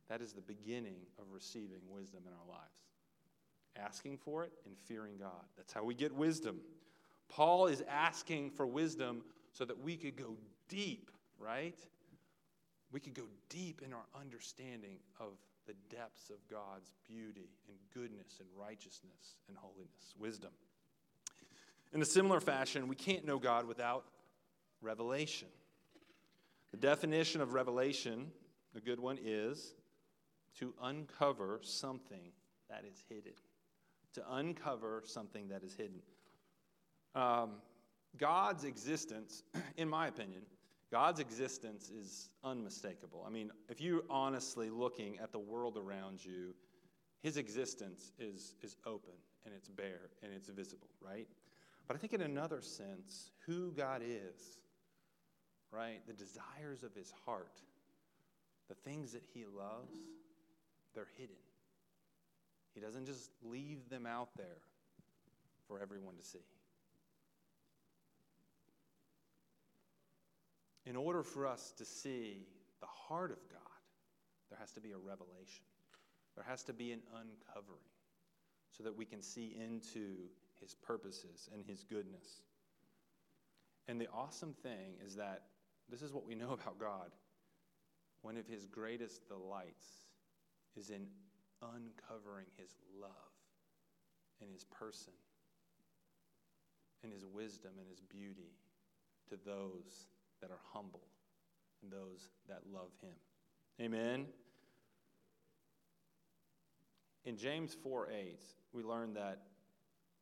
that 0.07 0.21
is 0.21 0.33
the 0.33 0.41
beginning 0.41 0.99
of 1.17 1.25
receiving 1.31 1.81
wisdom 1.89 2.21
in 2.27 2.33
our 2.33 2.47
lives. 2.47 2.61
Asking 3.75 4.17
for 4.17 4.43
it 4.43 4.51
and 4.65 4.77
fearing 4.77 5.17
God. 5.17 5.45
That's 5.57 5.73
how 5.73 5.83
we 5.83 5.95
get 5.95 6.13
wisdom. 6.13 6.59
Paul 7.29 7.67
is 7.67 7.81
asking 7.89 8.51
for 8.51 8.67
wisdom 8.67 9.23
so 9.53 9.65
that 9.65 9.81
we 9.81 9.95
could 9.95 10.17
go 10.17 10.35
deep, 10.67 11.09
right? 11.39 11.79
We 12.91 12.99
could 12.99 13.13
go 13.13 13.23
deep 13.49 13.81
in 13.83 13.93
our 13.93 14.05
understanding 14.19 14.97
of 15.19 15.37
the 15.71 15.95
depths 15.95 16.29
of 16.29 16.35
God's 16.49 16.91
beauty 17.07 17.49
and 17.69 17.77
goodness 17.93 18.39
and 18.39 18.49
righteousness 18.57 19.37
and 19.47 19.55
holiness, 19.57 20.13
wisdom. 20.19 20.51
In 21.93 22.01
a 22.01 22.05
similar 22.05 22.41
fashion, 22.41 22.87
we 22.87 22.95
can't 22.95 23.25
know 23.25 23.39
God 23.39 23.65
without 23.65 24.03
revelation. 24.81 25.47
The 26.71 26.77
definition 26.77 27.39
of 27.39 27.53
revelation, 27.53 28.31
a 28.75 28.81
good 28.81 28.99
one, 28.99 29.17
is 29.23 29.73
to 30.59 30.73
uncover 30.81 31.59
something 31.63 32.31
that 32.69 32.83
is 32.89 33.03
hidden. 33.07 33.33
To 34.15 34.23
uncover 34.35 35.03
something 35.05 35.47
that 35.49 35.63
is 35.63 35.73
hidden. 35.73 36.01
Um, 37.15 37.51
God's 38.17 38.65
existence, 38.65 39.43
in 39.77 39.87
my 39.87 40.07
opinion, 40.07 40.41
God's 40.91 41.19
existence 41.19 41.89
is 41.89 42.29
unmistakable. 42.43 43.23
I 43.25 43.29
mean, 43.29 43.51
if 43.69 43.79
you're 43.79 44.03
honestly 44.09 44.69
looking 44.69 45.17
at 45.19 45.31
the 45.31 45.39
world 45.39 45.77
around 45.77 46.23
you, 46.23 46.53
his 47.21 47.37
existence 47.37 48.11
is, 48.19 48.55
is 48.61 48.75
open 48.85 49.13
and 49.45 49.53
it's 49.55 49.69
bare 49.69 50.09
and 50.21 50.33
it's 50.33 50.49
visible, 50.49 50.89
right? 50.99 51.27
But 51.87 51.95
I 51.95 51.99
think 51.99 52.13
in 52.13 52.21
another 52.21 52.61
sense, 52.61 53.31
who 53.45 53.71
God 53.71 54.01
is 54.03 54.57
right? 55.71 56.05
The 56.05 56.13
desires 56.13 56.83
of 56.83 56.93
his 56.93 57.11
heart, 57.25 57.59
the 58.67 58.75
things 58.75 59.13
that 59.13 59.23
he 59.33 59.45
loves, 59.45 59.95
they're 60.93 61.07
hidden. 61.17 61.35
He 62.73 62.81
doesn't 62.81 63.05
just 63.05 63.31
leave 63.43 63.89
them 63.89 64.05
out 64.05 64.29
there 64.37 64.61
for 65.67 65.81
everyone 65.81 66.15
to 66.17 66.23
see. 66.23 66.39
In 70.91 70.97
order 70.97 71.23
for 71.23 71.47
us 71.47 71.71
to 71.77 71.85
see 71.85 72.45
the 72.81 72.85
heart 72.85 73.31
of 73.31 73.37
God, 73.49 73.61
there 74.49 74.59
has 74.59 74.73
to 74.73 74.81
be 74.81 74.91
a 74.91 74.97
revelation. 74.97 75.63
There 76.35 76.43
has 76.43 76.63
to 76.63 76.73
be 76.73 76.91
an 76.91 76.99
uncovering 77.13 77.79
so 78.75 78.83
that 78.83 78.97
we 78.97 79.05
can 79.05 79.21
see 79.21 79.55
into 79.57 80.17
his 80.59 80.75
purposes 80.75 81.47
and 81.53 81.63
his 81.63 81.85
goodness. 81.85 82.41
And 83.87 84.01
the 84.01 84.09
awesome 84.13 84.53
thing 84.63 84.95
is 85.05 85.15
that 85.15 85.43
this 85.89 86.01
is 86.01 86.11
what 86.11 86.27
we 86.27 86.35
know 86.35 86.51
about 86.61 86.77
God. 86.77 87.11
One 88.21 88.35
of 88.35 88.45
his 88.45 88.65
greatest 88.65 89.29
delights 89.29 89.87
is 90.75 90.89
in 90.89 91.07
uncovering 91.61 92.47
his 92.57 92.75
love 93.01 93.11
and 94.41 94.51
his 94.51 94.65
person 94.65 95.13
and 97.01 97.13
his 97.13 97.25
wisdom 97.25 97.71
and 97.79 97.87
his 97.87 98.01
beauty 98.01 98.51
to 99.29 99.37
those 99.45 100.07
that 100.41 100.51
are 100.51 100.59
humble 100.73 101.07
and 101.81 101.91
those 101.91 102.29
that 102.47 102.61
love 102.71 102.89
him. 103.01 103.15
Amen. 103.79 104.25
In 107.25 107.37
James 107.37 107.75
4 107.83 108.09
8, 108.11 108.39
we 108.73 108.83
learn 108.83 109.13
that 109.13 109.43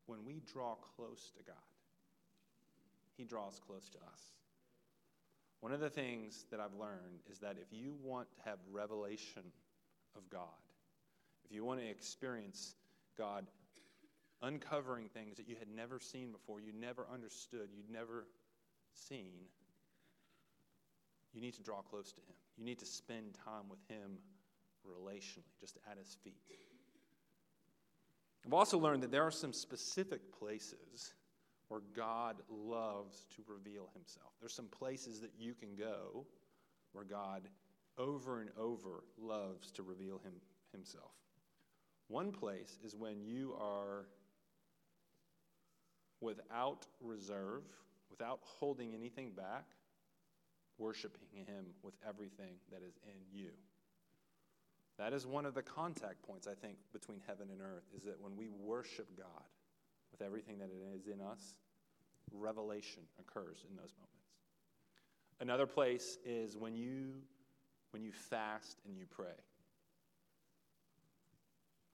when 0.06 0.26
we 0.26 0.42
draw 0.52 0.76
close 0.96 1.32
to 1.38 1.44
God, 1.44 1.56
he 3.16 3.26
draws 3.26 3.60
close 3.66 3.90
to 3.90 3.98
us. 3.98 4.22
One 5.62 5.74
of 5.74 5.80
the 5.80 5.90
things 5.90 6.46
that 6.52 6.60
I've 6.60 6.74
learned 6.80 7.20
is 7.30 7.40
that 7.40 7.58
if 7.62 7.68
you 7.72 7.96
want 8.02 8.28
to 8.36 8.50
have 8.50 8.60
revelation 8.72 9.44
of 10.16 10.30
God, 10.30 10.48
if 11.46 11.52
you 11.52 11.66
want 11.66 11.80
to 11.82 11.88
experience 11.88 12.76
God 13.18 13.46
uncovering 14.42 15.10
things 15.10 15.38
that 15.38 15.50
you 15.50 15.56
had 15.60 15.68
never 15.70 16.00
seen 16.00 16.32
before, 16.32 16.62
you 16.62 16.72
never 16.74 17.06
understood, 17.14 17.70
you'd 17.76 17.90
never 17.90 18.26
seen, 18.94 19.34
you 21.34 21.42
need 21.42 21.54
to 21.56 21.64
draw 21.64 21.82
close 21.82 22.12
to 22.12 22.22
Him. 22.22 22.36
You 22.58 22.66
need 22.66 22.80
to 22.80 22.86
spend 22.86 23.36
time 23.46 23.70
with 23.70 23.80
Him 23.88 24.18
relationally, 24.88 25.54
just 25.60 25.78
at 25.90 25.98
His 25.98 26.18
feet. 26.24 26.42
I've 28.46 28.54
also 28.54 28.78
learned 28.78 29.04
that 29.04 29.12
there 29.12 29.24
are 29.24 29.32
some 29.32 29.54
specific 29.54 30.32
places 30.32 31.14
where 31.68 31.82
God 31.96 32.38
loves 32.50 33.26
to 33.36 33.44
reveal 33.48 33.90
himself. 33.94 34.32
There's 34.40 34.54
some 34.54 34.68
places 34.68 35.22
that 35.22 35.32
you 35.38 35.54
can 35.54 35.76
go 35.76 36.26
where 36.94 37.04
God 37.04 37.44
over 37.98 38.42
and 38.42 38.50
over 38.58 39.04
loves 39.20 39.72
to 39.74 39.84
reveal 39.84 40.20
him, 40.20 40.34
himself. 40.72 41.12
One 42.08 42.32
place 42.32 42.80
is 42.84 42.96
when 42.96 43.22
you 43.22 43.56
are 43.60 44.08
without 46.22 46.88
reserve, 47.02 47.64
without 48.10 48.40
holding 48.42 48.96
anything 48.96 49.32
back, 49.32 49.66
worshiping 50.80 51.28
him 51.34 51.66
with 51.84 51.94
everything 52.08 52.56
that 52.72 52.82
is 52.88 52.98
in 53.04 53.20
you. 53.32 53.52
That 54.98 55.14
is 55.14 55.26
one 55.26 55.46
of 55.46 55.54
the 55.54 55.62
contact 55.62 56.22
points, 56.24 56.48
I 56.48 56.54
think, 56.54 56.78
between 56.92 57.22
heaven 57.28 57.48
and 57.52 57.62
earth, 57.62 57.86
is 57.96 58.04
that 58.04 58.20
when 58.20 58.36
we 58.36 58.50
worship 58.50 59.08
God 59.18 59.48
with 60.12 60.22
everything 60.22 60.58
that 60.60 60.70
is 60.96 61.08
in 61.08 61.22
us, 61.22 61.56
revelation 62.34 63.04
occurs 63.20 63.64
in 63.70 63.76
those 63.76 63.94
moments. 63.98 64.10
Another 65.40 65.66
place 65.66 66.18
is 66.26 66.58
when 66.58 66.76
you 66.76 67.14
when 67.92 68.04
you 68.04 68.12
fast 68.12 68.80
and 68.86 68.96
you 68.98 69.06
pray. 69.10 69.40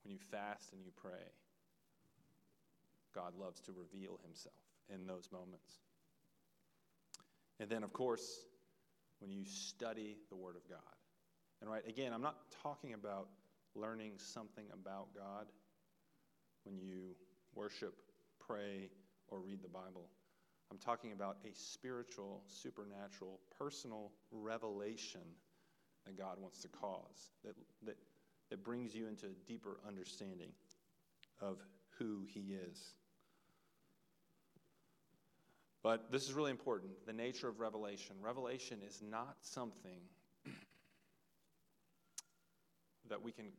When 0.04 0.12
you 0.12 0.20
fast 0.20 0.74
and 0.74 0.82
you 0.84 0.92
pray, 0.96 1.32
God 3.14 3.34
loves 3.40 3.62
to 3.62 3.72
reveal 3.72 4.20
himself 4.24 4.54
in 4.94 5.08
those 5.08 5.30
moments. 5.32 5.80
And 7.60 7.70
then, 7.70 7.84
of 7.84 7.94
course, 7.94 8.46
when 9.20 9.32
you 9.32 9.44
study 9.46 10.18
the 10.30 10.36
Word 10.36 10.56
of 10.56 10.68
God. 10.70 10.80
And 11.62 11.70
right, 11.70 11.88
again, 11.88 12.14
I'm 12.14 12.22
not 12.22 12.38
talking 12.62 12.94
about 12.94 13.30
learning 13.76 14.14
something 14.18 14.66
about 14.74 15.08
God 15.16 15.48
when 16.64 16.78
you 16.78 17.16
worship, 17.54 17.96
pray, 18.46 18.90
or 19.30 19.40
read 19.40 19.62
the 19.62 19.70
Bible. 19.70 20.10
I'm 20.72 20.78
talking 20.78 21.12
about 21.12 21.38
a 21.46 21.54
spiritual, 21.54 22.42
supernatural, 22.48 23.40
personal 23.58 24.12
revelation 24.32 25.22
that 26.06 26.18
God 26.18 26.38
wants 26.40 26.62
to 26.62 26.68
cause, 26.68 27.32
that, 27.44 27.56
that, 27.86 27.98
that 28.50 28.64
brings 28.64 28.94
you 28.94 29.08
into 29.08 29.28
a 29.28 29.48
deeper 29.48 29.80
understanding 29.88 30.52
of 31.42 31.58
who 31.98 32.24
He 32.28 32.56
is. 32.70 32.94
But 35.86 36.12
this 36.12 36.24
is 36.24 36.34
really 36.34 36.50
important 36.50 36.94
the 37.06 37.14
nature 37.14 37.48
of 37.48 37.60
revelation. 37.60 38.16
Revelation 38.20 38.80
is 38.84 39.04
not 39.08 39.36
something 39.42 40.00
that 43.08 43.22
we 43.22 43.32
can 43.32 43.52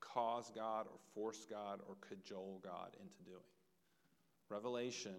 cause 0.00 0.52
God 0.54 0.84
or 0.84 0.98
force 1.14 1.46
God 1.48 1.80
or 1.88 1.94
cajole 2.06 2.60
God 2.62 2.90
into 3.00 3.22
doing. 3.24 3.40
Revelation 4.50 5.16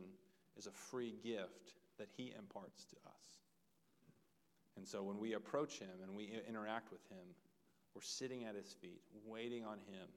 is 0.55 0.67
a 0.67 0.71
free 0.71 1.15
gift 1.23 1.73
that 1.97 2.09
He 2.15 2.31
imparts 2.37 2.85
to 2.85 2.95
us. 3.07 3.39
And 4.77 4.87
so 4.87 5.01
when 5.01 5.17
we 5.17 5.33
approach 5.33 5.79
Him 5.79 6.03
and 6.03 6.15
we 6.15 6.39
interact 6.47 6.91
with 6.91 7.01
Him, 7.09 7.33
we're 7.95 8.03
sitting 8.03 8.45
at 8.45 8.53
His 8.53 8.75
feet, 8.79 9.01
waiting 9.25 9.65
on 9.65 9.79
Him. 9.87 10.07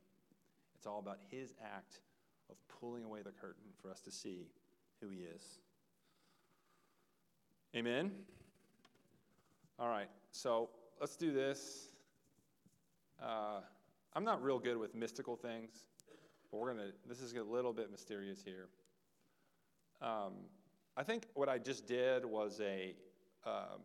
It's 0.76 0.86
all 0.86 0.98
about 0.98 1.16
His 1.30 1.54
act 1.64 2.00
of 2.50 2.56
pulling 2.78 3.04
away 3.04 3.22
the 3.22 3.32
curtain 3.32 3.72
for 3.80 3.90
us 3.90 4.02
to 4.02 4.10
see 4.10 4.48
who 5.02 5.10
He 5.10 5.22
is. 5.22 5.42
Amen? 7.74 8.12
All 9.78 9.88
right, 9.88 10.08
so 10.30 10.70
let's 11.00 11.16
do 11.16 11.32
this. 11.32 11.88
Uh, 13.22 13.60
I'm 14.14 14.24
not 14.24 14.42
real 14.42 14.58
good 14.58 14.76
with 14.76 14.94
mystical 14.94 15.36
things, 15.36 15.84
but 16.50 16.58
we're 16.58 16.74
to, 16.74 16.92
this 17.08 17.20
is 17.20 17.34
a 17.34 17.42
little 17.42 17.72
bit 17.72 17.90
mysterious 17.90 18.42
here. 18.44 18.68
Um, 20.00 20.34
I 20.96 21.02
think 21.02 21.26
what 21.34 21.48
I 21.48 21.58
just 21.58 21.86
did 21.86 22.24
was 22.24 22.60
a, 22.60 22.94
um, 23.46 23.80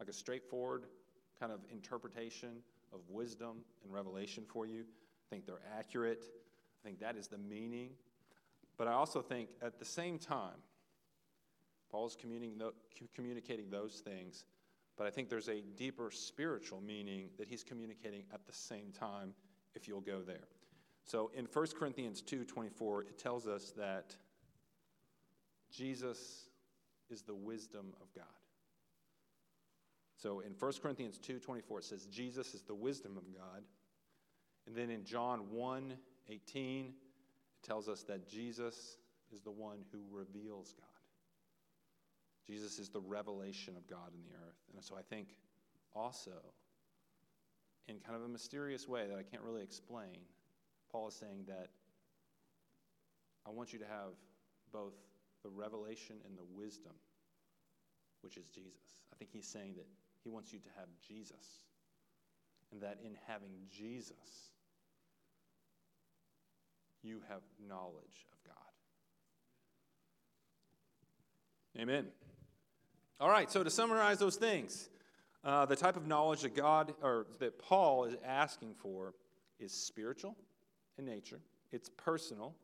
like 0.00 0.08
a 0.08 0.12
straightforward 0.12 0.84
kind 1.38 1.52
of 1.52 1.60
interpretation 1.70 2.56
of 2.92 3.00
wisdom 3.08 3.58
and 3.82 3.92
revelation 3.92 4.44
for 4.46 4.66
you. 4.66 4.80
I 4.80 5.26
think 5.30 5.46
they're 5.46 5.62
accurate. 5.78 6.24
I 6.82 6.88
think 6.88 7.00
that 7.00 7.16
is 7.16 7.28
the 7.28 7.38
meaning. 7.38 7.90
But 8.76 8.88
I 8.88 8.92
also 8.92 9.22
think 9.22 9.50
at 9.62 9.78
the 9.78 9.84
same 9.84 10.18
time, 10.18 10.62
Paul 11.90 12.06
is 12.06 12.16
communicating 12.16 13.70
those 13.70 14.00
things 14.00 14.44
but 14.96 15.06
I 15.06 15.10
think 15.10 15.28
there's 15.28 15.48
a 15.48 15.60
deeper 15.76 16.10
spiritual 16.10 16.80
meaning 16.80 17.30
that 17.38 17.48
he's 17.48 17.64
communicating 17.64 18.24
at 18.32 18.46
the 18.46 18.52
same 18.52 18.92
time 18.92 19.34
if 19.74 19.88
you'll 19.88 20.00
go 20.00 20.22
there. 20.22 20.48
So 21.04 21.30
in 21.34 21.46
1 21.46 21.66
Corinthians 21.76 22.22
2:24 22.22 23.02
it 23.02 23.18
tells 23.18 23.46
us 23.46 23.72
that 23.72 24.16
Jesus 25.70 26.48
is 27.10 27.22
the 27.22 27.34
wisdom 27.34 27.94
of 28.00 28.12
God. 28.14 28.24
So 30.16 30.40
in 30.40 30.54
1 30.54 30.80
Corinthians 30.80 31.18
2:24 31.18 31.80
it 31.80 31.84
says 31.84 32.06
Jesus 32.06 32.54
is 32.54 32.62
the 32.62 32.74
wisdom 32.74 33.16
of 33.16 33.24
God. 33.34 33.64
And 34.66 34.74
then 34.76 34.90
in 34.90 35.04
John 35.04 35.50
1:18 35.50 36.94
it 37.02 37.03
tells 37.64 37.88
us 37.88 38.02
that 38.04 38.28
Jesus 38.28 38.98
is 39.32 39.40
the 39.40 39.50
one 39.50 39.78
who 39.90 39.98
reveals 40.10 40.74
God. 40.78 40.88
Jesus 42.46 42.78
is 42.78 42.90
the 42.90 43.00
revelation 43.00 43.74
of 43.76 43.88
God 43.88 44.12
in 44.12 44.20
the 44.22 44.36
earth. 44.46 44.60
And 44.74 44.84
so 44.84 44.94
I 44.96 45.02
think 45.02 45.28
also, 45.94 46.42
in 47.88 47.98
kind 48.00 48.16
of 48.16 48.22
a 48.22 48.28
mysterious 48.28 48.86
way 48.86 49.06
that 49.08 49.18
I 49.18 49.22
can't 49.22 49.42
really 49.42 49.62
explain, 49.62 50.18
Paul 50.92 51.08
is 51.08 51.14
saying 51.14 51.44
that 51.48 51.68
I 53.46 53.50
want 53.50 53.72
you 53.72 53.78
to 53.78 53.86
have 53.86 54.12
both 54.72 54.94
the 55.42 55.48
revelation 55.50 56.16
and 56.26 56.36
the 56.36 56.44
wisdom, 56.54 56.92
which 58.20 58.36
is 58.36 58.46
Jesus. 58.46 59.02
I 59.12 59.16
think 59.16 59.30
he's 59.32 59.46
saying 59.46 59.74
that 59.76 59.86
he 60.22 60.30
wants 60.30 60.52
you 60.52 60.58
to 60.58 60.68
have 60.78 60.88
Jesus. 61.06 61.60
And 62.72 62.80
that 62.82 62.98
in 63.04 63.16
having 63.28 63.52
Jesus, 63.70 64.53
you 67.04 67.20
have 67.28 67.42
knowledge 67.68 68.26
of 68.32 68.38
God. 68.44 68.54
Amen. 71.80 72.06
All 73.20 73.28
right, 73.28 73.50
so 73.50 73.62
to 73.62 73.70
summarize 73.70 74.18
those 74.18 74.36
things, 74.36 74.88
uh, 75.44 75.66
the 75.66 75.76
type 75.76 75.96
of 75.96 76.06
knowledge 76.06 76.42
that 76.42 76.56
God 76.56 76.94
or 77.02 77.26
that 77.38 77.58
Paul 77.58 78.04
is 78.04 78.16
asking 78.24 78.74
for 78.74 79.14
is 79.58 79.72
spiritual 79.72 80.36
in 80.98 81.04
nature, 81.04 81.40
it's 81.72 81.88
personal, 81.88 82.54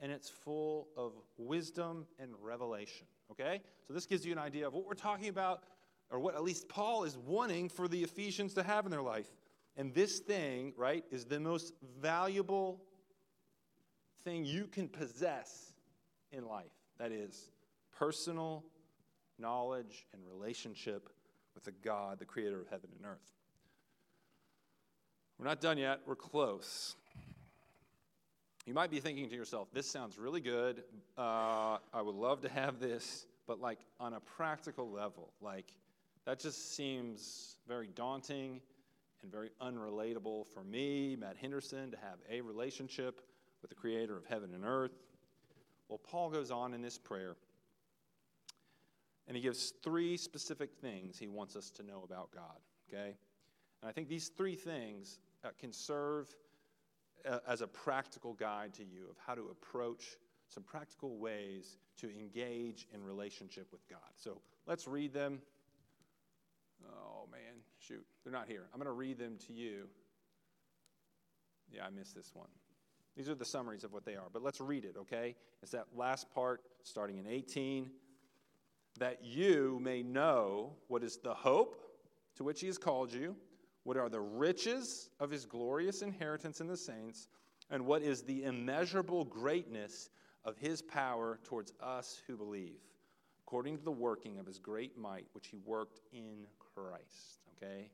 and 0.00 0.12
it's 0.12 0.28
full 0.28 0.88
of 0.96 1.12
wisdom 1.36 2.06
and 2.18 2.32
revelation. 2.40 3.06
Okay? 3.30 3.60
So 3.86 3.92
this 3.92 4.06
gives 4.06 4.24
you 4.24 4.32
an 4.32 4.38
idea 4.38 4.66
of 4.66 4.74
what 4.74 4.86
we're 4.86 4.94
talking 4.94 5.28
about, 5.28 5.64
or 6.10 6.20
what 6.20 6.34
at 6.34 6.42
least 6.42 6.68
Paul 6.68 7.04
is 7.04 7.16
wanting 7.18 7.68
for 7.68 7.88
the 7.88 8.02
Ephesians 8.02 8.54
to 8.54 8.62
have 8.62 8.84
in 8.84 8.90
their 8.90 9.02
life. 9.02 9.30
And 9.76 9.92
this 9.94 10.18
thing, 10.18 10.72
right, 10.76 11.04
is 11.10 11.24
the 11.24 11.38
most 11.38 11.72
valuable 12.00 12.82
thing 14.24 14.44
you 14.44 14.66
can 14.66 14.88
possess 14.88 15.72
in 16.32 16.46
life. 16.46 16.72
That 16.98 17.12
is 17.12 17.50
personal 17.96 18.64
knowledge 19.38 20.06
and 20.12 20.22
relationship 20.26 21.08
with 21.54 21.64
the 21.64 21.72
God, 21.72 22.18
the 22.18 22.24
creator 22.24 22.60
of 22.60 22.68
heaven 22.68 22.90
and 22.96 23.06
earth. 23.06 23.32
We're 25.38 25.46
not 25.46 25.60
done 25.60 25.78
yet, 25.78 26.00
we're 26.06 26.16
close. 26.16 26.96
You 28.66 28.74
might 28.74 28.90
be 28.90 29.00
thinking 29.00 29.28
to 29.30 29.34
yourself, 29.34 29.68
this 29.72 29.88
sounds 29.88 30.18
really 30.18 30.40
good. 30.40 30.82
Uh, 31.16 31.78
I 31.94 32.02
would 32.02 32.14
love 32.14 32.42
to 32.42 32.48
have 32.48 32.80
this, 32.80 33.24
but 33.46 33.60
like 33.60 33.78
on 33.98 34.14
a 34.14 34.20
practical 34.20 34.90
level, 34.90 35.32
like 35.40 35.72
that 36.26 36.38
just 36.38 36.76
seems 36.76 37.56
very 37.66 37.88
daunting 37.94 38.60
and 39.22 39.32
very 39.32 39.50
unrelatable 39.62 40.46
for 40.52 40.62
me, 40.64 41.16
Matt 41.16 41.36
Henderson, 41.36 41.90
to 41.90 41.96
have 41.96 42.18
a 42.30 42.40
relationship 42.40 43.20
with 43.62 43.70
the 43.70 43.74
creator 43.74 44.16
of 44.16 44.24
heaven 44.26 44.54
and 44.54 44.64
earth. 44.64 44.92
Well, 45.88 45.98
Paul 45.98 46.30
goes 46.30 46.50
on 46.50 46.74
in 46.74 46.82
this 46.82 46.98
prayer, 46.98 47.36
and 49.26 49.36
he 49.36 49.42
gives 49.42 49.72
three 49.82 50.16
specific 50.16 50.74
things 50.74 51.18
he 51.18 51.28
wants 51.28 51.56
us 51.56 51.70
to 51.72 51.82
know 51.82 52.02
about 52.04 52.30
God, 52.34 52.58
okay? 52.88 53.16
And 53.80 53.88
I 53.88 53.92
think 53.92 54.08
these 54.08 54.28
three 54.28 54.56
things 54.56 55.18
uh, 55.44 55.48
can 55.58 55.72
serve 55.72 56.28
uh, 57.28 57.38
as 57.46 57.60
a 57.62 57.66
practical 57.66 58.34
guide 58.34 58.74
to 58.74 58.84
you 58.84 59.06
of 59.10 59.16
how 59.26 59.34
to 59.34 59.48
approach 59.50 60.18
some 60.48 60.62
practical 60.62 61.18
ways 61.18 61.78
to 61.98 62.10
engage 62.10 62.86
in 62.94 63.02
relationship 63.02 63.68
with 63.72 63.86
God. 63.88 63.98
So 64.16 64.40
let's 64.66 64.86
read 64.86 65.12
them. 65.12 65.40
Oh, 66.86 67.28
man, 67.30 67.62
shoot, 67.80 68.04
they're 68.22 68.32
not 68.32 68.48
here. 68.48 68.66
I'm 68.72 68.78
going 68.78 68.86
to 68.86 68.92
read 68.92 69.18
them 69.18 69.36
to 69.46 69.52
you. 69.52 69.88
Yeah, 71.70 71.84
I 71.86 71.90
missed 71.90 72.14
this 72.14 72.30
one. 72.34 72.48
These 73.18 73.28
are 73.28 73.34
the 73.34 73.44
summaries 73.44 73.82
of 73.82 73.92
what 73.92 74.04
they 74.04 74.14
are, 74.14 74.28
but 74.32 74.44
let's 74.44 74.60
read 74.60 74.84
it, 74.84 74.94
okay? 74.96 75.34
It's 75.60 75.72
that 75.72 75.86
last 75.92 76.30
part 76.30 76.62
starting 76.84 77.18
in 77.18 77.26
18. 77.26 77.90
That 79.00 79.24
you 79.24 79.80
may 79.82 80.04
know 80.04 80.76
what 80.86 81.02
is 81.02 81.16
the 81.16 81.34
hope 81.34 81.82
to 82.36 82.44
which 82.44 82.60
he 82.60 82.68
has 82.68 82.78
called 82.78 83.12
you, 83.12 83.34
what 83.82 83.96
are 83.96 84.08
the 84.08 84.20
riches 84.20 85.10
of 85.18 85.32
his 85.32 85.46
glorious 85.46 86.02
inheritance 86.02 86.60
in 86.60 86.68
the 86.68 86.76
saints, 86.76 87.26
and 87.70 87.84
what 87.84 88.02
is 88.02 88.22
the 88.22 88.44
immeasurable 88.44 89.24
greatness 89.24 90.10
of 90.44 90.56
his 90.56 90.80
power 90.80 91.40
towards 91.42 91.72
us 91.82 92.22
who 92.28 92.36
believe, 92.36 92.78
according 93.44 93.78
to 93.78 93.84
the 93.84 93.90
working 93.90 94.38
of 94.38 94.46
his 94.46 94.60
great 94.60 94.96
might, 94.96 95.26
which 95.32 95.48
he 95.48 95.58
worked 95.64 95.98
in 96.12 96.46
Christ. 96.72 97.40
Okay? 97.56 97.90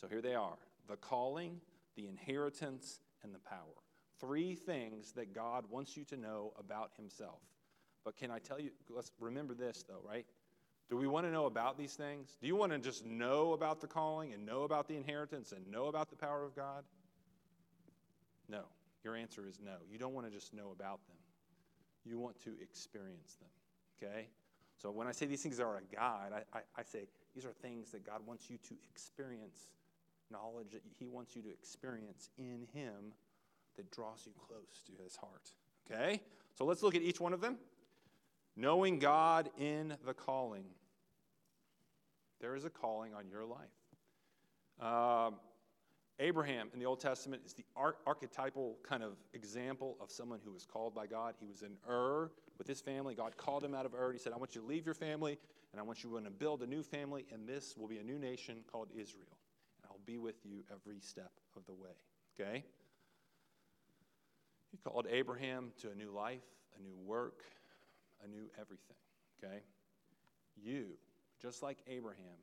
So 0.00 0.06
here 0.06 0.22
they 0.22 0.36
are 0.36 0.58
the 0.88 0.96
calling, 0.96 1.60
the 1.96 2.06
inheritance, 2.06 3.00
and 3.24 3.34
the 3.34 3.40
power. 3.40 3.58
Three 4.20 4.54
things 4.54 5.12
that 5.12 5.34
God 5.34 5.64
wants 5.70 5.96
you 5.96 6.04
to 6.04 6.16
know 6.16 6.52
about 6.58 6.90
himself. 6.96 7.40
But 8.04 8.16
can 8.16 8.30
I 8.30 8.38
tell 8.38 8.60
you, 8.60 8.70
let's 8.88 9.12
remember 9.20 9.54
this 9.54 9.84
though, 9.88 10.00
right? 10.06 10.26
Do 10.88 10.96
we 10.96 11.06
want 11.06 11.26
to 11.26 11.32
know 11.32 11.46
about 11.46 11.78
these 11.78 11.94
things? 11.94 12.36
Do 12.40 12.48
you 12.48 12.56
want 12.56 12.72
to 12.72 12.78
just 12.78 13.06
know 13.06 13.52
about 13.52 13.80
the 13.80 13.86
calling 13.86 14.32
and 14.32 14.44
know 14.44 14.64
about 14.64 14.88
the 14.88 14.96
inheritance 14.96 15.52
and 15.52 15.70
know 15.70 15.86
about 15.86 16.10
the 16.10 16.16
power 16.16 16.44
of 16.44 16.56
God? 16.56 16.84
No. 18.48 18.64
Your 19.04 19.16
answer 19.16 19.46
is 19.46 19.58
no. 19.64 19.76
You 19.90 19.98
don't 19.98 20.12
want 20.14 20.26
to 20.26 20.32
just 20.32 20.52
know 20.52 20.72
about 20.72 21.06
them. 21.06 21.16
You 22.04 22.18
want 22.18 22.42
to 22.44 22.50
experience 22.60 23.36
them. 23.36 23.48
Okay? 24.02 24.28
So 24.76 24.90
when 24.90 25.06
I 25.06 25.12
say 25.12 25.26
these 25.26 25.42
things 25.42 25.60
are 25.60 25.76
a 25.78 25.94
guide, 25.94 26.32
I, 26.34 26.58
I, 26.58 26.62
I 26.76 26.82
say 26.82 27.06
these 27.34 27.44
are 27.44 27.52
things 27.52 27.92
that 27.92 28.04
God 28.04 28.20
wants 28.26 28.50
you 28.50 28.58
to 28.68 28.74
experience, 28.90 29.68
knowledge 30.30 30.72
that 30.72 30.82
He 30.98 31.06
wants 31.06 31.36
you 31.36 31.42
to 31.42 31.50
experience 31.50 32.30
in 32.38 32.66
Him 32.72 33.12
that 33.76 33.90
draws 33.90 34.26
you 34.26 34.32
close 34.46 34.82
to 34.86 35.02
His 35.02 35.16
heart. 35.16 35.52
Okay? 35.90 36.20
So 36.56 36.64
let's 36.64 36.82
look 36.82 36.94
at 36.94 37.02
each 37.02 37.20
one 37.20 37.32
of 37.32 37.40
them. 37.40 37.56
Knowing 38.56 38.98
God 38.98 39.48
in 39.58 39.96
the 40.04 40.14
calling. 40.14 40.64
There 42.40 42.54
is 42.54 42.64
a 42.64 42.70
calling 42.70 43.14
on 43.14 43.28
your 43.28 43.44
life. 43.44 43.58
Um, 44.80 45.36
Abraham 46.18 46.68
in 46.74 46.78
the 46.78 46.84
Old 46.84 47.00
Testament 47.00 47.42
is 47.46 47.54
the 47.54 47.64
archetypal 47.74 48.76
kind 48.82 49.02
of 49.02 49.12
example 49.32 49.96
of 50.00 50.10
someone 50.10 50.38
who 50.44 50.52
was 50.52 50.66
called 50.66 50.94
by 50.94 51.06
God. 51.06 51.34
He 51.40 51.46
was 51.46 51.62
in 51.62 51.76
Ur 51.88 52.30
with 52.58 52.66
his 52.66 52.80
family. 52.80 53.14
God 53.14 53.36
called 53.38 53.64
him 53.64 53.74
out 53.74 53.86
of 53.86 53.94
Ur. 53.94 54.12
He 54.12 54.18
said, 54.18 54.34
I 54.34 54.36
want 54.36 54.54
you 54.54 54.60
to 54.60 54.66
leave 54.66 54.84
your 54.84 54.94
family, 54.94 55.38
and 55.72 55.80
I 55.80 55.82
want 55.82 56.04
you 56.04 56.20
to 56.22 56.30
build 56.30 56.62
a 56.62 56.66
new 56.66 56.82
family, 56.82 57.24
and 57.32 57.48
this 57.48 57.74
will 57.76 57.88
be 57.88 57.98
a 57.98 58.02
new 58.02 58.18
nation 58.18 58.58
called 58.70 58.88
Israel. 58.94 59.38
And 59.82 59.90
I'll 59.90 60.04
be 60.04 60.18
with 60.18 60.44
you 60.44 60.62
every 60.70 61.00
step 61.00 61.32
of 61.56 61.64
the 61.64 61.72
way. 61.72 61.96
Okay? 62.38 62.64
He 64.70 64.78
called 64.78 65.06
Abraham 65.10 65.72
to 65.80 65.90
a 65.90 65.94
new 65.94 66.10
life, 66.10 66.44
a 66.78 66.82
new 66.82 66.94
work, 67.04 67.42
a 68.24 68.28
new 68.28 68.48
everything. 68.60 68.96
Okay? 69.42 69.60
You, 70.56 70.86
just 71.40 71.62
like 71.62 71.78
Abraham, 71.88 72.38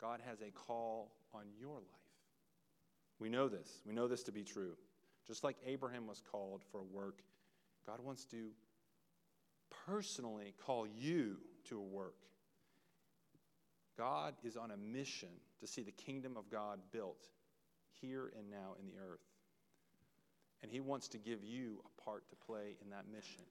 God 0.00 0.20
has 0.26 0.40
a 0.40 0.50
call 0.50 1.12
on 1.34 1.44
your 1.58 1.76
life. 1.76 1.82
We 3.18 3.28
know 3.28 3.48
this. 3.48 3.80
We 3.86 3.94
know 3.94 4.08
this 4.08 4.22
to 4.24 4.32
be 4.32 4.44
true. 4.44 4.76
Just 5.26 5.42
like 5.42 5.56
Abraham 5.66 6.06
was 6.06 6.22
called 6.30 6.62
for 6.70 6.80
a 6.80 6.84
work, 6.84 7.22
God 7.86 8.00
wants 8.00 8.24
to 8.26 8.50
personally 9.86 10.54
call 10.64 10.86
you 10.86 11.36
to 11.68 11.78
a 11.78 11.82
work. 11.82 12.14
God 13.96 14.34
is 14.44 14.56
on 14.56 14.70
a 14.70 14.76
mission 14.76 15.30
to 15.60 15.66
see 15.66 15.82
the 15.82 15.92
kingdom 15.92 16.36
of 16.36 16.50
God 16.50 16.80
built 16.92 17.28
here 18.00 18.32
and 18.38 18.50
now 18.50 18.74
in 18.78 18.86
the 18.86 18.98
earth. 18.98 19.20
And 20.62 20.70
He 20.70 20.80
wants 20.80 21.08
to 21.08 21.18
give 21.18 21.44
you 21.44 21.82
a 21.84 22.02
part 22.02 22.28
to 22.30 22.36
play 22.36 22.76
in 22.82 22.90
that 22.90 23.04
mission. 23.12 23.42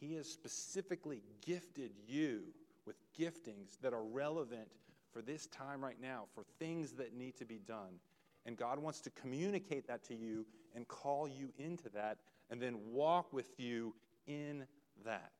He 0.00 0.14
has 0.14 0.28
specifically 0.28 1.22
gifted 1.44 1.92
you 2.06 2.42
with 2.86 2.96
giftings 3.18 3.78
that 3.82 3.92
are 3.92 4.04
relevant 4.04 4.68
for 5.12 5.22
this 5.22 5.46
time 5.46 5.84
right 5.84 6.00
now, 6.00 6.24
for 6.34 6.44
things 6.58 6.92
that 6.92 7.14
need 7.14 7.36
to 7.36 7.44
be 7.44 7.58
done. 7.66 8.00
And 8.46 8.56
God 8.56 8.78
wants 8.78 9.00
to 9.02 9.10
communicate 9.10 9.86
that 9.86 10.02
to 10.04 10.14
you 10.14 10.44
and 10.74 10.88
call 10.88 11.28
you 11.28 11.50
into 11.58 11.88
that 11.90 12.18
and 12.50 12.60
then 12.60 12.76
walk 12.90 13.32
with 13.32 13.58
you 13.58 13.94
in 14.26 14.66
that. 15.04 15.32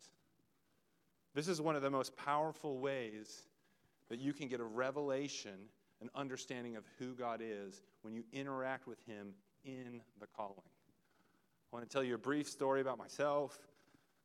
This 1.35 1.49
is 1.49 1.61
one 1.61 1.77
of 1.77 1.83
the 1.83 1.91
most 1.91 2.17
powerful 2.17 2.79
ways 2.79 3.47
that 4.09 4.19
you 4.19 4.33
can 4.33 4.49
get 4.49 4.61
a 4.61 4.65
revelation, 4.65 5.69
an 6.01 6.11
understanding 6.15 6.77
of 6.77 6.85
who 6.99 7.15
God 7.15 7.41
is 7.43 7.83
when 8.03 8.13
you 8.13 8.25
interact 8.33 8.87
with 8.87 9.05
Him 9.07 9.35
in 9.65 10.03
the 10.21 10.27
calling. 10.27 10.72
I 11.73 11.77
want 11.77 11.89
to 11.89 11.93
tell 11.93 12.05
you 12.05 12.17
a 12.17 12.19
brief 12.19 12.51
story 12.51 12.83
about 12.83 12.99
myself. 12.99 13.59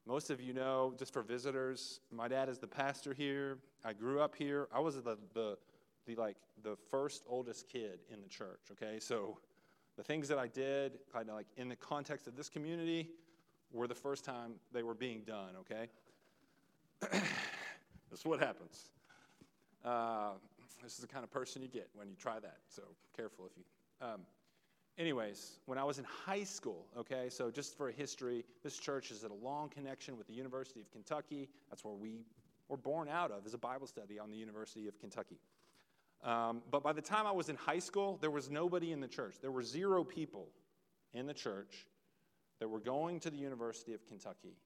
Most 0.06 0.30
of 0.30 0.42
you 0.42 0.52
know, 0.52 0.94
just 1.00 1.14
for 1.14 1.22
visitors, 1.22 2.02
my 2.12 2.28
dad 2.28 2.50
is 2.50 2.60
the 2.60 2.68
pastor 2.68 3.14
here. 3.14 3.58
I 3.86 3.94
grew 3.94 4.20
up 4.20 4.36
here. 4.36 4.68
I 4.74 4.82
was 4.82 4.96
the, 4.96 5.18
the 5.34 5.58
the 6.06 6.16
like 6.16 6.36
the 6.62 6.76
first 6.92 7.24
oldest 7.26 7.70
kid 7.70 8.00
in 8.12 8.22
the 8.22 8.28
church. 8.28 8.60
Okay, 8.74 9.00
so 9.00 9.38
the 9.96 10.04
things 10.04 10.28
that 10.28 10.38
I 10.38 10.48
did, 10.48 11.00
kind 11.14 11.30
of 11.30 11.36
like 11.36 11.48
in 11.56 11.70
the 11.70 11.78
context 11.78 12.28
of 12.28 12.36
this 12.36 12.50
community, 12.50 13.12
were 13.72 13.88
the 13.88 13.96
first 13.96 14.26
time 14.26 14.56
they 14.74 14.84
were 14.84 14.94
being 14.94 15.22
done. 15.22 15.52
Okay, 15.62 15.88
this 18.12 18.20
is 18.20 18.26
what 18.26 18.42
happens. 18.42 18.90
Uh, 19.86 20.32
this 20.84 20.96
is 20.96 21.00
the 21.00 21.08
kind 21.08 21.24
of 21.24 21.32
person 21.32 21.62
you 21.62 21.70
get 21.70 21.88
when 21.94 22.10
you 22.10 22.16
try 22.16 22.40
that. 22.40 22.58
So 22.68 22.84
careful 23.16 23.46
if 23.46 23.54
you. 23.56 23.64
Um, 24.06 24.22
anyways, 24.98 25.60
when 25.66 25.78
I 25.78 25.84
was 25.84 26.00
in 26.00 26.06
high 26.06 26.44
school, 26.44 26.86
okay, 26.98 27.28
so 27.30 27.52
just 27.52 27.78
for 27.78 27.92
history, 27.92 28.44
this 28.64 28.78
church 28.78 29.12
is 29.12 29.24
at 29.24 29.32
a 29.32 29.46
long 29.46 29.70
connection 29.70 30.18
with 30.18 30.28
the 30.28 30.34
University 30.34 30.82
of 30.82 30.92
Kentucky. 30.92 31.50
That's 31.70 31.84
where 31.84 31.94
we 31.94 32.26
were 32.70 32.78
born 32.78 33.08
out 33.08 33.32
of, 33.32 33.46
is 33.46 33.54
a 33.54 33.58
Bible 33.58 33.88
study 33.88 34.20
on 34.20 34.30
the 34.30 34.38
University 34.38 34.88
of 34.88 35.00
Kentucky. 35.00 35.38
Um, 36.24 36.62
but 36.72 36.84
by 36.84 36.94
the 36.94 37.02
time 37.02 37.28
I 37.28 37.32
was 37.32 37.50
in 37.50 37.56
high 37.56 37.80
school, 37.80 38.18
there 38.20 38.32
was 38.32 38.50
nobody 38.50 38.92
in 38.92 39.00
the 39.00 39.08
church. 39.08 39.36
There 39.42 39.52
were 39.52 39.64
zero 39.64 40.04
people 40.04 40.48
in 41.14 41.28
the 41.28 41.34
church 41.34 41.88
that 42.60 42.68
were 42.68 42.80
going 42.80 43.20
to 43.22 43.30
the 43.30 43.38
University 43.38 43.94
of 43.94 44.06
Kentucky 44.08 44.58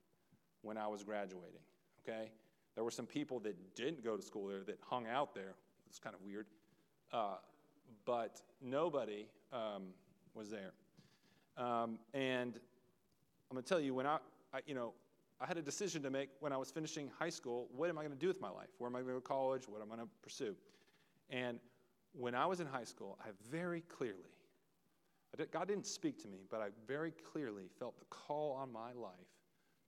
when 0.61 0.77
I 0.77 0.88
was 0.88 1.03
graduating. 1.03 1.59
Okay? 2.07 2.32
There 2.75 2.84
were 2.84 2.91
some 2.91 3.05
people 3.05 3.39
that 3.41 3.75
didn't 3.75 4.03
go 4.03 4.15
to 4.15 4.23
school 4.23 4.47
there 4.47 4.63
that 4.63 4.79
hung 4.82 5.07
out 5.07 5.36
there. 5.36 5.55
It's 5.89 5.99
kind 5.99 6.15
of 6.15 6.21
weird. 6.21 6.45
Uh, 7.11 7.36
but 8.05 8.41
nobody 8.61 9.27
um, 9.51 9.88
was 10.34 10.49
there. 10.49 10.73
Um, 11.57 11.99
and 12.13 12.59
I'm 13.49 13.55
going 13.55 13.63
to 13.63 13.67
tell 13.69 13.79
you, 13.79 13.93
when 13.93 14.05
I, 14.05 14.17
I, 14.53 14.59
you 14.65 14.73
know, 14.73 14.93
I 15.41 15.47
had 15.47 15.57
a 15.57 15.61
decision 15.61 16.03
to 16.03 16.11
make 16.11 16.29
when 16.39 16.53
I 16.53 16.57
was 16.57 16.69
finishing 16.69 17.09
high 17.17 17.32
school. 17.32 17.67
What 17.75 17.89
am 17.89 17.97
I 17.97 18.01
going 18.01 18.13
to 18.13 18.19
do 18.19 18.27
with 18.27 18.39
my 18.39 18.49
life? 18.49 18.69
Where 18.77 18.88
am 18.88 18.95
I 18.95 18.99
going 18.99 19.07
to 19.07 19.13
go 19.13 19.19
to 19.19 19.27
college? 19.27 19.67
What 19.67 19.82
am 19.82 19.91
I 19.91 19.95
going 19.95 20.07
to 20.07 20.13
pursue? 20.21 20.55
And 21.32 21.59
when 22.13 22.36
I 22.36 22.45
was 22.45 22.59
in 22.59 22.67
high 22.67 22.84
school, 22.84 23.17
I 23.21 23.29
very 23.49 23.82
clearly, 23.82 24.29
God 25.51 25.67
didn't 25.67 25.88
speak 25.88 26.21
to 26.21 26.27
me, 26.27 26.39
but 26.49 26.61
I 26.61 26.67
very 26.88 27.11
clearly 27.32 27.63
felt 27.79 27.97
the 27.97 28.05
call 28.05 28.53
on 28.53 28.71
my 28.71 28.91
life 28.93 29.13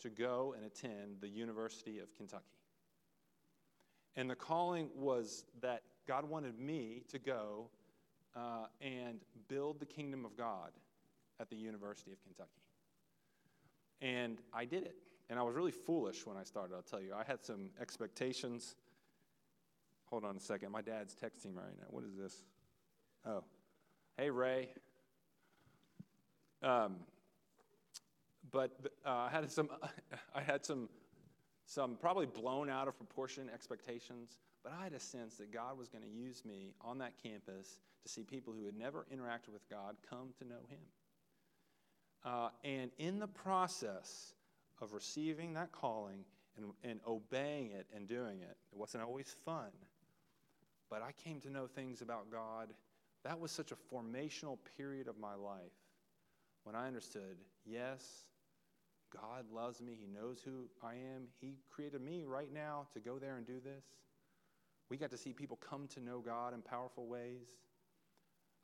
to 0.02 0.10
go 0.10 0.56
and 0.58 0.66
attend 0.66 1.18
the 1.22 1.28
University 1.28 2.00
of 2.00 2.14
Kentucky. 2.16 2.44
And 4.16 4.30
the 4.30 4.36
calling 4.36 4.90
was 4.96 5.46
that 5.62 5.84
God 6.08 6.28
wanted 6.28 6.58
me 6.60 7.04
to 7.10 7.20
go 7.20 7.70
uh, 8.36 8.66
and 8.82 9.20
build 9.48 9.80
the 9.80 9.86
kingdom 9.86 10.26
of 10.26 10.36
God 10.38 10.72
at 11.40 11.50
the 11.50 11.56
University 11.56 12.12
of 12.12 12.22
Kentucky. 12.24 12.50
And 14.02 14.40
I 14.54 14.66
did 14.66 14.84
it. 14.84 14.96
And 15.30 15.40
I 15.40 15.44
was 15.44 15.56
really 15.56 15.72
foolish 15.72 16.26
when 16.26 16.38
I 16.38 16.44
started, 16.44 16.76
I'll 16.76 16.82
tell 16.82 17.02
you. 17.02 17.14
I 17.14 17.24
had 17.24 17.44
some 17.44 17.70
expectations. 17.80 18.76
Hold 20.06 20.26
on 20.26 20.36
a 20.36 20.40
second. 20.40 20.72
My 20.72 20.82
dad's 20.82 21.16
texting 21.16 21.56
right 21.56 21.76
now. 21.80 21.88
What 21.90 22.04
is 22.04 22.16
this? 22.16 22.44
Oh. 23.26 23.44
Hey, 24.18 24.30
Ray. 24.30 24.70
Um, 26.62 26.98
but 28.52 28.72
uh, 29.06 29.10
I 29.10 29.30
had 29.32 29.50
some, 29.50 29.70
I 30.36 30.42
had 30.42 30.66
some, 30.66 30.90
some 31.66 31.96
probably 31.96 32.26
blown 32.26 32.70
out 32.70 32.88
of 32.88 32.98
proportion 32.98 33.50
expectations. 33.54 34.38
But 34.64 34.74
I 34.80 34.84
had 34.84 34.94
a 34.94 35.00
sense 35.00 35.36
that 35.36 35.52
God 35.52 35.78
was 35.78 35.90
going 35.90 36.04
to 36.04 36.10
use 36.10 36.44
me 36.46 36.74
on 36.82 36.98
that 37.00 37.14
campus 37.22 37.80
to 38.04 38.10
see 38.10 38.24
people 38.24 38.54
who 38.54 38.66
had 38.66 38.76
never 38.76 39.06
interacted 39.14 39.52
with 39.52 39.68
God 39.70 39.96
come 40.10 40.30
to 40.40 40.48
know 40.48 40.62
Him. 40.70 40.80
Uh, 42.26 42.50
and 42.64 42.92
in 42.98 43.20
the 43.20 43.28
process 43.28 44.34
of 44.82 44.94
receiving 44.94 45.54
that 45.54 45.72
calling 45.72 46.24
and, 46.58 46.66
and 46.84 47.00
obeying 47.08 47.72
it 47.72 47.88
and 47.96 48.08
doing 48.08 48.42
it, 48.42 48.58
it 48.72 48.78
wasn't 48.78 49.04
always 49.04 49.36
fun, 49.46 49.72
but 50.90 51.02
I 51.02 51.12
came 51.24 51.42
to 51.42 51.50
know 51.50 51.68
things 51.68 52.02
about 52.02 52.32
God. 52.32 52.70
That 53.24 53.40
was 53.40 53.52
such 53.52 53.72
a 53.72 53.76
formational 53.76 54.58
period 54.78 55.08
of 55.08 55.18
my 55.18 55.36
life 55.36 55.72
when 56.64 56.76
I 56.76 56.88
understood 56.88 57.38
yes, 57.66 58.26
God 59.14 59.46
loves 59.54 59.82
me. 59.82 59.98
He 60.00 60.08
knows 60.08 60.42
who 60.44 60.66
I 60.82 60.94
am. 60.94 61.28
He 61.40 61.58
created 61.70 62.02
me 62.02 62.24
right 62.26 62.52
now 62.52 62.88
to 62.94 63.00
go 63.00 63.20
there 63.20 63.38
and 63.38 63.46
do 63.46 63.60
this. 63.64 63.84
We 64.90 64.98
got 64.98 65.12
to 65.12 65.18
see 65.18 65.34
people 65.34 65.58
come 65.58 65.88
to 65.90 66.00
know 66.00 66.20
God 66.20 66.54
in 66.54 66.62
powerful 66.62 67.08
ways. 67.08 67.48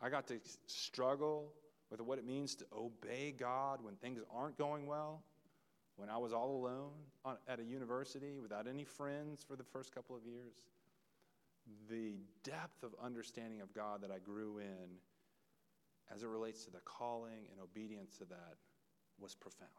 I 0.01 0.09
got 0.09 0.27
to 0.27 0.39
struggle 0.67 1.51
with 1.89 2.01
what 2.01 2.17
it 2.17 2.25
means 2.25 2.55
to 2.55 2.65
obey 2.75 3.33
God 3.37 3.79
when 3.81 3.95
things 3.95 4.19
aren't 4.33 4.57
going 4.57 4.87
well. 4.87 5.23
When 5.97 6.09
I 6.09 6.17
was 6.17 6.31
all 6.31 6.55
alone 6.55 6.91
on, 7.25 7.35
at 7.47 7.59
a 7.59 7.63
university 7.63 8.39
without 8.39 8.67
any 8.67 8.85
friends 8.85 9.43
for 9.45 9.57
the 9.57 9.65
first 9.65 9.93
couple 9.93 10.15
of 10.15 10.23
years, 10.23 10.53
the 11.89 12.15
depth 12.43 12.83
of 12.83 12.91
understanding 13.03 13.59
of 13.61 13.73
God 13.73 14.01
that 14.01 14.11
I 14.11 14.19
grew 14.19 14.59
in 14.59 14.97
as 16.13 16.23
it 16.23 16.27
relates 16.27 16.63
to 16.65 16.71
the 16.71 16.79
calling 16.85 17.47
and 17.51 17.59
obedience 17.61 18.17
to 18.17 18.25
that 18.25 18.55
was 19.19 19.35
profound. 19.35 19.69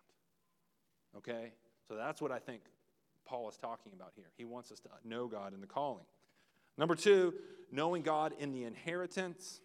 Okay? 1.17 1.53
So 1.89 1.97
that's 1.97 2.21
what 2.21 2.31
I 2.31 2.39
think 2.39 2.63
Paul 3.25 3.49
is 3.49 3.57
talking 3.57 3.93
about 3.95 4.13
here. 4.15 4.27
He 4.37 4.45
wants 4.45 4.71
us 4.71 4.81
to 4.81 4.89
know 5.05 5.27
God 5.27 5.55
in 5.55 5.61
the 5.61 5.67
calling. 5.67 6.05
Number 6.77 6.95
two, 6.95 7.35
knowing 7.73 8.03
God 8.03 8.33
in 8.39 8.53
the 8.53 8.65
inheritance. 8.65 9.61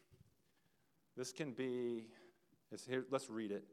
This 1.16 1.32
can 1.32 1.52
be, 1.54 2.08
here, 2.88 3.06
let's 3.10 3.30
read 3.30 3.52
it. 3.52 3.64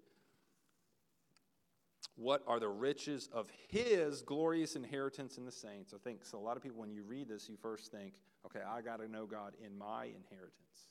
What 2.16 2.43
are 2.47 2.61
the 2.61 2.68
riches 2.68 3.28
of 3.32 3.49
his 3.68 4.22
glorious 4.22 4.76
inheritance 4.76 5.38
in 5.38 5.45
the 5.45 5.53
saints? 5.53 5.95
I 5.95 5.99
think 5.99 6.24
so. 6.24 6.38
A 6.38 6.40
lot 6.40 6.57
of 6.57 6.62
people, 6.62 6.78
when 6.78 6.93
you 6.93 7.03
read 7.03 7.28
this, 7.28 7.49
you 7.49 7.57
first 7.57 7.90
think, 7.90 8.14
okay, 8.47 8.61
I 8.68 8.82
got 8.82 9.01
to 9.01 9.09
know 9.11 9.26
God 9.26 9.55
in 9.64 9.76
my 9.76 10.05
inheritance. 10.05 10.88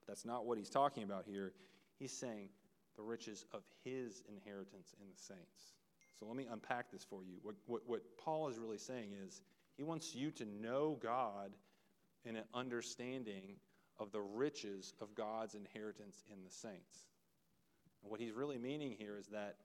But 0.00 0.08
that's 0.08 0.24
not 0.24 0.46
what 0.46 0.58
he's 0.58 0.70
talking 0.70 1.02
about 1.02 1.24
here. 1.26 1.52
He's 1.98 2.12
saying 2.12 2.48
the 2.96 3.02
riches 3.02 3.44
of 3.52 3.62
his 3.84 4.22
inheritance 4.28 4.94
in 5.00 5.06
the 5.10 5.20
saints. 5.20 5.74
So 6.18 6.26
let 6.26 6.36
me 6.36 6.46
unpack 6.50 6.90
this 6.92 7.04
for 7.04 7.24
you. 7.24 7.38
What, 7.42 7.56
what, 7.66 7.82
what 7.86 8.02
Paul 8.22 8.48
is 8.48 8.58
really 8.58 8.78
saying 8.78 9.10
is 9.26 9.42
he 9.76 9.82
wants 9.82 10.14
you 10.14 10.30
to 10.32 10.44
know 10.44 10.98
God 11.02 11.50
in 12.24 12.36
an 12.36 12.44
understanding 12.54 13.56
of 14.00 14.10
the 14.10 14.20
riches 14.20 14.94
of 15.00 15.14
God's 15.14 15.54
inheritance 15.54 16.24
in 16.32 16.42
the 16.42 16.50
saints. 16.50 17.04
And 18.02 18.10
what 18.10 18.18
he's 18.18 18.32
really 18.32 18.58
meaning 18.58 18.96
here 18.98 19.16
is 19.18 19.26
that 19.28 19.56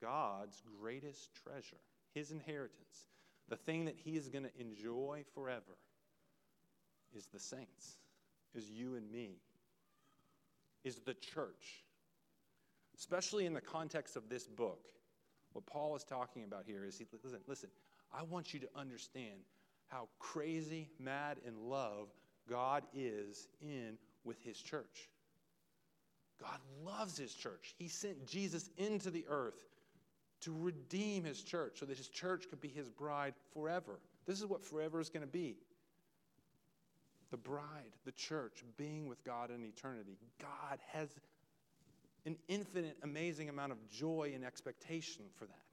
God's 0.00 0.62
greatest 0.80 1.30
treasure, 1.42 1.80
his 2.14 2.30
inheritance, 2.30 3.08
the 3.48 3.56
thing 3.56 3.86
that 3.86 3.96
he 3.96 4.16
is 4.16 4.28
going 4.28 4.44
to 4.44 4.60
enjoy 4.60 5.24
forever, 5.34 5.78
is 7.16 7.26
the 7.32 7.40
saints, 7.40 7.96
is 8.54 8.68
you 8.68 8.94
and 8.96 9.10
me, 9.10 9.38
is 10.84 10.98
the 10.98 11.14
church. 11.14 11.82
Especially 12.96 13.46
in 13.46 13.54
the 13.54 13.60
context 13.60 14.16
of 14.16 14.28
this 14.28 14.46
book, 14.46 14.88
what 15.54 15.64
Paul 15.64 15.96
is 15.96 16.04
talking 16.04 16.44
about 16.44 16.64
here 16.66 16.84
is 16.84 16.98
he, 16.98 17.06
listen, 17.24 17.40
listen, 17.46 17.70
I 18.12 18.22
want 18.22 18.52
you 18.52 18.60
to 18.60 18.68
understand 18.76 19.40
how 19.86 20.08
crazy, 20.18 20.90
mad 21.00 21.38
in 21.46 21.70
love 21.70 22.08
God 22.48 22.84
is 22.94 23.48
in 23.60 23.98
with 24.24 24.40
his 24.42 24.58
church. 24.58 25.08
God 26.40 26.58
loves 26.84 27.18
his 27.18 27.34
church. 27.34 27.74
He 27.78 27.88
sent 27.88 28.26
Jesus 28.26 28.70
into 28.76 29.10
the 29.10 29.24
earth 29.28 29.66
to 30.42 30.54
redeem 30.56 31.24
his 31.24 31.42
church 31.42 31.78
so 31.80 31.86
that 31.86 31.96
his 31.96 32.08
church 32.08 32.48
could 32.48 32.60
be 32.60 32.68
his 32.68 32.88
bride 32.88 33.34
forever. 33.52 33.98
This 34.26 34.38
is 34.38 34.46
what 34.46 34.62
forever 34.62 35.00
is 35.00 35.08
going 35.08 35.26
to 35.26 35.32
be. 35.32 35.56
The 37.30 37.36
bride, 37.36 37.92
the 38.04 38.12
church, 38.12 38.64
being 38.76 39.08
with 39.08 39.22
God 39.24 39.50
in 39.50 39.64
eternity. 39.64 40.16
God 40.40 40.78
has 40.92 41.08
an 42.24 42.36
infinite, 42.46 42.96
amazing 43.02 43.48
amount 43.48 43.72
of 43.72 43.78
joy 43.90 44.32
and 44.34 44.44
expectation 44.44 45.24
for 45.36 45.46
that. 45.46 45.67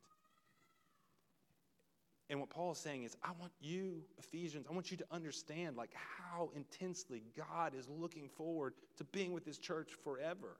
And 2.29 2.39
what 2.39 2.49
Paul 2.49 2.71
is 2.71 2.79
saying 2.79 3.03
is, 3.03 3.15
I 3.23 3.29
want 3.39 3.51
you, 3.59 4.03
Ephesians, 4.17 4.65
I 4.69 4.73
want 4.73 4.89
you 4.89 4.97
to 4.97 5.05
understand 5.11 5.77
like 5.77 5.91
how 5.93 6.49
intensely 6.55 7.23
God 7.37 7.75
is 7.75 7.87
looking 7.87 8.29
forward 8.29 8.73
to 8.97 9.03
being 9.03 9.31
with 9.31 9.45
his 9.45 9.59
church 9.59 9.91
forever. 10.03 10.57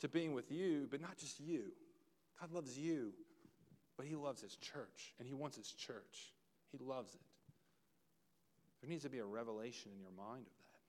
To 0.00 0.08
being 0.08 0.32
with 0.32 0.50
you, 0.50 0.88
but 0.90 1.00
not 1.00 1.18
just 1.18 1.38
you. 1.40 1.72
God 2.40 2.52
loves 2.52 2.76
you, 2.78 3.12
but 3.96 4.06
he 4.06 4.16
loves 4.16 4.40
his 4.40 4.56
church, 4.56 5.12
and 5.18 5.28
he 5.28 5.34
wants 5.34 5.56
his 5.56 5.72
church. 5.72 6.32
He 6.72 6.78
loves 6.78 7.14
it. 7.14 7.20
There 8.80 8.88
needs 8.88 9.02
to 9.02 9.10
be 9.10 9.18
a 9.18 9.24
revelation 9.26 9.92
in 9.94 10.00
your 10.00 10.12
mind 10.12 10.46
of 10.46 10.52
that. 10.56 10.80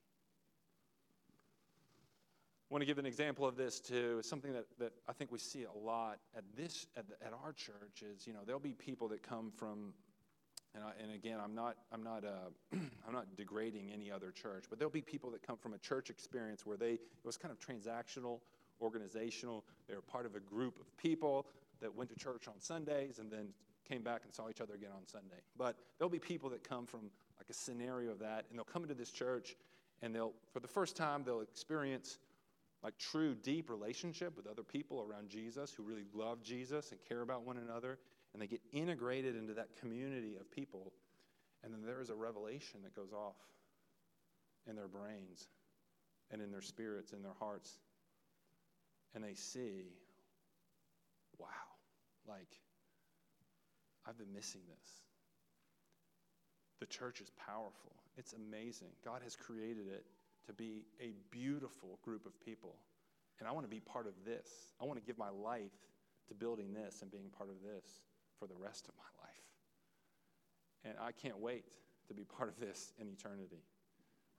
I 2.56 2.61
want 2.72 2.82
to 2.82 2.86
give 2.86 2.98
an 2.98 3.06
example 3.06 3.46
of 3.46 3.58
this 3.58 3.82
too. 3.82 4.22
something 4.24 4.54
that, 4.54 4.66
that 4.80 4.94
I 5.08 5.12
think 5.12 5.30
we 5.30 5.40
see 5.40 5.66
a 5.66 5.78
lot 5.78 6.20
at 6.36 6.46
this 6.56 6.88
at, 6.96 7.06
the, 7.10 7.16
at 7.26 7.34
our 7.44 7.52
church 7.52 8.02
is 8.02 8.26
you 8.26 8.32
know 8.32 8.40
there'll 8.46 8.62
be 8.62 8.72
people 8.72 9.10
that 9.10 9.22
come 9.22 9.52
from 9.54 9.94
and, 10.74 10.82
I, 10.82 10.92
and 11.04 11.14
again 11.14 11.38
I'm 11.44 11.54
not 11.54 11.76
I'm 11.92 12.02
not 12.02 12.24
uh, 12.24 12.50
I'm 12.74 13.14
not 13.14 13.36
degrading 13.36 13.92
any 13.94 14.10
other 14.10 14.32
church 14.32 14.66
but 14.70 14.80
there'll 14.80 14.90
be 14.90 15.02
people 15.02 15.30
that 15.32 15.46
come 15.46 15.58
from 15.58 15.74
a 15.74 15.78
church 15.80 16.10
experience 16.10 16.66
where 16.66 16.78
they 16.78 16.94
it 16.94 17.26
was 17.26 17.36
kind 17.36 17.52
of 17.54 17.60
transactional 17.60 18.40
organizational 18.82 19.66
they 19.90 19.94
were 19.94 20.02
part 20.02 20.26
of 20.26 20.36
a 20.36 20.40
group 20.40 20.80
of 20.80 20.96
people 20.96 21.48
that 21.82 21.94
went 21.94 22.10
to 22.10 22.16
church 22.16 22.48
on 22.48 22.54
Sundays 22.60 23.20
and 23.20 23.30
then 23.30 23.50
came 23.88 24.02
back 24.02 24.22
and 24.24 24.34
saw 24.34 24.50
each 24.50 24.62
other 24.62 24.76
again 24.76 24.92
on 24.96 25.06
Sunday 25.06 25.42
but 25.58 25.76
there'll 25.98 26.10
be 26.10 26.20
people 26.20 26.50
that 26.50 26.64
come 26.64 26.86
from 26.86 27.02
like 27.38 27.50
a 27.50 27.54
scenario 27.54 28.12
of 28.12 28.20
that 28.20 28.46
and 28.50 28.58
they'll 28.58 28.64
come 28.64 28.84
into 28.84 28.96
this 28.96 29.12
church 29.12 29.58
and 30.02 30.16
they'll 30.16 30.32
for 30.54 30.62
the 30.62 30.70
first 30.70 30.96
time 30.96 31.24
they'll 31.26 31.42
experience 31.42 32.18
like 32.84 32.98
true, 32.98 33.36
deep 33.36 33.70
relationship 33.70 34.36
with 34.36 34.48
other 34.48 34.64
people 34.64 35.06
around 35.08 35.30
Jesus 35.30 35.72
who 35.72 35.84
really 35.84 36.06
love 36.14 36.42
Jesus 36.42 36.92
and 36.92 37.00
care 37.08 37.22
about 37.22 37.46
one 37.46 37.58
another, 37.58 38.00
and 38.34 38.42
they 38.42 38.48
get 38.48 38.62
integrated 38.72 39.36
into 39.36 39.54
that 39.54 39.76
community 39.80 40.36
of 40.40 40.50
people. 40.52 40.92
And 41.64 41.74
then 41.74 41.82
there 41.86 42.02
is 42.02 42.10
a 42.10 42.16
revelation 42.16 42.80
that 42.84 42.96
goes 42.96 43.14
off 43.14 43.36
in 44.68 44.76
their 44.76 44.88
brains 44.88 45.48
and 46.32 46.42
in 46.42 46.52
their 46.52 46.62
spirits, 46.62 47.14
in 47.14 47.22
their 47.22 47.36
hearts. 47.40 47.72
And 49.14 49.24
they 49.24 49.36
see, 49.36 49.92
wow, 51.38 51.48
like, 52.28 52.60
I've 54.08 54.18
been 54.18 54.34
missing 54.34 54.62
this. 54.68 54.92
The 56.80 56.88
church 56.88 57.22
is 57.22 57.30
powerful, 57.46 57.94
it's 58.18 58.34
amazing. 58.34 58.90
God 59.06 59.22
has 59.24 59.36
created 59.36 59.88
it 59.88 60.04
to 60.48 60.54
be 60.54 60.86
a 61.00 61.14
beautiful 61.30 62.00
group 62.04 62.26
of 62.26 62.40
people. 62.44 62.76
And 63.40 63.48
I 63.48 63.52
want 63.52 63.66
to 63.66 63.70
be 63.70 63.80
part 63.80 64.08
of 64.08 64.14
this. 64.26 64.48
I 64.82 64.86
want 64.86 65.00
to 65.00 65.06
give 65.06 65.18
my 65.18 65.30
life 65.30 65.72
to 66.28 66.34
building 66.34 66.74
this 66.74 67.02
and 67.02 67.12
being 67.12 67.30
part 67.36 67.50
of 67.50 67.56
this 67.62 68.02
for 68.40 68.48
the 68.48 68.56
rest 68.56 68.88
of 68.88 68.94
my 68.98 69.26
life. 69.26 69.32
And 70.84 70.96
I 71.02 71.12
can't 71.12 71.40
wait 71.40 71.66
to 72.08 72.14
be 72.14 72.24
part 72.24 72.50
of 72.50 72.60
this 72.60 72.94
in 73.00 73.08
eternity, 73.08 73.64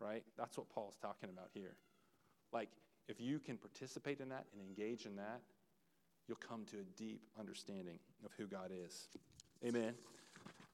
right? 0.01 0.23
That's 0.37 0.57
what 0.59 0.69
Paul's 0.69 0.97
talking 1.01 1.31
about 1.31 1.49
here. 1.55 1.77
Like, 2.53 2.69
if 3.09 3.21
you 3.21 3.39
can 3.39 3.57
participate 3.57 4.21
in 4.21 4.29
that 4.29 4.47
and 4.53 4.61
engage 4.61 5.07
in 5.07 5.17
that, 5.17 5.41
you'll 6.27 6.37
come 6.37 6.65
to 6.71 6.79
a 6.79 6.85
deep 6.97 7.23
understanding 7.39 7.99
of 8.25 8.31
who 8.37 8.47
God 8.47 8.71
is. 8.73 9.09
Amen. 9.67 9.95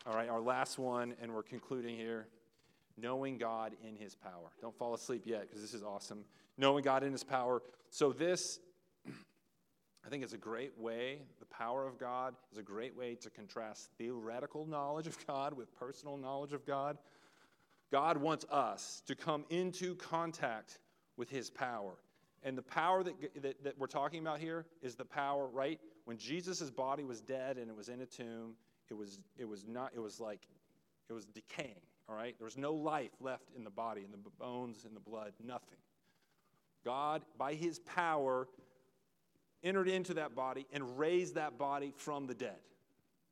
All 0.06 0.14
right, 0.14 0.28
our 0.28 0.40
last 0.40 0.78
one, 0.78 1.14
and 1.20 1.34
we're 1.34 1.42
concluding 1.42 1.96
here 1.96 2.28
knowing 3.00 3.38
God 3.38 3.74
in 3.86 3.96
his 3.96 4.14
power. 4.14 4.50
Don't 4.60 4.76
fall 4.76 4.94
asleep 4.94 5.22
yet 5.24 5.42
because 5.42 5.60
this 5.60 5.74
is 5.74 5.82
awesome. 5.82 6.24
Knowing 6.56 6.84
God 6.84 7.02
in 7.02 7.12
his 7.12 7.24
power. 7.24 7.62
So, 7.90 8.12
this, 8.12 8.58
I 10.06 10.08
think, 10.08 10.24
is 10.24 10.32
a 10.32 10.38
great 10.38 10.78
way, 10.78 11.22
the 11.38 11.46
power 11.46 11.86
of 11.86 11.98
God 11.98 12.34
is 12.52 12.58
a 12.58 12.62
great 12.62 12.96
way 12.96 13.14
to 13.16 13.30
contrast 13.30 13.90
theoretical 13.98 14.66
knowledge 14.66 15.06
of 15.06 15.26
God 15.26 15.54
with 15.54 15.74
personal 15.78 16.16
knowledge 16.16 16.52
of 16.52 16.66
God. 16.66 16.98
God 17.90 18.18
wants 18.18 18.44
us 18.50 19.02
to 19.06 19.14
come 19.14 19.44
into 19.50 19.94
contact 19.94 20.78
with 21.16 21.30
his 21.30 21.48
power. 21.48 21.94
And 22.42 22.56
the 22.56 22.62
power 22.62 23.02
that, 23.02 23.42
that, 23.42 23.64
that 23.64 23.78
we're 23.78 23.86
talking 23.86 24.20
about 24.20 24.38
here 24.38 24.66
is 24.82 24.94
the 24.94 25.04
power, 25.04 25.48
right? 25.48 25.80
When 26.04 26.18
Jesus' 26.18 26.70
body 26.70 27.04
was 27.04 27.20
dead 27.20 27.58
and 27.58 27.68
it 27.68 27.76
was 27.76 27.88
in 27.88 28.00
a 28.00 28.06
tomb, 28.06 28.54
it 28.90 28.94
was, 28.94 29.18
it 29.36 29.46
was 29.46 29.66
not, 29.66 29.92
it 29.94 30.00
was 30.00 30.20
like, 30.20 30.46
it 31.08 31.12
was 31.12 31.26
decaying, 31.26 31.80
all 32.08 32.14
right? 32.14 32.34
There 32.38 32.44
was 32.44 32.56
no 32.56 32.72
life 32.72 33.10
left 33.20 33.50
in 33.56 33.64
the 33.64 33.70
body, 33.70 34.02
in 34.04 34.10
the 34.10 34.30
bones, 34.38 34.84
in 34.86 34.94
the 34.94 35.00
blood, 35.00 35.32
nothing. 35.44 35.78
God, 36.84 37.22
by 37.36 37.54
his 37.54 37.78
power, 37.80 38.48
entered 39.62 39.88
into 39.88 40.14
that 40.14 40.34
body 40.34 40.66
and 40.72 40.98
raised 40.98 41.34
that 41.34 41.58
body 41.58 41.92
from 41.96 42.26
the 42.26 42.34
dead. 42.34 42.58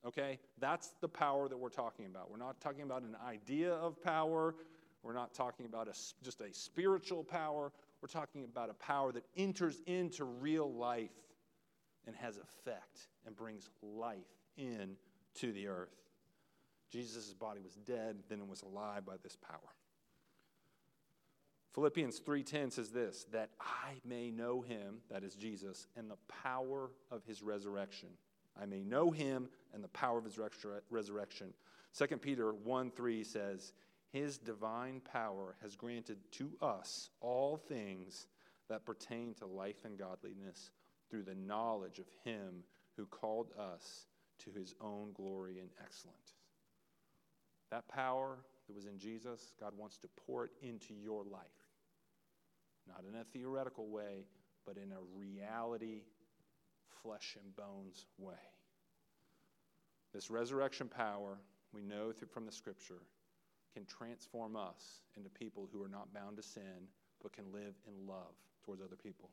Okay? 0.06 0.38
That's 0.58 0.94
the 1.00 1.08
power 1.08 1.48
that 1.48 1.56
we're 1.56 1.68
talking 1.68 2.06
about. 2.06 2.30
We're 2.30 2.36
not 2.36 2.60
talking 2.60 2.82
about 2.82 3.02
an 3.02 3.16
idea 3.26 3.72
of 3.72 4.02
power. 4.02 4.54
We're 5.02 5.14
not 5.14 5.34
talking 5.34 5.66
about 5.66 5.88
a, 5.88 5.94
just 6.22 6.40
a 6.40 6.52
spiritual 6.52 7.24
power. 7.24 7.72
We're 8.02 8.08
talking 8.08 8.44
about 8.44 8.70
a 8.70 8.74
power 8.74 9.12
that 9.12 9.24
enters 9.36 9.80
into 9.86 10.24
real 10.24 10.72
life 10.72 11.10
and 12.06 12.14
has 12.16 12.36
effect 12.36 13.08
and 13.26 13.34
brings 13.34 13.68
life 13.82 14.18
in 14.56 14.96
to 15.36 15.52
the 15.52 15.68
earth. 15.68 16.05
Jesus' 16.90 17.32
body 17.34 17.60
was 17.60 17.74
dead, 17.74 18.16
then 18.28 18.40
it 18.40 18.48
was 18.48 18.62
alive 18.62 19.04
by 19.04 19.16
this 19.22 19.36
power. 19.36 19.74
Philippians 21.74 22.20
3:10 22.20 22.72
says 22.72 22.90
this, 22.90 23.24
that 23.32 23.50
I 23.60 24.00
may 24.02 24.30
know 24.30 24.62
him, 24.62 25.02
that 25.10 25.22
is 25.22 25.34
Jesus, 25.34 25.86
and 25.94 26.10
the 26.10 26.16
power 26.42 26.90
of 27.10 27.22
his 27.24 27.42
resurrection. 27.42 28.08
I 28.58 28.64
may 28.64 28.82
know 28.82 29.10
him 29.10 29.50
and 29.74 29.84
the 29.84 29.88
power 29.88 30.18
of 30.18 30.24
his 30.24 30.38
resurrection. 30.90 31.52
2 31.92 32.06
Peter 32.16 32.54
1 32.54 32.90
3 32.90 33.24
says, 33.24 33.72
His 34.10 34.38
divine 34.38 35.00
power 35.00 35.56
has 35.60 35.76
granted 35.76 36.16
to 36.32 36.52
us 36.62 37.10
all 37.20 37.58
things 37.58 38.26
that 38.68 38.86
pertain 38.86 39.34
to 39.34 39.46
life 39.46 39.84
and 39.84 39.98
godliness 39.98 40.70
through 41.10 41.24
the 41.24 41.34
knowledge 41.34 41.98
of 41.98 42.06
him 42.24 42.64
who 42.96 43.04
called 43.04 43.52
us 43.58 44.06
to 44.38 44.50
his 44.50 44.74
own 44.80 45.12
glory 45.12 45.58
and 45.58 45.68
excellence. 45.82 46.35
That 47.70 47.88
power 47.88 48.38
that 48.66 48.74
was 48.74 48.86
in 48.86 48.98
Jesus, 48.98 49.52
God 49.60 49.72
wants 49.76 49.98
to 49.98 50.08
pour 50.26 50.44
it 50.44 50.50
into 50.62 50.94
your 50.94 51.24
life. 51.24 51.42
Not 52.88 53.04
in 53.08 53.20
a 53.20 53.24
theoretical 53.24 53.88
way, 53.88 54.26
but 54.64 54.76
in 54.76 54.92
a 54.92 55.18
reality, 55.18 56.02
flesh 57.02 57.36
and 57.42 57.54
bones 57.56 58.06
way. 58.18 58.34
This 60.14 60.30
resurrection 60.30 60.88
power, 60.88 61.38
we 61.72 61.82
know 61.82 62.12
from 62.32 62.46
the 62.46 62.52
scripture, 62.52 63.02
can 63.74 63.84
transform 63.84 64.56
us 64.56 65.02
into 65.16 65.28
people 65.28 65.68
who 65.72 65.82
are 65.82 65.88
not 65.88 66.12
bound 66.14 66.36
to 66.36 66.42
sin, 66.42 66.88
but 67.22 67.32
can 67.32 67.52
live 67.52 67.74
in 67.86 68.06
love 68.06 68.34
towards 68.64 68.80
other 68.80 68.96
people. 68.96 69.30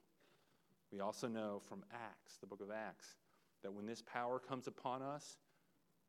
We 0.91 0.99
also 0.99 1.27
know 1.27 1.61
from 1.67 1.83
Acts, 1.93 2.37
the 2.39 2.47
book 2.47 2.61
of 2.61 2.69
Acts, 2.69 3.15
that 3.63 3.73
when 3.73 3.85
this 3.85 4.01
power 4.01 4.39
comes 4.39 4.67
upon 4.67 5.01
us, 5.01 5.37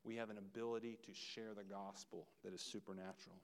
we 0.05 0.15
have 0.15 0.29
an 0.29 0.37
ability 0.37 0.97
to 1.05 1.13
share 1.13 1.53
the 1.55 1.63
gospel 1.63 2.27
that 2.43 2.53
is 2.53 2.61
supernatural. 2.61 3.35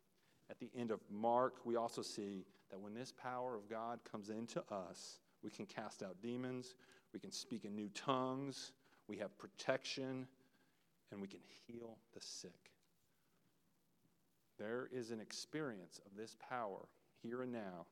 At 0.49 0.59
the 0.59 0.69
end 0.77 0.91
of 0.91 0.99
Mark, 1.09 1.55
we 1.65 1.75
also 1.75 2.01
see 2.01 2.45
that 2.69 2.79
when 2.79 2.93
this 2.93 3.11
power 3.11 3.55
of 3.55 3.69
God 3.69 3.99
comes 4.09 4.29
into 4.29 4.61
us, 4.71 5.19
we 5.43 5.49
can 5.49 5.65
cast 5.65 6.03
out 6.03 6.21
demons, 6.21 6.75
we 7.13 7.19
can 7.19 7.31
speak 7.31 7.65
in 7.65 7.75
new 7.75 7.89
tongues, 7.89 8.73
we 9.07 9.17
have 9.17 9.35
protection, 9.37 10.27
and 11.11 11.21
we 11.21 11.27
can 11.27 11.39
heal 11.67 11.97
the 12.13 12.21
sick. 12.21 12.71
There 14.59 14.87
is 14.93 15.11
an 15.11 15.19
experience 15.19 15.99
of 16.05 16.15
this 16.15 16.35
power 16.47 16.87
here 17.23 17.41
and 17.41 17.51
now 17.51 17.87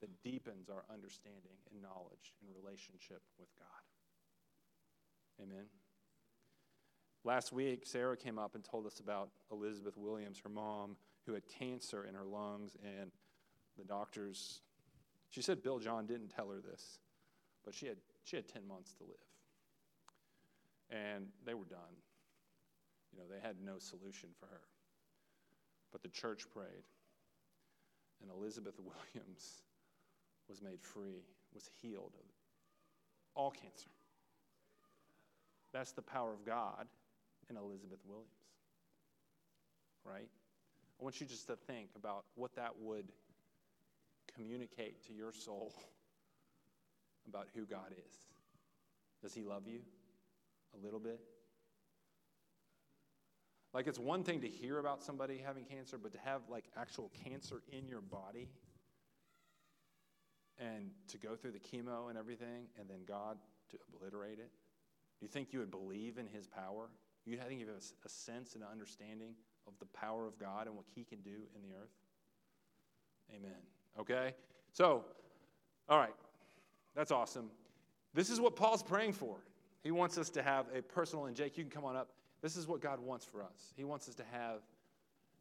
that 0.00 0.22
deepens 0.22 0.68
our 0.68 0.84
understanding 0.92 1.58
and 1.72 1.82
knowledge 1.82 2.34
and 2.40 2.50
relationship 2.54 3.22
with 3.38 3.48
God. 3.58 3.66
Amen. 5.42 5.64
Last 7.24 7.52
week, 7.52 7.86
Sarah 7.86 8.18
came 8.18 8.38
up 8.38 8.54
and 8.54 8.62
told 8.62 8.86
us 8.86 9.00
about 9.00 9.30
Elizabeth 9.50 9.96
Williams, 9.96 10.38
her 10.40 10.50
mom, 10.50 10.96
who 11.24 11.32
had 11.32 11.48
cancer 11.48 12.04
in 12.04 12.14
her 12.14 12.24
lungs, 12.24 12.76
and 12.84 13.10
the 13.78 13.84
doctors, 13.84 14.60
she 15.30 15.40
said 15.40 15.62
Bill 15.62 15.78
John 15.78 16.06
didn't 16.06 16.28
tell 16.28 16.50
her 16.50 16.60
this, 16.60 16.98
but 17.64 17.74
she 17.74 17.86
had, 17.86 17.96
she 18.24 18.36
had 18.36 18.46
10 18.46 18.68
months 18.68 18.92
to 18.94 19.04
live. 19.04 19.16
And 20.90 21.28
they 21.46 21.54
were 21.54 21.64
done. 21.64 21.96
You 23.10 23.18
know, 23.18 23.24
they 23.30 23.40
had 23.40 23.56
no 23.64 23.78
solution 23.78 24.28
for 24.38 24.46
her. 24.46 24.60
But 25.92 26.02
the 26.02 26.10
church 26.10 26.44
prayed, 26.52 26.84
and 28.20 28.30
Elizabeth 28.30 28.74
Williams 28.78 29.62
was 30.46 30.60
made 30.60 30.82
free, 30.82 31.24
was 31.54 31.70
healed 31.80 32.12
of 32.18 32.26
all 33.34 33.50
cancer. 33.50 33.90
That's 35.72 35.92
the 35.92 36.02
power 36.02 36.32
of 36.32 36.44
God 36.44 36.86
in 37.50 37.56
Elizabeth 37.56 38.00
Williams. 38.06 38.30
Right? 40.04 40.28
I 41.00 41.04
want 41.04 41.20
you 41.20 41.26
just 41.26 41.46
to 41.48 41.56
think 41.56 41.90
about 41.96 42.24
what 42.34 42.54
that 42.56 42.72
would 42.80 43.12
communicate 44.34 45.06
to 45.06 45.12
your 45.12 45.32
soul 45.32 45.74
about 47.28 47.48
who 47.54 47.64
God 47.64 47.92
is. 47.92 48.14
Does 49.22 49.34
He 49.34 49.42
love 49.42 49.66
you 49.66 49.80
a 50.74 50.84
little 50.84 51.00
bit? 51.00 51.20
Like, 53.72 53.88
it's 53.88 53.98
one 53.98 54.22
thing 54.22 54.40
to 54.42 54.48
hear 54.48 54.78
about 54.78 55.02
somebody 55.02 55.42
having 55.44 55.64
cancer, 55.64 55.98
but 55.98 56.12
to 56.12 56.18
have 56.24 56.42
like 56.48 56.64
actual 56.76 57.10
cancer 57.24 57.62
in 57.72 57.88
your 57.88 58.00
body 58.00 58.48
and 60.58 60.90
to 61.08 61.18
go 61.18 61.34
through 61.34 61.52
the 61.52 61.58
chemo 61.58 62.08
and 62.08 62.16
everything, 62.16 62.66
and 62.78 62.88
then 62.88 63.00
God 63.06 63.36
to 63.70 63.78
obliterate 63.88 64.38
it? 64.38 64.50
Do 65.18 65.22
you 65.22 65.28
think 65.28 65.52
you 65.52 65.58
would 65.58 65.70
believe 65.70 66.18
in 66.18 66.26
His 66.26 66.46
power? 66.46 66.88
You 67.26 67.38
think 67.38 67.60
you 67.60 67.66
have 67.66 67.76
a, 67.76 68.06
a 68.06 68.08
sense 68.08 68.54
and 68.54 68.62
an 68.62 68.68
understanding 68.70 69.34
of 69.66 69.72
the 69.78 69.86
power 69.86 70.26
of 70.26 70.38
God 70.38 70.66
and 70.66 70.76
what 70.76 70.84
He 70.94 71.04
can 71.04 71.20
do 71.20 71.30
in 71.30 71.62
the 71.62 71.74
earth? 71.74 71.90
Amen. 73.34 73.52
Okay? 73.98 74.34
So, 74.72 75.04
all 75.88 75.98
right, 75.98 76.14
that's 76.94 77.10
awesome. 77.10 77.50
This 78.12 78.30
is 78.30 78.40
what 78.40 78.56
Paul's 78.56 78.82
praying 78.82 79.14
for. 79.14 79.36
He 79.82 79.90
wants 79.90 80.18
us 80.18 80.30
to 80.30 80.42
have 80.42 80.66
a 80.74 80.82
personal, 80.82 81.26
and 81.26 81.36
Jake, 81.36 81.56
you 81.58 81.64
can 81.64 81.70
come 81.70 81.84
on 81.84 81.96
up. 81.96 82.08
This 82.42 82.56
is 82.56 82.66
what 82.66 82.80
God 82.80 83.00
wants 83.00 83.24
for 83.24 83.42
us. 83.42 83.72
He 83.76 83.84
wants 83.84 84.08
us 84.08 84.14
to 84.16 84.24
have 84.32 84.60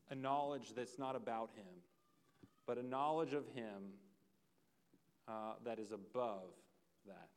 a 0.09 0.15
knowledge 0.15 0.73
that's 0.75 0.97
not 0.97 1.15
about 1.15 1.49
Him, 1.55 1.65
but 2.65 2.77
a 2.77 2.83
knowledge 2.83 3.33
of 3.33 3.45
Him 3.53 3.93
uh, 5.27 5.53
that 5.65 5.79
is 5.79 5.91
above 5.91 6.49
that, 7.05 7.29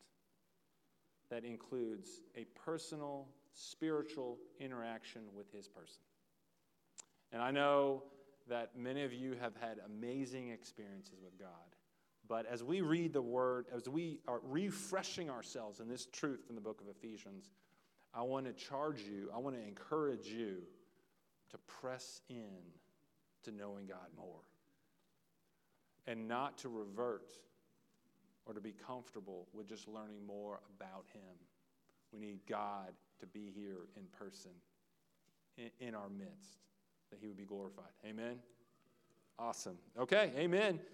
that 1.30 1.44
includes 1.44 2.20
a 2.36 2.44
personal, 2.64 3.26
spiritual 3.56 4.38
interaction 4.60 5.22
with 5.34 5.50
His 5.52 5.66
person. 5.66 6.02
And 7.32 7.42
I 7.42 7.50
know 7.50 8.02
that 8.48 8.76
many 8.76 9.02
of 9.02 9.12
you 9.12 9.34
have 9.40 9.54
had 9.56 9.78
amazing 9.84 10.50
experiences 10.50 11.18
with 11.22 11.38
God. 11.38 11.48
But 12.28 12.46
as 12.46 12.62
we 12.62 12.80
read 12.80 13.12
the 13.12 13.22
word, 13.22 13.66
as 13.74 13.88
we 13.88 14.20
are 14.28 14.40
refreshing 14.42 15.30
ourselves 15.30 15.80
in 15.80 15.88
this 15.88 16.06
truth 16.06 16.44
from 16.46 16.54
the 16.54 16.60
book 16.60 16.80
of 16.80 16.88
Ephesians, 16.88 17.50
I 18.14 18.22
want 18.22 18.46
to 18.46 18.52
charge 18.52 19.00
you, 19.00 19.30
I 19.34 19.38
want 19.38 19.56
to 19.56 19.62
encourage 19.62 20.26
you 20.26 20.58
to 21.50 21.58
press 21.58 22.20
in 22.28 22.62
to 23.44 23.52
knowing 23.52 23.86
God 23.86 24.08
more 24.16 24.42
and 26.06 26.28
not 26.28 26.58
to 26.58 26.68
revert 26.68 27.32
or 28.44 28.54
to 28.54 28.60
be 28.60 28.72
comfortable 28.72 29.48
with 29.52 29.68
just 29.68 29.88
learning 29.88 30.24
more 30.26 30.60
about 30.76 31.04
Him. 31.12 31.36
We 32.12 32.18
need 32.18 32.40
God 32.48 32.92
to 33.20 33.26
be 33.26 33.52
here 33.54 33.88
in 33.96 34.04
person, 34.18 34.52
in, 35.56 35.70
in 35.80 35.94
our 35.94 36.08
midst 36.08 36.58
that 37.10 37.18
he 37.20 37.26
would 37.26 37.36
be 37.36 37.44
glorified. 37.44 37.92
Amen? 38.06 38.38
Awesome. 39.38 39.76
Okay, 39.98 40.32
amen. 40.36 40.80